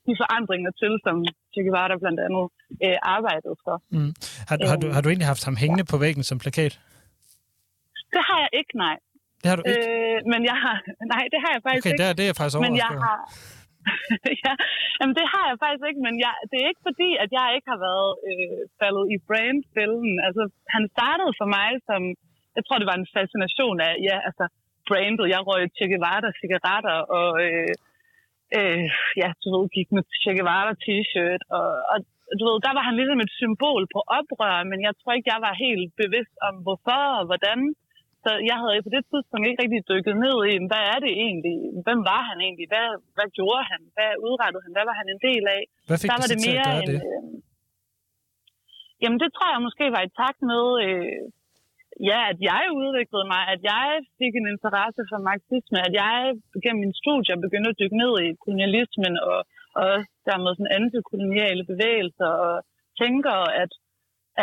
de 0.07 0.13
forandringer 0.21 0.71
til, 0.81 0.93
som 1.05 1.15
Che 1.51 1.61
Guevara 1.65 1.95
blandt 2.03 2.19
andet 2.25 2.45
øh, 2.85 2.97
arbejdede 3.15 3.55
for. 3.65 3.75
Mm. 3.95 4.11
Har, 4.49 4.55
har, 4.71 4.77
du, 4.81 4.87
har 4.95 5.01
du 5.01 5.07
egentlig 5.09 5.31
haft 5.33 5.43
ham 5.47 5.55
hængende 5.63 5.85
ja. 5.87 5.91
på 5.91 5.97
væggen 6.03 6.23
som 6.29 6.37
plakat? 6.43 6.73
Jeg 8.51 8.59
ikke, 8.59 8.73
nej. 8.85 8.97
Det 9.41 9.47
har 9.49 9.55
du 9.57 9.63
ikke? 9.63 9.89
Øh, 9.91 10.17
men 10.31 10.41
jeg 10.51 10.57
har... 10.65 10.75
Nej, 11.13 11.23
det 11.33 11.39
har 11.43 11.51
jeg 11.55 11.61
faktisk 11.67 11.85
okay, 11.85 11.91
ikke. 11.91 12.03
Okay, 12.03 12.17
det 12.19 12.25
er 12.29 12.33
faktisk 12.39 12.57
Men 12.67 12.75
jeg 12.85 12.91
har... 13.03 13.17
ja, 14.45 14.53
jamen 14.97 15.15
det 15.19 15.25
har 15.33 15.45
jeg 15.49 15.57
faktisk 15.63 15.85
ikke, 15.89 16.01
men 16.07 16.15
jeg, 16.25 16.33
det 16.51 16.57
er 16.59 16.67
ikke 16.71 16.87
fordi, 16.89 17.09
at 17.23 17.29
jeg 17.37 17.47
ikke 17.55 17.69
har 17.73 17.81
været 17.89 18.11
øh, 18.29 18.61
faldet 18.79 19.05
i 19.15 19.17
brandfælden. 19.27 20.13
Altså, 20.27 20.43
han 20.75 20.83
startede 20.95 21.33
for 21.39 21.47
mig 21.57 21.69
som, 21.87 22.01
jeg 22.57 22.63
tror, 22.63 22.77
det 22.81 22.91
var 22.91 22.99
en 22.99 23.13
fascination 23.17 23.77
af, 23.87 23.93
ja, 24.09 24.17
altså, 24.27 24.45
brandet. 24.89 25.31
Jeg 25.33 25.41
røg 25.49 25.63
Che 25.75 25.85
Guevara 25.91 26.29
cigaretter, 26.39 26.97
og 27.19 27.29
øh, 27.45 27.73
øh, 28.57 28.85
ja, 29.21 29.29
du 29.41 29.47
ved, 29.53 29.63
gik 29.77 29.89
med 29.95 30.03
Che 30.21 30.31
Guevara 30.37 30.73
t-shirt, 30.83 31.41
og, 31.57 31.69
og 31.91 31.97
du 32.39 32.43
ved, 32.47 32.57
der 32.67 32.73
var 32.77 32.83
han 32.87 32.95
ligesom 32.99 33.19
et 33.25 33.33
symbol 33.41 33.83
på 33.93 33.99
oprør, 34.17 34.57
men 34.71 34.79
jeg 34.87 34.93
tror 34.99 35.11
ikke, 35.13 35.31
jeg 35.33 35.41
var 35.47 35.63
helt 35.65 35.91
bevidst 36.01 36.35
om, 36.47 36.55
hvorfor 36.65 37.01
og 37.19 37.25
hvordan. 37.29 37.59
Så 38.23 38.31
jeg 38.49 38.57
havde 38.61 38.85
på 38.87 38.91
det 38.95 39.03
tidspunkt 39.11 39.43
ikke 39.47 39.61
rigtig 39.63 39.81
dykket 39.91 40.15
ned 40.25 40.37
i, 40.51 40.53
hvad 40.71 40.83
er 40.93 40.97
det 41.05 41.13
egentlig? 41.25 41.55
Hvem 41.85 41.99
var 42.11 42.21
han 42.29 42.37
egentlig? 42.45 42.67
Hvad, 42.73 42.87
hvad 43.15 43.27
gjorde 43.37 43.63
han? 43.71 43.81
Hvad 43.95 44.11
udrettede 44.27 44.63
han? 44.65 44.75
Hvad 44.77 44.85
var 44.89 44.95
han 45.01 45.07
en 45.13 45.21
del 45.29 45.43
af? 45.57 45.63
Hvad 45.89 45.99
fik 46.01 46.09
der 46.09 46.17
var 46.21 46.29
det 46.33 46.39
mere 46.49 46.65
til 46.67 46.77
at 46.77 46.83
en, 46.83 46.87
det? 46.89 46.97
Øh, 47.09 47.31
jamen 49.01 49.19
det 49.23 49.29
tror 49.35 49.49
jeg 49.53 49.65
måske 49.67 49.85
var 49.95 50.03
i 50.05 50.15
takt 50.21 50.41
med, 50.51 50.65
øh, 50.85 51.21
ja, 52.09 52.19
at 52.31 52.37
jeg 52.49 52.63
udviklede 52.81 53.27
mig, 53.33 53.41
at 53.53 53.61
jeg 53.71 53.87
fik 54.19 54.33
en 54.35 54.47
interesse 54.55 55.01
for 55.09 55.19
marxisme, 55.29 55.77
at 55.87 55.93
jeg 56.01 56.15
gennem 56.63 56.81
min 56.85 56.99
studier 57.01 57.43
begyndte 57.45 57.71
at 57.71 57.79
dykke 57.81 57.97
ned 58.03 58.13
i 58.25 58.27
kolonialismen 58.43 59.13
og, 59.29 59.39
og 59.77 59.85
også 59.95 60.11
dermed 60.29 60.51
sådan 60.53 60.75
antikoloniale 60.79 61.63
bevægelser 61.71 62.31
og 62.47 62.55
tænker, 63.01 63.37
at, 63.63 63.71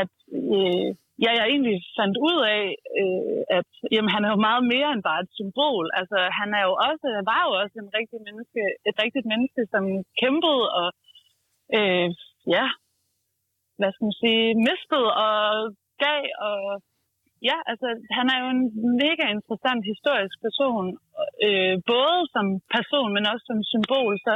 at 0.03 0.13
øh, 0.57 0.91
ja, 1.25 1.31
jeg 1.39 1.47
egentlig 1.53 1.77
fandt 1.99 2.17
ud 2.29 2.39
af, 2.57 2.65
øh, 3.01 3.41
at 3.59 3.69
jamen, 3.95 4.11
han 4.15 4.23
er 4.25 4.31
jo 4.35 4.47
meget 4.49 4.65
mere 4.75 4.89
end 4.93 5.03
bare 5.09 5.21
et 5.25 5.33
symbol. 5.41 5.85
Altså, 6.01 6.19
han 6.41 6.49
er 6.59 6.63
jo 6.69 6.73
også, 6.89 7.07
var 7.33 7.43
jo 7.47 7.53
også 7.63 7.77
en 7.85 7.91
rigtig 7.99 8.19
menneske, 8.27 8.63
et 8.89 8.97
rigtigt 9.05 9.27
menneske, 9.33 9.63
som 9.73 9.85
kæmpede 10.21 10.65
og 10.81 10.89
øh, 11.79 12.09
ja, 12.57 12.67
hvad 13.79 13.91
skal 13.93 14.07
man 14.09 14.21
sige, 14.23 14.45
mistede 14.69 15.11
og 15.27 15.39
gav 16.05 16.23
og 16.49 16.61
ja, 17.49 17.57
altså 17.71 17.89
han 18.19 18.27
er 18.33 18.39
jo 18.43 18.49
en 18.57 18.65
mega 19.03 19.25
interessant 19.37 19.83
historisk 19.93 20.37
person, 20.47 20.87
øh, 21.47 21.75
både 21.93 22.19
som 22.35 22.47
person, 22.77 23.11
men 23.17 23.25
også 23.33 23.45
som 23.51 23.61
symbol. 23.73 24.13
Så, 24.27 24.33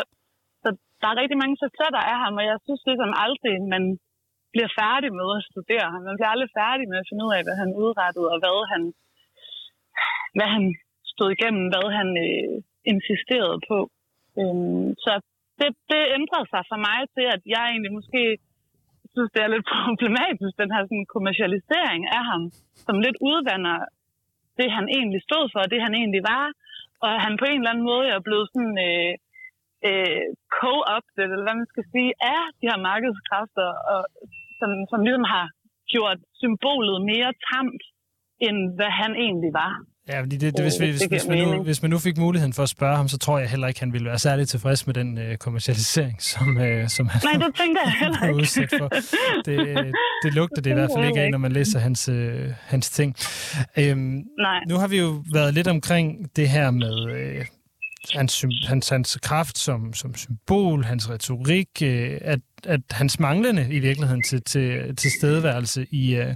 så 0.62 0.68
der 1.01 1.09
er 1.11 1.20
rigtig 1.22 1.39
mange 1.43 1.57
facetter 1.62 2.03
af 2.12 2.18
ham, 2.24 2.35
og 2.41 2.45
jeg 2.51 2.59
synes 2.66 2.83
ligesom 2.91 3.12
aldrig, 3.24 3.55
man 3.74 3.85
bliver 4.55 4.70
færdig 4.80 5.11
med 5.20 5.28
at 5.38 5.46
studere. 5.50 5.86
Man 6.07 6.16
bliver 6.16 6.32
aldrig 6.34 6.50
færdig 6.61 6.86
med 6.88 6.98
at 7.00 7.09
finde 7.09 7.24
ud 7.26 7.32
af, 7.36 7.42
hvad 7.46 7.57
han 7.62 7.70
udrettede, 7.82 8.28
og 8.34 8.38
hvad 8.42 8.59
han, 8.72 8.82
hvad 10.36 10.48
han 10.57 10.64
stod 11.12 11.28
igennem, 11.36 11.64
hvad 11.72 11.86
han 12.00 12.09
øh, 12.26 12.55
insisterede 12.92 13.59
på. 13.70 13.78
Øhm, 14.40 14.88
så 15.05 15.12
det, 15.59 15.68
det 15.92 16.03
ændrede 16.18 16.46
sig 16.53 16.62
for 16.70 16.78
mig 16.88 17.00
til, 17.14 17.26
at 17.34 17.42
jeg 17.55 17.62
egentlig 17.70 17.92
måske 17.98 18.22
synes, 19.12 19.30
det 19.34 19.42
er 19.42 19.55
lidt 19.55 19.66
problematisk, 19.88 20.53
den 20.62 20.70
her 20.74 20.82
sådan, 20.84 21.12
kommercialisering 21.16 22.03
af 22.18 22.24
ham, 22.30 22.42
som 22.86 22.96
lidt 23.07 23.18
udvander 23.30 23.78
det, 24.59 24.68
han 24.78 24.86
egentlig 24.96 25.22
stod 25.28 25.44
for, 25.53 25.61
det 25.72 25.80
han 25.86 25.94
egentlig 26.00 26.22
var. 26.34 26.46
Og 27.05 27.12
han 27.24 27.32
på 27.40 27.44
en 27.48 27.59
eller 27.59 27.72
anden 27.72 27.90
måde 27.92 28.07
er 28.09 28.20
blevet 28.26 28.46
sådan... 28.53 28.76
Øh, 28.88 29.12
øh, 29.88 30.26
co-opted, 30.59 31.28
eller 31.32 31.46
hvad 31.46 31.59
man 31.62 31.72
skal 31.72 31.86
sige, 31.92 32.11
af 32.34 32.42
de 32.59 32.68
her 32.70 32.78
markedskræfter, 32.88 33.68
og 33.92 34.00
som, 34.62 34.70
som 34.90 34.98
ligesom 35.06 35.26
har 35.34 35.46
gjort 35.94 36.18
symbolet 36.40 36.96
mere 37.12 37.30
tamt, 37.48 37.82
end 38.46 38.58
hvad 38.78 38.90
han 39.00 39.12
egentlig 39.26 39.52
var. 39.62 39.72
Ja, 40.08 40.20
fordi 40.20 40.36
det, 40.36 40.56
det, 40.56 40.64
hvis, 40.64 40.80
vi, 40.80 40.86
hvis, 40.86 41.04
hvis, 41.04 41.26
man 41.28 41.38
nu, 41.38 41.62
hvis 41.62 41.82
man 41.82 41.90
nu 41.90 41.98
fik 41.98 42.16
muligheden 42.18 42.52
for 42.52 42.62
at 42.62 42.68
spørge 42.68 42.96
ham, 42.96 43.08
så 43.08 43.18
tror 43.18 43.38
jeg 43.38 43.50
heller 43.50 43.68
ikke, 43.68 43.80
han 43.80 43.92
ville 43.92 44.08
være 44.08 44.18
særlig 44.18 44.48
tilfreds 44.48 44.86
med 44.86 44.94
den 44.94 45.18
øh, 45.18 45.36
kommercialisering, 45.36 46.22
som, 46.22 46.58
øh, 46.58 46.88
som 46.88 47.08
han 47.08 47.20
Nej, 47.24 47.46
det 47.46 47.54
tænker 47.56 47.80
jeg 47.84 47.92
heller 48.02 48.22
ikke. 48.22 48.36
udsat 48.36 48.70
for. 48.78 48.88
Det, 49.44 49.68
øh, 49.68 49.92
det 50.24 50.34
lugter 50.34 50.62
det 50.62 50.70
i 50.70 50.74
hvert 50.74 50.90
fald 50.96 51.06
ikke 51.06 51.20
af, 51.20 51.30
når 51.30 51.38
man 51.38 51.52
læser 51.52 51.78
hans, 51.78 52.08
øh, 52.08 52.50
hans 52.60 52.90
ting. 52.90 53.16
Øhm, 53.78 54.22
Nej. 54.38 54.60
Nu 54.68 54.74
har 54.76 54.88
vi 54.88 54.98
jo 54.98 55.24
været 55.32 55.54
lidt 55.54 55.68
omkring 55.68 56.36
det 56.36 56.48
her 56.48 56.70
med... 56.70 56.96
Øh, 57.12 57.44
hans, 58.12 58.44
hans, 58.66 58.88
hans 58.88 59.18
kraft 59.22 59.58
som, 59.58 59.92
som 59.92 60.14
symbol, 60.14 60.84
hans 60.84 61.10
retorik, 61.10 61.68
øh, 61.82 62.18
at, 62.20 62.40
at 62.66 62.80
hans 62.90 63.20
manglende 63.20 63.66
i 63.70 63.78
virkeligheden 63.78 64.22
til, 64.22 64.42
til, 64.42 64.96
til 64.96 65.10
stedværelse 65.18 65.86
i, 65.90 66.14
øh, 66.14 66.34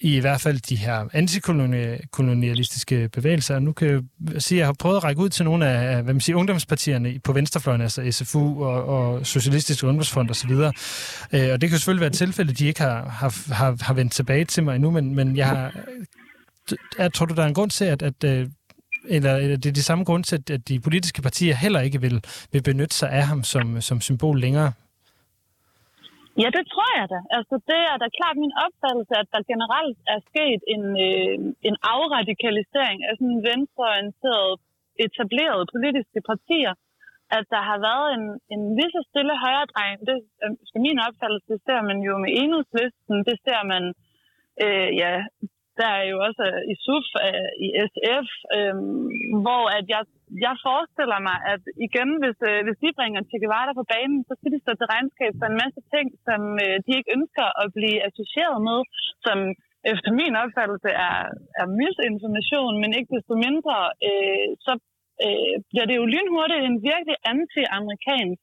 i 0.00 0.16
i 0.16 0.20
hvert 0.20 0.40
fald 0.40 0.60
de 0.60 0.76
her 0.76 1.04
antikolonialistiske 1.12 3.08
bevægelser. 3.08 3.58
Nu 3.58 3.72
kan 3.72 3.88
jeg 4.32 4.42
sige, 4.42 4.56
at 4.56 4.58
jeg 4.58 4.66
har 4.66 4.72
prøvet 4.78 4.96
at 4.96 5.04
række 5.04 5.20
ud 5.20 5.28
til 5.28 5.44
nogle 5.44 5.66
af 5.66 6.02
hvad 6.02 6.14
man 6.14 6.20
siger, 6.20 6.36
ungdomspartierne 6.36 7.20
på 7.24 7.32
venstrefløjen, 7.32 7.80
altså 7.80 8.10
SFU 8.10 8.64
og, 8.64 8.84
og 8.84 9.26
Socialistisk 9.26 9.84
Ungdomsfond 9.84 10.30
osv. 10.30 10.50
Og, 10.50 10.74
øh, 11.32 11.52
og 11.52 11.60
det 11.60 11.70
kan 11.70 11.78
selvfølgelig 11.78 12.00
være 12.00 12.10
et 12.10 12.16
tilfælde, 12.16 12.52
de 12.52 12.66
ikke 12.66 12.80
har, 12.80 13.08
har, 13.08 13.54
har, 13.54 13.76
har 13.80 13.94
vendt 13.94 14.12
tilbage 14.12 14.44
til 14.44 14.64
mig 14.64 14.74
endnu, 14.74 14.90
men, 14.90 15.14
men 15.14 15.36
jeg 15.36 15.46
har, 15.48 15.72
jeg 16.98 17.12
tror 17.12 17.26
du, 17.26 17.34
der 17.34 17.42
er 17.42 17.46
en 17.46 17.54
grund 17.54 17.70
til, 17.70 17.84
at, 17.84 18.02
at 18.02 18.24
øh, 18.24 18.46
eller, 19.08 19.36
eller 19.36 19.56
det 19.56 19.68
er 19.68 19.72
de 19.72 19.82
samme 19.82 20.04
grund 20.04 20.24
til, 20.24 20.42
at 20.50 20.68
de 20.68 20.80
politiske 20.80 21.22
partier 21.22 21.54
heller 21.54 21.80
ikke 21.80 22.00
vil, 22.00 22.24
vil 22.52 22.62
benytte 22.62 22.96
sig 22.96 23.10
af 23.10 23.26
ham 23.26 23.44
som, 23.44 23.80
som 23.80 24.00
symbol 24.00 24.40
længere? 24.40 24.72
Ja, 26.42 26.48
det 26.56 26.64
tror 26.72 26.90
jeg 27.00 27.06
da. 27.14 27.20
Altså, 27.36 27.54
det 27.70 27.80
er 27.90 27.96
da 28.02 28.06
klart 28.18 28.36
min 28.44 28.58
opfattelse, 28.64 29.14
at 29.22 29.28
der 29.34 29.50
generelt 29.52 29.98
er 30.14 30.20
sket 30.30 30.60
en, 30.74 30.84
øh, 31.08 31.36
en 31.68 31.76
afradikalisering 31.94 32.98
af 33.08 33.12
sådan 33.18 33.40
venstreorienterede 33.48 34.54
etablerede 35.06 35.70
politiske 35.74 36.20
partier. 36.30 36.74
At 37.38 37.44
der 37.54 37.62
har 37.70 37.78
været 37.88 38.08
en, 38.16 38.24
en 38.54 38.62
lige 38.78 38.94
så 38.96 39.02
stille 39.10 39.34
højredrejning. 39.44 40.00
Det 40.08 40.18
øh, 40.44 40.50
skal 40.68 40.80
min 40.88 41.04
opfattelse, 41.06 41.46
det 41.52 41.60
ser 41.66 41.80
man 41.90 41.98
jo 42.08 42.12
med 42.24 42.30
enhedslisten. 42.42 43.16
Det 43.28 43.36
ser 43.46 43.60
man 43.72 43.82
øh, 44.64 44.88
ja, 45.02 45.12
der 45.80 45.90
er 46.00 46.04
jo 46.12 46.16
også 46.28 46.44
i 46.72 46.74
SUF, 46.84 47.08
øh, 47.26 47.50
i 47.64 47.66
SF, 47.90 48.28
øh, 48.56 48.74
hvor 49.44 49.64
at 49.78 49.84
jeg, 49.94 50.02
jeg 50.44 50.54
forestiller 50.68 51.18
mig, 51.28 51.36
at 51.52 51.62
igen, 51.86 52.10
hvis, 52.22 52.38
øh, 52.50 52.60
hvis 52.66 52.78
de 52.82 52.96
bringer 52.98 53.20
Che 53.28 53.38
Guevara 53.42 53.72
på 53.80 53.84
banen, 53.94 54.20
så 54.28 54.32
skal 54.36 54.52
de 54.54 54.62
stå 54.62 54.72
til 54.76 54.90
regnskab 54.94 55.32
for 55.40 55.46
en 55.48 55.60
masse 55.64 55.80
ting, 55.94 56.06
som 56.26 56.40
øh, 56.64 56.76
de 56.84 56.92
ikke 56.98 57.14
ønsker 57.16 57.46
at 57.62 57.66
blive 57.76 57.98
associeret 58.08 58.58
med, 58.68 58.78
som 59.26 59.38
efter 59.92 60.10
min 60.20 60.34
opfattelse 60.42 60.90
er, 61.08 61.18
er 61.60 61.66
misinformation, 61.80 62.74
men 62.82 62.90
ikke 62.98 63.14
desto 63.16 63.34
mindre, 63.46 63.76
øh, 64.08 64.48
så 64.66 64.72
øh, 65.24 65.54
bliver 65.70 65.86
det 65.88 65.96
jo 66.00 66.04
lynhurtigt 66.14 66.62
en 66.68 66.78
virkelig 66.90 67.16
anti-amerikansk, 67.32 68.42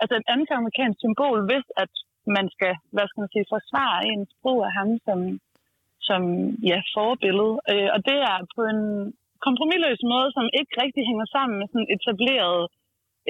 altså 0.00 0.14
et 0.16 0.26
anti-amerikansk 0.34 0.96
symbol, 1.04 1.38
hvis 1.50 1.66
at 1.82 1.92
man 2.36 2.46
skal, 2.54 2.72
hvad 2.94 3.06
skal 3.08 3.20
man 3.22 3.32
sige, 3.32 3.52
forsvare 3.54 3.98
ens 4.10 4.32
brug 4.42 4.60
af 4.68 4.72
ham 4.78 4.88
som, 5.06 5.18
som 6.08 6.22
ja, 6.70 6.78
forbillede. 6.96 7.54
Øh, 7.72 7.88
og 7.94 8.00
det 8.08 8.18
er 8.32 8.38
på 8.56 8.62
en 8.74 8.82
kompromilløs 9.46 10.00
måde, 10.12 10.28
som 10.36 10.44
ikke 10.58 10.72
rigtig 10.84 11.02
hænger 11.10 11.26
sammen 11.34 11.54
med 11.60 11.66
sådan 11.72 11.90
etableret 11.96 12.62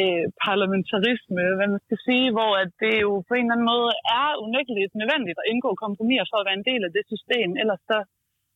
øh, 0.03 0.25
parlamentarisme, 0.47 1.43
hvad 1.57 1.69
man 1.75 1.83
skal 1.87 1.99
sige, 2.07 2.27
hvor 2.37 2.53
at 2.63 2.71
det 2.83 2.95
jo 3.07 3.11
på 3.29 3.33
en 3.35 3.45
eller 3.45 3.57
anden 3.57 3.71
måde 3.75 3.91
er 4.19 4.29
unægteligt 4.47 4.93
nødvendigt 5.01 5.39
at 5.41 5.49
indgå 5.53 5.71
kompromiser 5.85 6.27
for 6.31 6.39
at 6.41 6.47
være 6.49 6.59
en 6.61 6.69
del 6.71 6.83
af 6.87 6.93
det 6.97 7.05
system, 7.13 7.49
ellers 7.63 7.83
så 7.91 7.99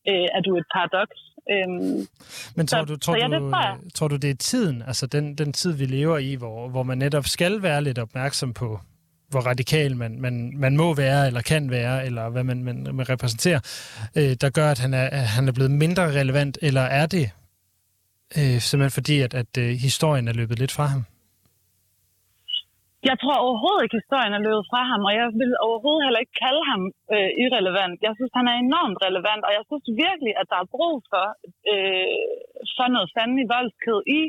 øh, 0.09 0.27
er 0.37 0.41
du 0.47 0.51
et 0.61 0.67
paradoks. 0.75 1.19
Øhm, 1.53 1.99
Men 2.57 2.63
tror, 2.69 2.81
så, 2.81 2.85
du, 2.91 2.95
tror, 3.03 3.13
så 3.13 3.19
ja, 3.21 3.27
du, 3.27 3.33
det 3.35 3.41
tror, 3.51 3.63
jeg. 3.67 3.77
tror 3.97 4.07
du, 4.13 4.17
det 4.23 4.29
er 4.35 4.39
tiden, 4.51 4.77
altså 4.89 5.05
den, 5.15 5.25
den 5.41 5.49
tid, 5.59 5.71
vi 5.81 5.85
lever 5.97 6.17
i, 6.29 6.31
hvor, 6.41 6.57
hvor 6.73 6.83
man 6.89 6.97
netop 7.05 7.25
skal 7.35 7.53
være 7.67 7.81
lidt 7.87 7.99
opmærksom 8.05 8.51
på 8.61 8.69
hvor 9.31 9.39
radikal 9.39 9.95
man, 9.97 10.21
man, 10.21 10.53
man 10.57 10.77
må 10.77 10.93
være, 10.93 11.27
eller 11.27 11.41
kan 11.41 11.71
være, 11.71 12.05
eller 12.05 12.29
hvad 12.29 12.43
man, 12.43 12.63
man, 12.63 12.87
man 12.93 13.09
repræsenterer, 13.09 13.59
øh, 14.15 14.35
der 14.41 14.49
gør, 14.49 14.71
at 14.71 14.79
han 14.79 14.93
er, 14.93 15.07
at 15.19 15.27
han 15.35 15.47
er 15.47 15.51
blevet 15.51 15.71
mindre 15.71 16.03
relevant, 16.19 16.57
eller 16.61 16.81
er 16.81 17.05
det 17.05 17.31
øh, 18.37 18.57
simpelthen 18.67 18.97
fordi, 18.99 19.15
at, 19.25 19.33
at 19.41 19.51
øh, 19.63 19.69
historien 19.87 20.25
er 20.27 20.35
løbet 20.41 20.59
lidt 20.59 20.75
fra 20.77 20.85
ham? 20.93 21.03
Jeg 23.09 23.15
tror 23.21 23.43
overhovedet 23.45 23.81
ikke, 23.83 23.95
at 23.95 24.03
historien 24.03 24.33
er 24.35 24.45
løbet 24.47 24.65
fra 24.71 24.81
ham, 24.91 25.01
og 25.09 25.13
jeg 25.19 25.27
vil 25.41 25.53
overhovedet 25.67 26.05
heller 26.05 26.23
ikke 26.23 26.41
kalde 26.45 26.63
ham 26.71 26.81
øh, 27.13 27.31
irrelevant. 27.43 27.97
Jeg 28.07 28.13
synes, 28.17 28.33
han 28.39 28.47
er 28.51 28.55
enormt 28.57 28.99
relevant, 29.07 29.43
og 29.47 29.51
jeg 29.57 29.63
synes 29.69 29.85
virkelig, 30.05 30.33
at 30.41 30.47
der 30.51 30.59
er 30.61 30.73
brug 30.75 30.95
for, 31.11 31.25
øh, 31.71 32.19
for 32.77 32.87
noget 32.95 33.09
sandelig 33.15 33.45
voldsked 33.55 33.99
i 34.19 34.21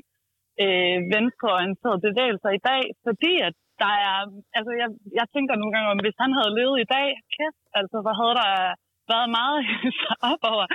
øh, 0.64 0.98
venstreorienterede 1.14 2.04
bevægelser 2.06 2.50
i 2.58 2.64
dag, 2.70 2.82
fordi 3.06 3.32
at 3.48 3.54
der 3.82 3.94
er, 4.10 4.18
altså 4.58 4.72
jeg, 4.82 4.88
jeg 5.18 5.26
tænker 5.34 5.54
nogle 5.56 5.72
gange 5.74 5.90
om, 5.90 5.98
hvis 6.06 6.22
han 6.24 6.32
havde 6.38 6.56
levet 6.58 6.76
i 6.80 6.90
dag, 6.96 7.08
kæft, 7.36 7.62
altså 7.80 7.96
hvor 8.04 8.14
havde 8.20 8.36
der 8.42 8.52
været 9.12 9.28
meget 9.38 9.58
op 10.32 10.42
over. 10.52 10.66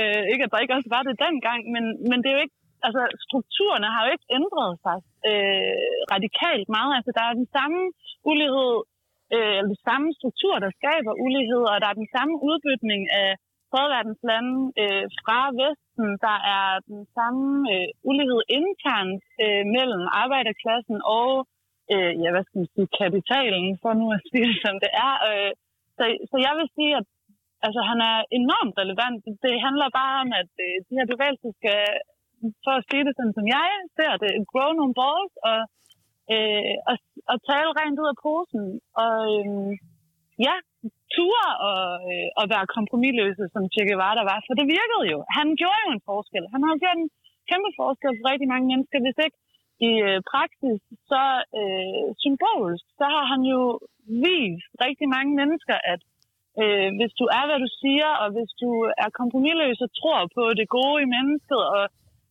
Øh, 0.00 0.22
ikke 0.32 0.44
at 0.44 0.52
der 0.52 0.62
ikke 0.62 0.76
også 0.78 0.90
var 0.96 1.02
det 1.08 1.22
dengang, 1.26 1.60
men, 1.74 1.84
men 2.08 2.18
det 2.22 2.28
er 2.28 2.36
jo 2.38 2.44
ikke, 2.46 2.58
altså 2.86 3.02
strukturerne 3.26 3.88
har 3.94 4.02
jo 4.04 4.10
ikke 4.14 4.28
ændret 4.38 4.72
sig 4.84 4.98
øh, 5.30 5.76
radikalt 6.14 6.66
meget. 6.76 6.92
Altså 6.98 7.10
der 7.16 7.24
er 7.26 7.40
den 7.40 7.48
samme 7.56 7.80
ulighed, 8.30 8.72
øh, 9.34 9.54
eller 9.58 9.70
den 9.74 9.82
samme 9.88 10.08
struktur, 10.18 10.54
der 10.64 10.70
skaber 10.80 11.12
ulighed, 11.26 11.62
og 11.72 11.76
der 11.82 11.88
er 11.90 12.00
den 12.02 12.10
samme 12.16 12.34
udbytning 12.48 13.02
af 13.22 13.30
tredjeverdens 13.70 14.22
lande 14.30 14.56
øh, 14.82 15.06
fra 15.20 15.38
Vesten. 15.60 16.08
Der 16.26 16.38
er 16.56 16.68
den 16.92 17.02
samme 17.16 17.46
øh, 17.74 17.88
ulighed 18.10 18.40
internt 18.58 19.24
øh, 19.44 19.64
mellem 19.76 20.04
arbejderklassen 20.22 20.98
og 21.20 21.30
øh, 21.92 22.12
ja, 22.22 22.28
hvad 22.32 22.44
skal 22.44 22.58
man 22.60 22.70
sige, 22.74 22.96
kapitalen, 23.02 23.66
for 23.82 23.92
nu 24.00 24.06
at 24.16 24.22
sige 24.30 24.46
det, 24.50 24.58
som 24.66 24.76
det 24.84 24.92
er. 25.06 25.14
Øh, 25.30 25.52
så, 25.96 26.02
så 26.30 26.36
jeg 26.46 26.54
vil 26.58 26.68
sige, 26.76 26.92
at 27.00 27.06
altså, 27.66 27.80
han 27.90 27.98
er 28.10 28.16
enormt 28.40 28.74
relevant. 28.82 29.20
Det 29.44 29.54
handler 29.66 29.96
bare 30.00 30.14
om, 30.22 30.28
at 30.40 30.50
øh, 30.64 30.76
de 30.86 30.96
her 30.98 31.06
bevægelser 31.12 31.50
skal, 31.58 31.80
for 32.64 32.72
at 32.78 32.86
sige 32.88 33.04
det 33.06 33.14
sådan, 33.14 33.36
som 33.38 33.46
jeg 33.56 33.68
ser 33.98 34.14
det, 34.22 34.32
grow 34.52 34.70
nogle 34.80 34.94
balls 35.00 35.34
og, 35.50 35.60
øh, 36.34 36.74
og, 36.90 36.96
og 37.32 37.36
tale 37.50 37.70
rent 37.78 38.00
ud 38.02 38.08
af 38.12 38.20
posen. 38.26 38.64
Og 39.04 39.18
øh, 39.38 39.70
ja, 40.46 40.54
ture 41.14 41.48
og, 41.70 41.86
øh, 42.12 42.28
og 42.38 42.44
være 42.52 42.72
kompromilløse, 42.76 43.44
som 43.54 43.62
Che 43.72 43.82
Guevara 43.88 44.22
var. 44.30 44.38
For 44.46 44.54
det 44.58 44.66
virkede 44.76 45.04
jo. 45.12 45.18
Han 45.36 45.46
gjorde 45.60 45.82
jo 45.84 45.90
en 45.96 46.06
forskel. 46.10 46.44
Han 46.54 46.62
har 46.66 46.82
gjort 46.82 46.98
en 47.02 47.10
kæmpe 47.50 47.70
forskel 47.80 48.12
for 48.18 48.30
rigtig 48.32 48.48
mange 48.52 48.66
mennesker, 48.72 48.98
hvis 49.04 49.18
ikke 49.26 49.38
i 49.88 49.92
øh, 50.08 50.18
praksis, 50.32 50.80
så 51.10 51.22
øh, 51.60 52.06
symbolsk, 52.22 52.84
så 52.98 53.06
har 53.14 53.24
han 53.32 53.42
jo 53.52 53.60
vist 54.26 54.72
rigtig 54.86 55.08
mange 55.16 55.32
mennesker, 55.40 55.76
at 55.92 56.00
øh, 56.62 56.88
hvis 56.98 57.12
du 57.20 57.24
er, 57.38 57.44
hvad 57.46 57.58
du 57.64 57.68
siger, 57.82 58.10
og 58.22 58.28
hvis 58.36 58.50
du 58.62 58.70
er 59.04 59.16
kompromilløs 59.18 59.78
og 59.86 59.90
tror 59.98 60.20
på 60.36 60.42
det 60.58 60.66
gode 60.76 60.98
i 61.04 61.12
mennesket, 61.16 61.62
og 61.76 61.84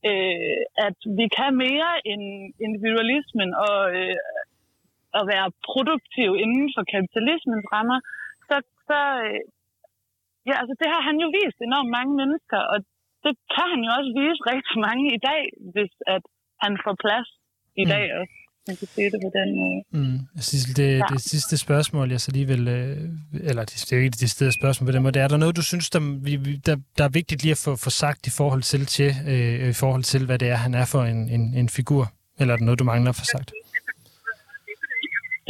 øh, 0.09 0.59
at 0.87 0.97
vi 1.19 1.25
kan 1.37 1.51
mere 1.65 1.91
end 2.11 2.23
individualismen 2.65 3.49
og 3.67 3.79
øh, 3.99 4.17
at 5.19 5.23
være 5.33 5.55
produktiv 5.69 6.29
inden 6.43 6.67
for 6.75 6.83
kapitalismens 6.93 7.67
rammer, 7.73 7.99
så, 8.47 8.55
så 8.87 8.99
øh, 9.25 9.41
ja, 10.47 10.53
altså 10.61 10.75
det 10.81 10.87
har 10.93 11.01
han 11.09 11.17
jo 11.23 11.27
vist 11.37 11.59
enormt 11.69 11.91
mange 11.97 12.13
mennesker, 12.21 12.59
og 12.71 12.77
det 13.23 13.33
kan 13.55 13.67
han 13.73 13.81
jo 13.85 13.91
også 13.99 14.11
vise 14.21 14.41
rigtig 14.53 14.77
mange 14.87 15.05
i 15.17 15.19
dag, 15.29 15.43
hvis 15.73 15.93
at 16.15 16.23
han 16.63 16.73
får 16.83 16.95
plads 17.03 17.29
i 17.81 17.83
mm. 17.85 17.91
dag 17.93 18.05
også. 18.19 18.37
Man 18.68 18.76
kan 18.80 18.88
sige 18.88 19.09
det 19.14 19.20
på 19.26 19.32
den 19.39 19.49
måde. 19.59 19.80
Mm. 19.97 20.20
Synes, 20.49 20.66
det, 20.80 20.89
ja. 20.97 21.05
det 21.14 21.22
sidste 21.22 21.55
spørgsmål, 21.66 22.05
jeg 22.16 22.22
så 22.26 22.32
lige 22.32 22.47
vil... 22.53 22.64
Øh, 22.68 22.97
eller 23.49 23.64
det, 23.70 23.76
det 23.86 23.91
er 23.93 23.97
ikke 23.97 24.16
det 24.16 24.24
sidste 24.26 24.51
spørgsmål 24.59 24.86
på 24.88 24.93
den 24.95 25.03
måde. 25.03 25.20
Er 25.20 25.32
der 25.34 25.38
noget, 25.43 25.55
du 25.59 25.66
synes, 25.72 25.89
der, 25.95 25.99
der, 26.68 26.76
der 26.97 27.03
er 27.03 27.14
vigtigt 27.20 27.39
lige 27.43 27.55
at 27.57 27.64
få, 27.66 27.72
få 27.86 27.89
sagt 28.03 28.22
i 28.30 28.34
forhold 28.39 28.64
til, 28.72 28.82
til 28.95 29.09
øh, 29.32 29.70
i 29.74 29.78
forhold 29.84 30.03
til, 30.11 30.22
hvad 30.28 30.38
det 30.41 30.47
er, 30.53 30.57
han 30.66 30.74
er 30.82 30.86
for 30.93 31.01
en, 31.11 31.20
en, 31.36 31.43
en 31.61 31.70
figur? 31.78 32.03
Eller 32.39 32.51
er 32.53 32.57
der 32.57 32.66
noget, 32.68 32.80
du 32.82 32.88
mangler 32.91 33.09
at 33.14 33.20
få 33.22 33.28
sagt? 33.36 33.49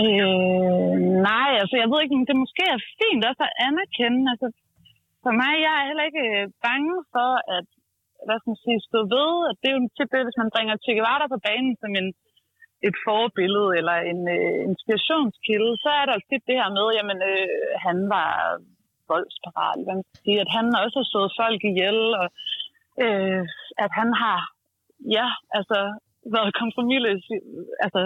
Øh, 0.03 0.93
nej, 1.29 1.49
altså 1.61 1.75
jeg 1.81 1.87
ved 1.89 1.99
ikke, 2.01 2.17
men 2.17 2.27
det 2.29 2.43
måske 2.43 2.63
er 2.75 2.79
fint 2.99 3.23
også 3.29 3.43
at 3.47 3.55
anerkende. 3.67 4.21
Altså, 4.33 4.47
for 5.23 5.33
mig, 5.41 5.53
jeg 5.65 5.73
er 5.79 5.87
heller 5.89 6.05
ikke 6.09 6.25
bange 6.67 6.93
for, 7.13 7.31
at 7.57 7.67
hvad 8.25 8.37
skal 8.37 8.51
man 8.53 8.63
sige, 8.65 8.87
stå 8.89 8.99
ved, 9.15 9.31
at 9.49 9.55
det 9.61 9.67
er 9.69 9.75
jo 9.77 9.81
tit 9.97 10.13
det, 10.13 10.25
hvis 10.25 10.39
man 10.41 10.53
bringer 10.53 10.75
Che 10.83 10.91
Guevara 10.97 11.25
på 11.33 11.39
banen 11.47 11.73
som 11.81 11.91
en, 11.99 12.09
et 12.87 12.95
forbillede 13.07 13.69
eller 13.79 13.97
en 14.11 14.21
øh, 14.37 14.59
inspirationskilde, 14.69 15.71
så 15.83 15.89
er 16.01 16.05
der 16.07 16.27
tit 16.29 16.43
det 16.49 16.59
her 16.61 16.69
med, 16.77 16.87
jamen 16.97 17.19
øh, 17.31 17.47
han 17.85 17.97
var 18.15 18.31
voldsparat, 19.11 19.79
man 19.89 19.99
sige, 20.23 20.39
at 20.45 20.51
han 20.57 20.65
også 20.83 20.97
har 21.01 21.09
stået 21.11 21.37
folk 21.41 21.61
ihjel, 21.71 21.99
og 22.21 22.27
øh, 23.05 23.41
at 23.85 23.91
han 23.99 24.09
har, 24.21 24.39
ja, 25.17 25.27
altså 25.57 25.79
været 26.35 26.57
kompromilløs 26.61 27.23
altså 27.85 28.01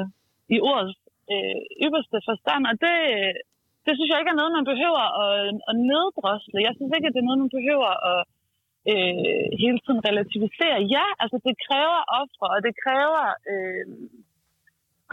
i 0.56 0.58
ordets 0.72 1.00
øh, 1.34 1.60
ypperste 1.86 2.18
forstand, 2.30 2.64
og 2.70 2.76
det, 2.84 2.98
det 3.86 3.94
synes 3.94 4.10
jeg 4.10 4.20
ikke 4.20 4.34
er 4.34 4.42
noget, 4.42 4.58
man 4.60 4.72
behøver 4.72 5.06
at, 5.24 5.34
at 5.70 5.76
neddrosle. 5.90 6.66
Jeg 6.68 6.74
synes 6.76 6.92
ikke, 6.94 7.08
at 7.08 7.16
det 7.16 7.22
er 7.22 7.30
noget, 7.30 7.44
man 7.46 7.56
behøver 7.60 7.92
at 8.12 8.20
øh, 8.92 9.46
hele 9.64 9.80
tiden 9.84 10.02
relativisere. 10.10 10.78
Ja, 10.96 11.06
altså 11.24 11.38
det 11.48 11.56
kræver 11.68 12.00
ofre, 12.22 12.48
og 12.56 12.60
det 12.66 12.74
kræver 12.84 13.26
øh, 13.52 13.86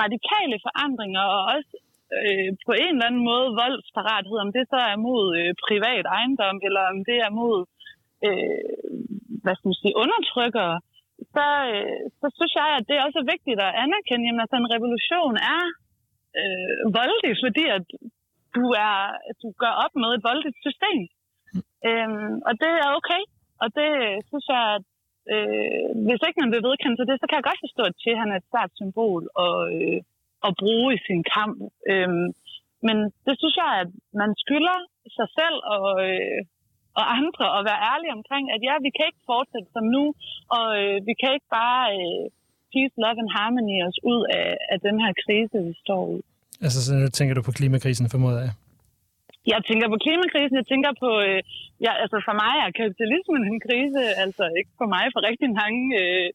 radikale 0.03 0.57
forandringer, 0.67 1.25
og 1.37 1.43
også 1.55 1.75
øh, 2.19 2.51
på 2.67 2.73
en 2.83 2.93
eller 2.95 3.09
anden 3.09 3.25
måde 3.31 3.49
voldsparathed, 3.63 4.37
om 4.45 4.51
det 4.57 4.65
så 4.73 4.79
er 4.91 4.97
mod 5.09 5.25
øh, 5.41 5.51
privat 5.67 6.05
ejendom, 6.17 6.57
eller 6.67 6.83
om 6.93 6.99
det 7.09 7.19
er 7.27 7.33
mod 7.41 7.59
øh, 8.27 8.85
hvad 9.43 9.55
skal 9.57 9.69
man 9.71 9.81
sige, 9.83 10.01
undertrykkere, 10.05 10.77
så, 11.35 11.47
øh, 11.73 12.03
så 12.21 12.27
synes 12.37 12.55
jeg, 12.61 12.69
at 12.79 12.85
det 12.89 13.05
også 13.07 13.19
er 13.21 13.33
vigtigt 13.35 13.59
at 13.67 13.77
anerkende, 13.85 14.29
at 14.29 14.41
altså, 14.43 14.57
en 14.57 14.73
revolution 14.75 15.35
er 15.55 15.63
øh, 16.41 16.81
voldelig, 16.99 17.33
fordi 17.45 17.65
at 17.77 17.85
du, 18.57 18.65
er, 18.89 18.99
du 19.43 19.49
gør 19.63 19.75
op 19.85 19.95
med 20.03 20.11
et 20.13 20.27
voldeligt 20.29 20.59
system. 20.67 21.01
Øhm, 21.89 22.35
og 22.49 22.53
det 22.63 22.73
er 22.85 22.97
okay. 22.99 23.23
Og 23.63 23.69
det 23.79 23.91
synes 24.29 24.47
jeg, 24.55 24.63
at 24.77 24.85
øh, 25.35 25.89
hvis 26.07 26.25
ikke 26.27 26.43
man 26.43 26.53
vil 26.55 26.67
vedkende 26.69 26.97
sig 26.97 27.07
det, 27.09 27.17
så 27.19 27.27
kan 27.27 27.39
jeg 27.39 27.49
godt 27.51 27.65
forstå, 27.67 27.83
at 27.91 27.99
Che 28.03 28.13
han 28.23 28.31
er 28.33 28.39
et 28.39 28.51
stærkt 28.51 28.75
symbol 28.81 29.23
og, 29.45 29.57
øh, 29.75 29.99
at 30.47 30.53
bruge 30.63 30.89
i 30.97 31.05
sin 31.09 31.23
kamp. 31.37 31.57
Øh, 31.93 32.11
men 32.87 32.97
det 33.27 33.35
synes 33.41 33.57
jeg, 33.63 33.71
at 33.83 33.91
man 34.21 34.31
skylder 34.43 34.79
sig 35.19 35.29
selv 35.39 35.59
og, 35.77 35.89
øh, 36.09 36.41
og 36.99 37.05
andre 37.19 37.47
at 37.59 37.63
være 37.69 37.85
ærlige 37.93 38.17
omkring, 38.19 38.45
at 38.55 38.61
ja, 38.69 38.75
vi 38.87 38.91
kan 38.97 39.07
ikke 39.11 39.29
fortsætte 39.33 39.69
som 39.77 39.87
nu, 39.97 40.05
og 40.59 40.67
øh, 40.81 40.97
vi 41.09 41.15
kan 41.21 41.31
ikke 41.37 41.51
bare 41.61 41.85
øh, 41.99 42.25
peace, 42.73 42.95
love 43.05 43.19
and 43.23 43.33
harmony 43.37 43.77
os 43.89 43.99
ud 44.13 44.21
af, 44.41 44.51
af 44.73 44.79
den 44.87 44.97
her 45.03 45.13
krise, 45.25 45.57
vi 45.69 45.75
står 45.85 46.05
i. 46.17 46.19
Altså, 46.65 46.79
så 46.87 46.95
tænker 47.19 47.35
du 47.35 47.43
på 47.49 47.57
klimakrisen, 47.59 48.07
formoder 48.15 48.41
jeg? 48.47 48.53
Jeg 49.53 49.61
tænker 49.69 49.87
på 49.91 49.99
klimakrisen, 50.05 50.61
jeg 50.61 50.71
tænker 50.73 50.93
på, 51.05 51.11
øh, 51.29 51.41
ja, 51.87 51.93
altså 52.03 52.17
for 52.27 52.35
mig 52.43 52.55
er 52.65 52.79
kapitalismen 52.81 53.43
en 53.51 53.61
krise, 53.67 54.03
altså 54.25 54.45
ikke 54.59 54.73
for 54.81 54.89
mig, 54.95 55.05
for 55.15 55.21
rigtig 55.31 55.49
mange 55.63 55.83
øh, 56.01 56.29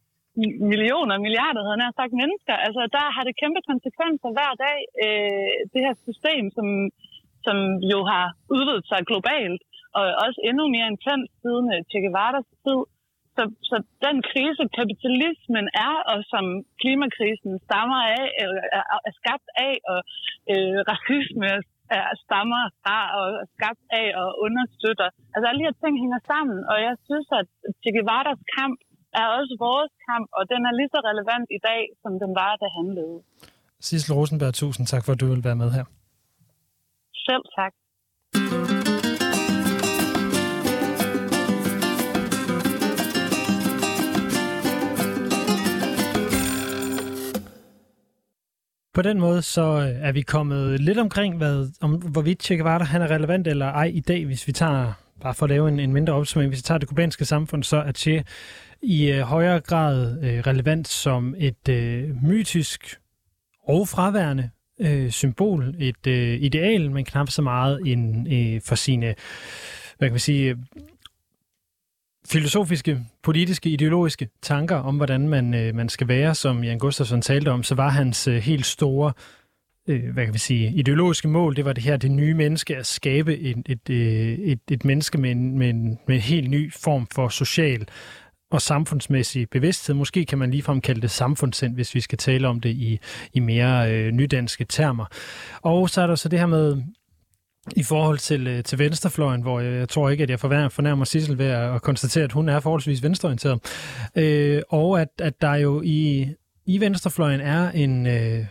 millioner, 0.71 1.15
milliarder, 1.25 1.61
havde 1.67 1.83
jeg 1.85 1.99
sagt, 1.99 2.21
mennesker. 2.21 2.55
Altså 2.67 2.81
der 2.97 3.05
har 3.15 3.23
det 3.25 3.39
kæmpe 3.41 3.61
konsekvenser 3.71 4.29
hver 4.37 4.53
dag, 4.65 4.79
øh, 5.05 5.51
det 5.73 5.81
her 5.85 5.95
system, 6.07 6.43
som, 6.57 6.67
som 7.45 7.57
jo 7.93 7.99
har 8.11 8.25
udvidet 8.55 8.85
sig 8.91 8.99
globalt, 9.09 9.61
og 9.97 10.03
også 10.25 10.39
endnu 10.49 10.63
mere 10.75 10.91
intens 10.93 11.27
siden 11.41 11.65
øh, 11.75 11.79
Che 11.89 11.99
Guevaras 12.03 12.49
tid. 12.65 12.81
Så, 13.35 13.43
så 13.69 13.75
den 14.05 14.17
krise, 14.31 14.63
kapitalismen 14.79 15.65
er, 15.85 15.93
og 16.11 16.17
som 16.33 16.45
klimakrisen 16.81 17.53
stammer 17.65 18.01
af, 18.17 18.25
er, 18.43 18.83
er 19.09 19.13
skabt 19.21 19.47
af, 19.67 19.73
og 19.91 19.99
øh, 20.51 20.77
racisme 20.91 21.49
er 21.97 22.05
stammer 22.25 22.63
fra 22.81 22.99
og 23.17 23.25
er 23.43 23.47
skabt 23.55 23.83
af 24.01 24.07
og 24.21 24.29
understøtter. 24.45 25.09
Altså 25.33 25.45
alle 25.47 25.59
de 25.61 25.67
her 25.69 25.77
ting 25.83 25.93
hænger 26.03 26.21
sammen, 26.31 26.59
og 26.71 26.77
jeg 26.87 26.95
synes, 27.07 27.27
at 27.39 27.47
Che 27.81 27.89
Guevaras 27.95 28.41
kamp 28.57 28.77
er 29.21 29.27
også 29.37 29.53
vores 29.67 29.93
kamp, 30.09 30.27
og 30.37 30.43
den 30.51 30.61
er 30.69 30.73
lige 30.79 30.91
så 30.95 30.99
relevant 31.09 31.47
i 31.57 31.59
dag, 31.69 31.81
som 32.01 32.11
den 32.23 32.31
var, 32.41 32.53
da 32.61 32.67
han 32.77 32.87
levede. 32.97 33.21
Sissel 33.87 34.13
Rosenberg, 34.19 34.53
tusind 34.53 34.85
tak 34.87 35.03
for, 35.05 35.11
at 35.13 35.19
du 35.21 35.27
vil 35.33 35.43
være 35.49 35.59
med 35.63 35.69
her. 35.77 35.85
Selv 37.27 37.43
tak. 37.57 37.73
På 48.93 49.01
den 49.01 49.19
måde 49.19 49.41
så 49.41 49.61
øh, 49.61 50.07
er 50.07 50.11
vi 50.11 50.21
kommet 50.21 50.79
lidt 50.79 50.97
omkring, 50.97 51.37
hvad, 51.37 51.67
om, 51.81 51.91
hvorvidt 51.91 52.43
Che 52.43 52.55
Guevara 52.55 52.83
han 52.83 53.01
er 53.01 53.11
relevant 53.11 53.47
eller 53.47 53.65
ej 53.65 53.91
i 53.93 53.99
dag, 53.99 54.25
hvis 54.25 54.47
vi 54.47 54.51
tager, 54.51 54.93
bare 55.21 55.33
for 55.33 55.45
at 55.45 55.49
lave 55.49 55.67
en, 55.67 55.79
en 55.79 55.93
mindre 55.93 56.13
opsummering, 56.13 56.49
hvis 56.49 56.59
vi 56.59 56.63
tager 56.63 56.77
det 56.77 56.89
kubanske 56.89 57.25
samfund, 57.25 57.63
så 57.63 57.77
er 57.77 57.91
Che 57.91 58.23
i 58.81 59.11
øh, 59.11 59.21
højere 59.21 59.59
grad 59.59 60.23
øh, 60.23 60.39
relevant 60.39 60.87
som 60.87 61.35
et 61.37 61.69
øh, 61.69 62.23
mytisk 62.23 62.99
og 63.67 63.87
fraværende 63.87 64.49
øh, 64.81 65.11
symbol, 65.11 65.75
et 65.79 66.07
øh, 66.07 66.41
ideal, 66.41 66.91
men 66.91 67.05
knap 67.05 67.29
så 67.29 67.41
meget 67.41 67.79
en, 67.85 68.27
øh, 68.33 68.61
for 68.61 68.75
sine 68.75 69.15
hvad 69.99 70.07
kan 70.09 70.13
man 70.13 70.19
sige, 70.19 70.57
filosofiske, 72.27 73.05
politiske, 73.23 73.69
ideologiske 73.69 74.29
tanker 74.41 74.75
om, 74.75 74.95
hvordan 74.95 75.29
man, 75.29 75.53
øh, 75.53 75.75
man 75.75 75.89
skal 75.89 76.07
være, 76.07 76.35
som 76.35 76.63
Jan 76.63 76.79
Gustafsson 76.79 77.21
talte 77.21 77.51
om, 77.51 77.63
så 77.63 77.75
var 77.75 77.89
hans 77.89 78.27
øh, 78.27 78.35
helt 78.35 78.65
store 78.65 79.13
øh, 79.89 80.13
hvad 80.13 80.25
kan 80.25 80.33
vi 80.33 80.39
sige, 80.39 80.73
ideologiske 80.75 81.27
mål, 81.27 81.55
det 81.55 81.65
var 81.65 81.73
det 81.73 81.83
her, 81.83 81.97
det 81.97 82.11
nye 82.11 82.33
menneske, 82.33 82.77
at 82.77 82.85
skabe 82.85 83.37
et, 83.37 83.57
et, 83.65 83.89
øh, 83.89 84.39
et, 84.39 84.59
et 84.71 84.85
menneske 84.85 85.17
med 85.17 85.31
en, 85.31 85.57
med, 85.57 85.69
en, 85.69 85.99
med 86.07 86.15
en 86.15 86.21
helt 86.21 86.49
ny 86.49 86.73
form 86.73 87.07
for 87.15 87.29
social 87.29 87.87
og 88.51 88.61
samfundsmæssig 88.61 89.49
bevidsthed. 89.49 89.95
Måske 89.95 90.25
kan 90.25 90.37
man 90.37 90.51
ligefrem 90.51 90.81
kalde 90.81 91.01
det 91.01 91.11
samfundssind, 91.11 91.75
hvis 91.75 91.95
vi 91.95 92.01
skal 92.01 92.17
tale 92.17 92.47
om 92.47 92.59
det 92.59 92.69
i, 92.69 92.99
i 93.33 93.39
mere 93.39 93.93
øh, 93.93 94.11
nydanske 94.11 94.65
termer. 94.65 95.05
Og 95.61 95.89
så 95.89 96.01
er 96.01 96.07
der 96.07 96.15
så 96.15 96.29
det 96.29 96.39
her 96.39 96.45
med 96.45 96.83
i 97.75 97.83
forhold 97.83 98.17
til, 98.17 98.47
øh, 98.47 98.63
til 98.63 98.79
venstrefløjen, 98.79 99.41
hvor 99.41 99.59
jeg, 99.59 99.73
jeg 99.73 99.89
tror 99.89 100.09
ikke, 100.09 100.23
at 100.23 100.29
jeg 100.29 100.39
fornærmer 100.39 101.05
Sissel 101.05 101.37
ved 101.37 101.45
at, 101.45 101.75
at 101.75 101.81
konstatere, 101.81 102.23
at 102.23 102.31
hun 102.31 102.49
er 102.49 102.59
forholdsvis 102.59 103.03
venstreorienteret. 103.03 103.59
Øh, 104.15 104.61
og 104.69 105.01
at, 105.01 105.07
at 105.19 105.41
der 105.41 105.55
jo 105.55 105.81
i, 105.85 106.27
i 106.65 106.79
venstrefløjen 106.79 107.41
er 107.41 107.71
en... 107.71 108.07
Øh, 108.07 108.45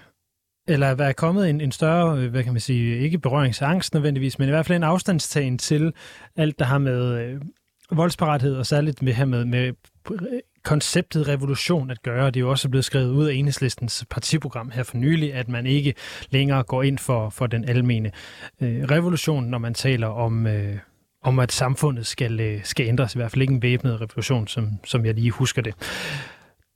eller 0.71 0.87
er 0.87 1.13
kommet 1.13 1.51
en, 1.51 1.61
en 1.61 1.73
større, 1.73 2.19
øh, 2.19 2.31
hvad 2.31 2.45
kan 2.45 2.53
man 2.53 2.61
sige, 2.61 2.99
ikke 2.99 3.19
berøringsangst 3.19 3.95
nødvendigvis, 3.95 4.39
men 4.39 4.49
i 4.49 4.51
hvert 4.51 4.67
fald 4.67 4.77
en 4.77 4.83
afstandstagen 4.83 5.59
til 5.59 5.93
alt, 6.37 6.59
der 6.59 6.65
har 6.65 6.79
med 6.79 7.19
øh, 7.21 7.41
voldsparathed, 7.91 8.57
og 8.57 8.67
særligt 8.67 9.03
med, 9.03 9.13
her 9.13 9.25
med, 9.25 9.45
med 9.45 9.73
konceptet 10.65 11.29
revolution 11.29 11.91
at 11.91 12.03
gøre. 12.03 12.27
Det 12.27 12.37
er 12.37 12.41
jo 12.41 12.51
også 12.51 12.69
blevet 12.69 12.85
skrevet 12.85 13.11
ud 13.11 13.27
af 13.27 13.35
enhedslistens 13.35 14.05
partiprogram 14.11 14.71
her 14.71 14.83
for 14.83 14.97
nylig, 14.97 15.35
at 15.35 15.49
man 15.49 15.67
ikke 15.67 15.95
længere 16.31 16.63
går 16.63 16.83
ind 16.83 16.99
for, 16.99 17.31
for 17.31 17.47
den 17.47 17.69
almene 17.69 18.11
øh, 18.61 18.85
revolution, 18.85 19.45
når 19.45 19.59
man 19.59 19.75
taler 19.75 20.07
om, 20.07 20.47
øh, 20.47 20.77
om 21.23 21.39
at 21.39 21.53
samfundet 21.53 22.07
skal, 22.07 22.41
øh, 22.41 22.61
skal 22.65 22.87
ændres. 22.87 23.15
I 23.15 23.19
hvert 23.19 23.31
fald 23.31 23.43
ikke 23.43 23.55
en 23.55 23.63
væbnet 23.63 24.01
revolution, 24.01 24.47
som, 24.49 24.71
som 24.85 25.07
jeg 25.07 25.15
lige 25.15 25.31
husker 25.31 25.63
det. 25.63 25.75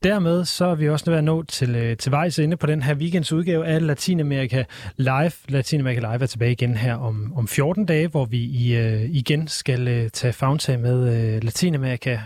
Dermed 0.02 0.44
så 0.44 0.64
er 0.64 0.74
vi 0.74 0.88
også 0.88 1.10
nødt 1.10 1.24
nå 1.24 1.42
til, 1.42 1.74
øh, 1.76 1.96
til 1.96 2.12
vejs 2.12 2.38
inde 2.38 2.56
på 2.56 2.66
den 2.66 2.82
her 2.82 2.94
weekends 2.94 3.32
udgave 3.32 3.66
af 3.66 3.86
Latinamerika 3.86 4.64
Live. 4.96 5.32
Latinamerika 5.48 6.00
Live 6.00 6.22
er 6.22 6.26
tilbage 6.26 6.52
igen 6.52 6.76
her 6.76 6.94
om, 6.94 7.32
om 7.36 7.48
14 7.48 7.86
dage, 7.86 8.08
hvor 8.08 8.24
vi 8.24 8.38
i, 8.38 8.76
øh, 8.76 9.02
igen 9.02 9.48
skal 9.48 9.88
øh, 9.88 10.10
tage 10.10 10.32
fagtag 10.32 10.80
med 10.80 11.34
øh, 11.34 11.44
Latinamerika 11.44 12.18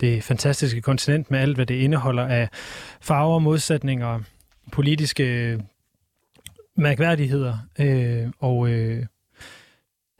det 0.00 0.24
fantastiske 0.24 0.80
kontinent 0.80 1.30
med 1.30 1.38
alt, 1.38 1.56
hvad 1.56 1.66
det 1.66 1.74
indeholder 1.74 2.26
af 2.26 2.48
farver, 3.00 3.38
modsætninger, 3.38 4.20
politiske 4.72 5.24
øh, 5.24 5.60
mærkværdigheder. 6.76 7.58
Øh, 7.78 8.26
og 8.40 8.68
øh, 8.68 9.06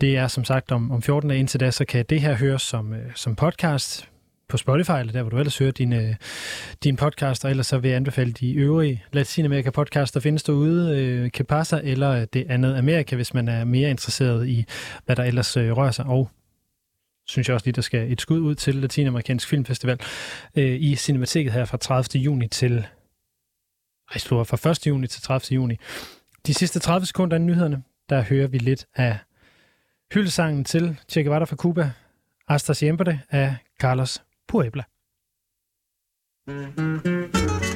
det 0.01 0.17
er 0.17 0.29
som 0.29 0.45
sagt 0.45 0.73
om, 0.73 0.91
om 0.91 1.03
14 1.03 1.31
dage 1.31 1.41
indtil 1.41 1.61
da, 1.61 1.71
så 1.71 1.85
kan 1.85 2.05
det 2.09 2.21
her 2.21 2.35
høres 2.35 2.63
som, 2.63 2.93
øh, 2.93 3.11
som 3.15 3.37
podcast 3.37 4.09
på 4.49 4.57
Spotify, 4.57 4.91
eller 4.91 5.13
der, 5.13 5.23
hvor 5.23 5.31
du 5.31 5.39
ellers 5.39 5.59
hører 5.59 5.71
din, 5.71 5.93
øh, 5.93 6.15
din 6.85 6.97
podcast, 6.97 7.45
og 7.45 7.51
ellers 7.51 7.67
så 7.67 7.79
vil 7.79 7.89
jeg 7.89 7.97
anbefale 7.97 8.33
de 8.33 8.55
øvrige 8.55 9.03
Latinamerika 9.13 9.71
podcasts, 9.71 10.13
der 10.13 10.21
findes 10.21 10.43
derude, 10.43 11.01
øh, 11.01 11.31
Kepasa 11.31 11.81
eller 11.83 12.11
øh, 12.11 12.27
det 12.33 12.47
andet 12.49 12.77
Amerika, 12.77 13.17
hvis 13.17 13.35
man 13.35 13.49
er 13.49 13.65
mere 13.65 13.91
interesseret 13.91 14.49
i, 14.49 14.65
hvad 15.07 15.17
der 15.17 15.25
ellers 15.25 15.57
øh, 15.57 15.77
rører 15.77 15.91
sig, 15.91 16.07
og 16.07 16.31
synes 17.27 17.49
jeg 17.49 17.55
også 17.55 17.67
lige, 17.67 17.75
der 17.75 17.83
skal 17.83 18.13
et 18.13 18.21
skud 18.21 18.41
ud 18.41 18.55
til 18.55 18.75
Latinamerikansk 18.75 19.49
Filmfestival 19.49 20.01
øh, 20.57 20.81
i 20.81 20.97
Cinemateket 20.97 21.53
her 21.53 21.65
fra 21.65 21.77
30. 21.77 22.23
juni 22.23 22.49
til 22.49 22.87
ej, 24.15 24.19
fra 24.19 24.71
1. 24.71 24.87
juni 24.87 25.07
til 25.07 25.23
30. 25.23 25.55
juni. 25.55 25.77
De 26.47 26.55
sidste 26.55 26.79
30 26.79 27.07
sekunder 27.07 27.37
af 27.37 27.41
nyhederne, 27.41 27.83
der 28.09 28.23
hører 28.23 28.47
vi 28.47 28.59
lidt 28.59 28.87
af 28.95 29.19
hyldesangen 30.15 30.65
til 30.65 31.01
Che 31.09 31.23
Guevara 31.23 31.45
fra 31.45 31.57
Cuba, 31.57 31.91
Hasta 32.49 32.73
Siempre 32.73 33.21
af 33.31 33.57
Carlos 33.81 34.23
Puebla. 34.49 34.83
Mm-hmm. 36.47 37.74